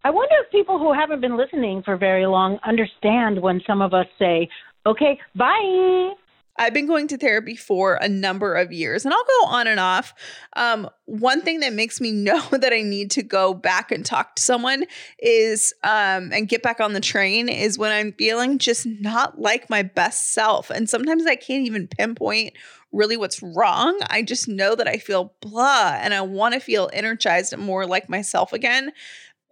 I 0.03 0.09
wonder 0.11 0.35
if 0.43 0.51
people 0.51 0.77
who 0.77 0.93
haven't 0.93 1.21
been 1.21 1.37
listening 1.37 1.81
for 1.83 1.97
very 1.97 2.25
long 2.25 2.59
understand 2.65 3.41
when 3.41 3.61
some 3.65 3.81
of 3.81 3.93
us 3.93 4.05
say, 4.17 4.47
okay, 4.85 5.17
bye. 5.35 6.13
I've 6.59 6.73
been 6.73 6.87
going 6.87 7.07
to 7.07 7.17
therapy 7.17 7.55
for 7.55 7.95
a 7.95 8.09
number 8.09 8.53
of 8.55 8.73
years 8.73 9.05
and 9.05 9.13
I'll 9.13 9.23
go 9.23 9.47
on 9.47 9.65
and 9.65 9.79
off. 9.79 10.13
Um, 10.57 10.89
one 11.05 11.41
thing 11.41 11.61
that 11.61 11.73
makes 11.73 12.01
me 12.01 12.11
know 12.19 12.41
that 12.51 12.73
I 12.73 12.81
need 12.81 13.11
to 13.11 13.23
go 13.23 13.53
back 13.53 13.91
and 13.91 14.05
talk 14.05 14.35
to 14.35 14.41
someone 14.43 14.83
is 15.19 15.73
um, 15.83 16.31
and 16.33 16.49
get 16.49 16.61
back 16.61 16.81
on 16.81 16.93
the 16.93 16.99
train 16.99 17.49
is 17.49 17.77
when 17.77 17.91
I'm 17.91 18.11
feeling 18.11 18.59
just 18.59 18.85
not 18.85 19.39
like 19.39 19.69
my 19.69 19.81
best 19.81 20.33
self. 20.33 20.69
And 20.69 20.89
sometimes 20.89 21.25
I 21.25 21.35
can't 21.35 21.65
even 21.65 21.87
pinpoint 21.87 22.53
really 22.91 23.17
what's 23.17 23.41
wrong. 23.41 23.99
I 24.09 24.23
just 24.23 24.47
know 24.47 24.75
that 24.75 24.87
I 24.87 24.97
feel 24.97 25.33
blah 25.41 25.97
and 25.99 26.13
I 26.13 26.21
want 26.21 26.55
to 26.55 26.59
feel 26.59 26.89
energized 26.91 27.53
and 27.53 27.61
more 27.61 27.85
like 27.85 28.09
myself 28.09 28.51
again. 28.51 28.91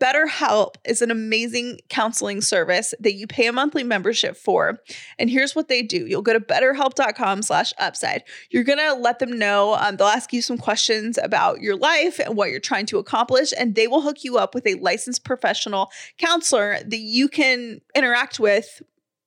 BetterHelp 0.02 0.76
is 0.86 1.02
an 1.02 1.12
amazing 1.12 1.80
counseling 1.90 2.42
service 2.42 2.94
that 3.00 3.14
you 3.14 3.28
pay 3.28 3.48
a 3.48 3.54
monthly 3.54 3.84
membership 3.84 4.38
for. 4.38 4.80
And 5.18 5.30
here's 5.30 5.56
what 5.56 5.68
they 5.68 5.82
do. 5.82 6.06
You'll 6.06 6.22
go 6.22 6.34
to 6.34 6.40
betterhelp.com 6.40 7.42
slash 7.42 7.74
upside. 7.80 8.24
You're 8.50 8.64
going 8.64 8.80
to 8.80 8.94
let 8.94 9.20
them 9.20 9.38
know, 9.38 9.76
um, 9.76 9.98
they'll 9.98 10.08
ask 10.08 10.32
you 10.34 10.42
some 10.42 10.58
questions 10.58 11.18
about 11.22 11.62
your 11.62 11.76
life 11.76 12.20
and 12.20 12.36
what 12.36 12.50
you're 12.50 12.60
trying 12.60 12.86
to 12.88 13.00
accomplish. 13.00 13.54
And 13.58 13.76
they 13.76 13.88
will 13.88 14.02
hook 14.02 14.24
you 14.24 14.38
up 14.38 14.54
with 14.54 14.68
a 14.68 14.76
licensed 14.76 15.24
professional 15.24 15.90
counselor 16.18 16.78
that 16.86 16.98
you 16.98 17.28
can 17.28 17.82
interact 17.96 18.40
with 18.40 18.82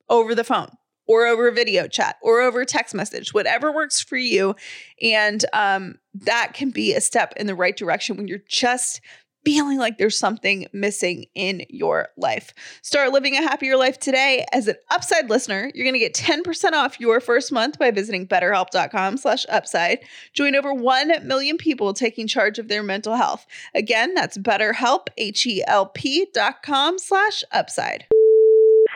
over 0.09 0.35
the 0.35 0.43
phone 0.43 0.69
or 1.07 1.25
over 1.25 1.51
video 1.51 1.87
chat 1.87 2.15
or 2.21 2.39
over 2.39 2.63
text 2.63 2.95
message, 2.95 3.33
whatever 3.33 3.71
works 3.71 4.01
for 4.01 4.15
you. 4.15 4.55
And 5.01 5.43
um, 5.51 5.95
that 6.13 6.53
can 6.53 6.69
be 6.69 6.93
a 6.93 7.01
step 7.01 7.33
in 7.35 7.47
the 7.47 7.55
right 7.55 7.75
direction 7.75 8.15
when 8.15 8.27
you're 8.27 8.39
just 8.47 9.01
feeling 9.43 9.77
like 9.77 9.97
there's 9.97 10.17
something 10.17 10.67
missing 10.73 11.25
in 11.35 11.65
your 11.69 12.09
life. 12.17 12.53
Start 12.81 13.11
living 13.11 13.35
a 13.35 13.41
happier 13.41 13.77
life 13.77 13.99
today. 13.99 14.45
As 14.51 14.67
an 14.67 14.75
Upside 14.89 15.29
listener, 15.29 15.71
you're 15.73 15.85
going 15.85 15.93
to 15.93 15.99
get 15.99 16.13
10% 16.13 16.73
off 16.73 16.99
your 16.99 17.19
first 17.19 17.51
month 17.51 17.79
by 17.79 17.91
visiting 17.91 18.27
betterhelp.com 18.27 19.17
slash 19.17 19.45
upside. 19.49 19.99
Join 20.33 20.55
over 20.55 20.73
1 20.73 21.27
million 21.27 21.57
people 21.57 21.93
taking 21.93 22.27
charge 22.27 22.59
of 22.59 22.67
their 22.67 22.83
mental 22.83 23.15
health. 23.15 23.45
Again, 23.73 24.13
that's 24.13 24.37
betterhelp, 24.37 25.07
H-E-L-P 25.17 26.27
dot 26.33 26.61
com 26.63 26.99
slash 26.99 27.43
upside. 27.51 28.05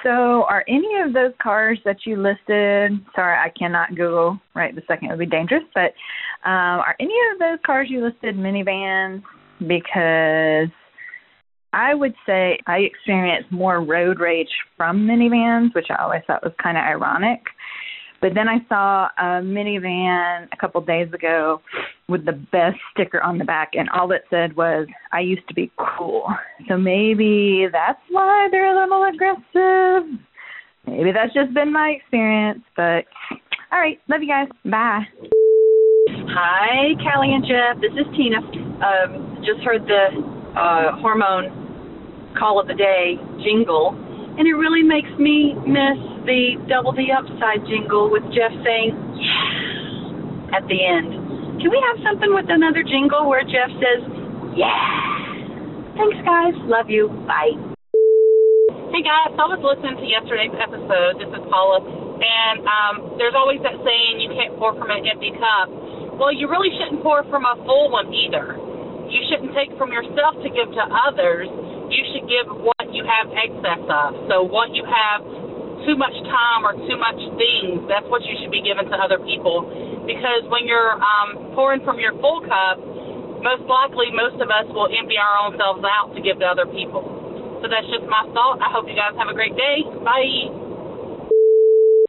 So, 0.03 0.43
are 0.43 0.63
any 0.67 0.99
of 1.03 1.13
those 1.13 1.33
cars 1.41 1.79
that 1.83 2.05
you 2.05 2.17
listed? 2.17 2.99
Sorry, 3.15 3.37
I 3.39 3.49
cannot 3.57 3.95
Google 3.95 4.39
right 4.53 4.75
the 4.75 4.83
second. 4.87 5.07
It 5.07 5.11
would 5.11 5.19
be 5.19 5.25
dangerous. 5.25 5.63
But 5.73 5.93
um, 6.47 6.79
are 6.79 6.95
any 6.99 7.15
of 7.33 7.39
those 7.39 7.57
cars 7.65 7.87
you 7.89 8.03
listed 8.03 8.35
minivans? 8.35 9.23
Because 9.59 10.69
I 11.73 11.93
would 11.93 12.13
say 12.25 12.59
I 12.67 12.79
experienced 12.79 13.51
more 13.51 13.81
road 13.81 14.19
rage 14.19 14.49
from 14.77 15.05
minivans, 15.05 15.75
which 15.75 15.87
I 15.89 16.01
always 16.01 16.21
thought 16.25 16.43
was 16.43 16.53
kind 16.61 16.77
of 16.77 16.83
ironic. 16.83 17.41
But 18.21 18.33
then 18.33 18.47
I 18.47 18.57
saw 18.69 19.07
a 19.19 19.43
minivan 19.43 20.47
a 20.51 20.57
couple 20.59 20.81
days 20.81 21.13
ago 21.13 21.61
with 22.07 22.25
the 22.25 22.31
best 22.31 22.77
sticker 22.91 23.21
on 23.21 23.37
the 23.37 23.43
back, 23.43 23.71
and 23.73 23.89
all 23.89 24.11
it 24.13 24.23
said 24.29 24.55
was, 24.55 24.87
I 25.11 25.19
used 25.19 25.47
to 25.49 25.53
be 25.53 25.69
cool. 25.77 26.27
So 26.67 26.77
maybe 26.77 27.67
that's 27.71 27.99
why 28.09 28.47
they're 28.51 28.75
a 28.75 28.81
little 28.81 29.03
aggressive. 29.03 30.19
Maybe 30.87 31.11
that's 31.11 31.33
just 31.33 31.53
been 31.53 31.73
my 31.73 31.89
experience. 31.89 32.63
But 32.75 33.05
all 33.71 33.79
right, 33.79 33.99
love 34.07 34.21
you 34.21 34.29
guys. 34.29 34.47
Bye. 34.63 35.03
Hi, 36.29 36.95
Callie 37.03 37.33
and 37.33 37.45
Jeff. 37.45 37.81
This 37.81 37.91
is 37.91 38.07
Tina. 38.15 38.64
Um, 38.75 39.39
just 39.45 39.63
heard 39.63 39.87
the 39.87 40.05
uh, 40.51 40.99
hormone 40.99 42.35
call 42.35 42.59
of 42.59 42.67
the 42.67 42.75
day 42.75 43.15
jingle, 43.39 43.95
and 44.35 44.43
it 44.43 44.55
really 44.55 44.83
makes 44.83 45.07
me 45.15 45.55
miss 45.63 45.99
the 46.27 46.59
double 46.67 46.91
the 46.91 47.07
upside 47.15 47.63
jingle 47.71 48.11
with 48.11 48.23
Jeff 48.35 48.51
saying 48.67 48.91
"yeah" 49.15 50.59
at 50.59 50.67
the 50.67 50.79
end. 50.83 51.63
Can 51.63 51.71
we 51.71 51.79
have 51.87 52.03
something 52.03 52.35
with 52.35 52.51
another 52.51 52.83
jingle 52.83 53.31
where 53.31 53.47
Jeff 53.47 53.71
says 53.79 54.03
"yeah"? 54.59 55.95
Thanks, 55.95 56.19
guys. 56.27 56.55
Love 56.67 56.91
you. 56.91 57.07
Bye. 57.23 57.55
Hey 58.91 59.03
guys, 59.03 59.31
I 59.35 59.47
was 59.51 59.59
listening 59.59 59.99
to 59.99 60.07
yesterday's 60.07 60.55
episode. 60.55 61.19
This 61.19 61.31
is 61.31 61.43
Paula, 61.47 61.83
and 62.19 62.63
um, 62.63 63.15
there's 63.19 63.35
always 63.35 63.59
that 63.63 63.75
saying 63.83 64.23
you 64.23 64.31
can't 64.35 64.55
pour 64.59 64.75
from 64.75 64.91
an 64.91 65.03
empty 65.03 65.31
cup. 65.35 65.67
Well, 66.15 66.31
you 66.31 66.47
really 66.47 66.71
shouldn't 66.79 67.03
pour 67.03 67.27
from 67.27 67.43
a 67.43 67.59
full 67.67 67.91
one 67.91 68.07
either. 68.15 68.55
You 69.09 69.21
shouldn't 69.29 69.53
take 69.53 69.71
from 69.77 69.93
yourself 69.93 70.41
to 70.41 70.49
give 70.49 70.69
to 70.73 70.83
others. 71.07 71.47
You 71.91 72.03
should 72.13 72.25
give 72.25 72.49
what 72.49 72.85
you 72.89 73.05
have 73.05 73.29
excess 73.31 73.83
of. 73.85 74.09
So 74.27 74.41
what 74.41 74.73
you 74.73 74.81
have 74.85 75.21
too 75.85 75.93
much 75.93 76.15
time 76.25 76.65
or 76.65 76.73
too 76.73 76.97
much 76.97 77.19
things, 77.37 77.85
that's 77.85 78.07
what 78.09 78.25
you 78.25 78.33
should 78.41 78.49
be 78.49 78.65
giving 78.65 78.89
to 78.89 78.97
other 78.97 79.21
people. 79.21 79.69
Because 80.09 80.45
when 80.49 80.65
you're 80.65 80.97
um, 80.97 81.53
pouring 81.53 81.85
from 81.85 82.01
your 82.01 82.17
full 82.17 82.41
cup, 82.41 82.81
most 83.45 83.65
likely 83.69 84.09
most 84.09 84.41
of 84.41 84.49
us 84.49 84.65
will 84.73 84.89
empty 84.89 85.21
our 85.21 85.45
own 85.45 85.53
selves 85.61 85.85
out 85.85 86.13
to 86.17 86.19
give 86.21 86.41
to 86.41 86.47
other 86.49 86.65
people. 86.65 87.05
So 87.61 87.69
that's 87.69 87.85
just 87.93 88.09
my 88.09 88.25
thought. 88.33 88.57
I 88.61 88.73
hope 88.73 88.89
you 88.89 88.97
guys 88.97 89.13
have 89.21 89.29
a 89.29 89.37
great 89.37 89.53
day. 89.53 89.85
Bye. 90.01 90.49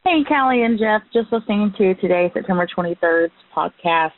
Hey, 0.05 0.24
Callie 0.24 0.62
and 0.62 0.78
Jeff, 0.78 1.03
just 1.12 1.32
listening 1.32 1.74
to 1.76 1.94
today, 1.97 2.30
September 2.32 2.66
23rd's 2.66 3.32
podcast. 3.55 4.16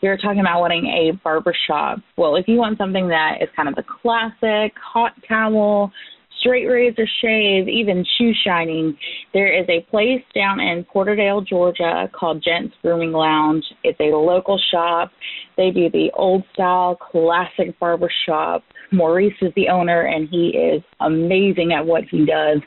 You're 0.00 0.16
talking 0.16 0.40
about 0.40 0.60
wanting 0.60 0.86
a 0.86 1.12
barber 1.22 1.54
shop. 1.66 1.98
Well, 2.16 2.36
if 2.36 2.48
you 2.48 2.56
want 2.56 2.78
something 2.78 3.08
that 3.08 3.38
is 3.42 3.48
kind 3.54 3.68
of 3.68 3.74
the 3.74 3.82
classic 3.82 4.72
hot 4.80 5.12
towel, 5.28 5.92
straight 6.40 6.66
razor 6.66 7.06
shave, 7.20 7.68
even 7.68 8.04
shoe 8.16 8.32
shining, 8.44 8.96
there 9.34 9.52
is 9.52 9.66
a 9.68 9.82
place 9.90 10.22
down 10.34 10.58
in 10.58 10.84
Porterdale, 10.92 11.46
Georgia 11.46 12.10
called 12.18 12.42
Gents 12.42 12.74
Grooming 12.82 13.12
Lounge. 13.12 13.64
It's 13.84 14.00
a 14.00 14.16
local 14.16 14.58
shop. 14.70 15.10
They 15.56 15.70
do 15.70 15.90
the 15.90 16.10
old 16.14 16.44
style 16.54 16.96
classic 16.96 17.78
barber 17.78 18.10
shop. 18.26 18.64
Maurice 18.92 19.34
is 19.40 19.52
the 19.56 19.68
owner 19.68 20.02
and 20.02 20.28
he 20.28 20.48
is 20.48 20.82
amazing 21.00 21.72
at 21.72 21.84
what 21.84 22.04
he 22.10 22.24
does. 22.24 22.60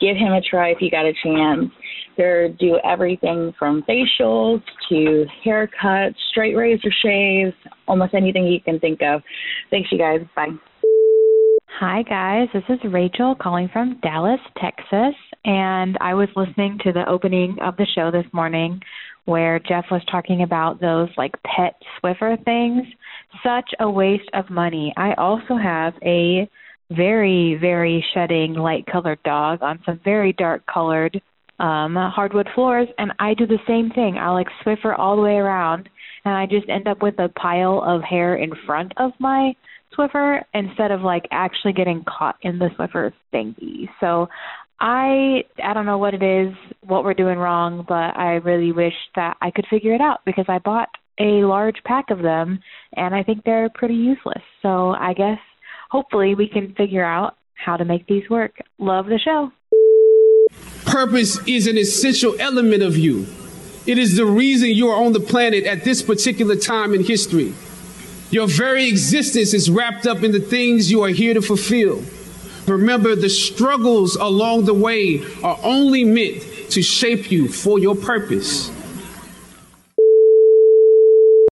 Give 0.00 0.16
him 0.16 0.32
a 0.32 0.40
try 0.40 0.70
if 0.70 0.78
you 0.80 0.90
got 0.90 1.06
a 1.06 1.12
chance. 1.22 1.70
They 2.16 2.54
do 2.58 2.78
everything 2.84 3.52
from 3.58 3.84
facials 3.88 4.60
to 4.88 5.24
haircuts, 5.44 6.14
straight 6.30 6.54
razor 6.54 6.90
shaves, 7.02 7.54
almost 7.86 8.14
anything 8.14 8.46
you 8.46 8.60
can 8.60 8.80
think 8.80 9.00
of. 9.02 9.22
Thanks, 9.70 9.90
you 9.92 9.98
guys. 9.98 10.20
Bye. 10.34 10.48
Hi, 11.80 12.02
guys. 12.02 12.48
This 12.52 12.64
is 12.68 12.92
Rachel 12.92 13.36
calling 13.40 13.68
from 13.72 14.00
Dallas, 14.00 14.40
Texas. 14.60 15.14
And 15.44 15.96
I 16.00 16.14
was 16.14 16.28
listening 16.34 16.78
to 16.82 16.92
the 16.92 17.08
opening 17.08 17.56
of 17.62 17.76
the 17.76 17.86
show 17.94 18.10
this 18.10 18.26
morning 18.32 18.80
where 19.26 19.60
Jeff 19.60 19.84
was 19.90 20.02
talking 20.10 20.42
about 20.42 20.80
those 20.80 21.08
like 21.16 21.34
pet 21.44 21.74
Swiffer 22.02 22.42
things. 22.44 22.82
Such 23.42 23.70
a 23.80 23.90
waste 23.90 24.28
of 24.34 24.50
money. 24.50 24.92
I 24.96 25.14
also 25.14 25.56
have 25.56 25.94
a 26.02 26.48
very, 26.90 27.56
very 27.60 28.04
shedding 28.14 28.54
light 28.54 28.86
colored 28.90 29.22
dog 29.22 29.62
on 29.62 29.80
some 29.84 30.00
very 30.04 30.32
dark 30.32 30.62
colored 30.66 31.20
um, 31.58 31.96
hardwood 31.96 32.48
floors, 32.54 32.88
and 32.98 33.12
I 33.18 33.34
do 33.34 33.46
the 33.46 33.58
same 33.66 33.90
thing. 33.90 34.16
I 34.16 34.30
like 34.30 34.46
Swiffer 34.64 34.98
all 34.98 35.16
the 35.16 35.22
way 35.22 35.36
around, 35.36 35.88
and 36.24 36.34
I 36.34 36.46
just 36.46 36.68
end 36.68 36.88
up 36.88 37.02
with 37.02 37.18
a 37.18 37.28
pile 37.30 37.82
of 37.84 38.02
hair 38.02 38.36
in 38.36 38.52
front 38.64 38.92
of 38.96 39.12
my 39.18 39.54
Swiffer 39.96 40.42
instead 40.54 40.90
of 40.90 41.02
like 41.02 41.24
actually 41.30 41.72
getting 41.72 42.04
caught 42.04 42.36
in 42.42 42.58
the 42.58 42.68
Swiffer 42.78 43.12
thingy. 43.34 43.88
So 44.00 44.28
I 44.80 45.42
I 45.62 45.74
don't 45.74 45.86
know 45.86 45.98
what 45.98 46.14
it 46.14 46.22
is, 46.22 46.54
what 46.86 47.04
we're 47.04 47.14
doing 47.14 47.38
wrong, 47.38 47.84
but 47.88 48.16
I 48.16 48.34
really 48.44 48.72
wish 48.72 48.94
that 49.16 49.36
I 49.40 49.50
could 49.50 49.66
figure 49.68 49.94
it 49.94 50.00
out 50.00 50.20
because 50.24 50.46
I 50.48 50.58
bought 50.58 50.88
a 51.18 51.44
large 51.44 51.82
pack 51.84 52.10
of 52.10 52.22
them 52.22 52.60
and 52.94 53.14
I 53.14 53.22
think 53.22 53.44
they're 53.44 53.68
pretty 53.70 53.94
useless. 53.94 54.42
So 54.62 54.90
I 54.90 55.14
guess 55.14 55.38
hopefully 55.90 56.34
we 56.34 56.48
can 56.48 56.74
figure 56.74 57.04
out 57.04 57.36
how 57.54 57.76
to 57.76 57.84
make 57.84 58.06
these 58.06 58.28
work. 58.30 58.56
Love 58.78 59.06
the 59.06 59.18
show. 59.18 59.50
Purpose 60.86 61.38
is 61.46 61.66
an 61.66 61.76
essential 61.76 62.34
element 62.40 62.82
of 62.82 62.96
you. 62.96 63.26
It 63.86 63.98
is 63.98 64.16
the 64.16 64.26
reason 64.26 64.68
you 64.70 64.88
are 64.88 65.02
on 65.02 65.12
the 65.12 65.20
planet 65.20 65.64
at 65.64 65.84
this 65.84 66.02
particular 66.02 66.56
time 66.56 66.94
in 66.94 67.04
history. 67.04 67.54
Your 68.30 68.46
very 68.46 68.88
existence 68.88 69.54
is 69.54 69.70
wrapped 69.70 70.06
up 70.06 70.22
in 70.22 70.32
the 70.32 70.40
things 70.40 70.90
you 70.90 71.02
are 71.02 71.08
here 71.08 71.32
to 71.34 71.40
fulfill. 71.40 72.02
Remember, 72.66 73.16
the 73.16 73.30
struggles 73.30 74.16
along 74.16 74.66
the 74.66 74.74
way 74.74 75.22
are 75.42 75.58
only 75.62 76.04
meant 76.04 76.42
to 76.70 76.82
shape 76.82 77.30
you 77.30 77.48
for 77.48 77.78
your 77.78 77.96
purpose. 77.96 78.70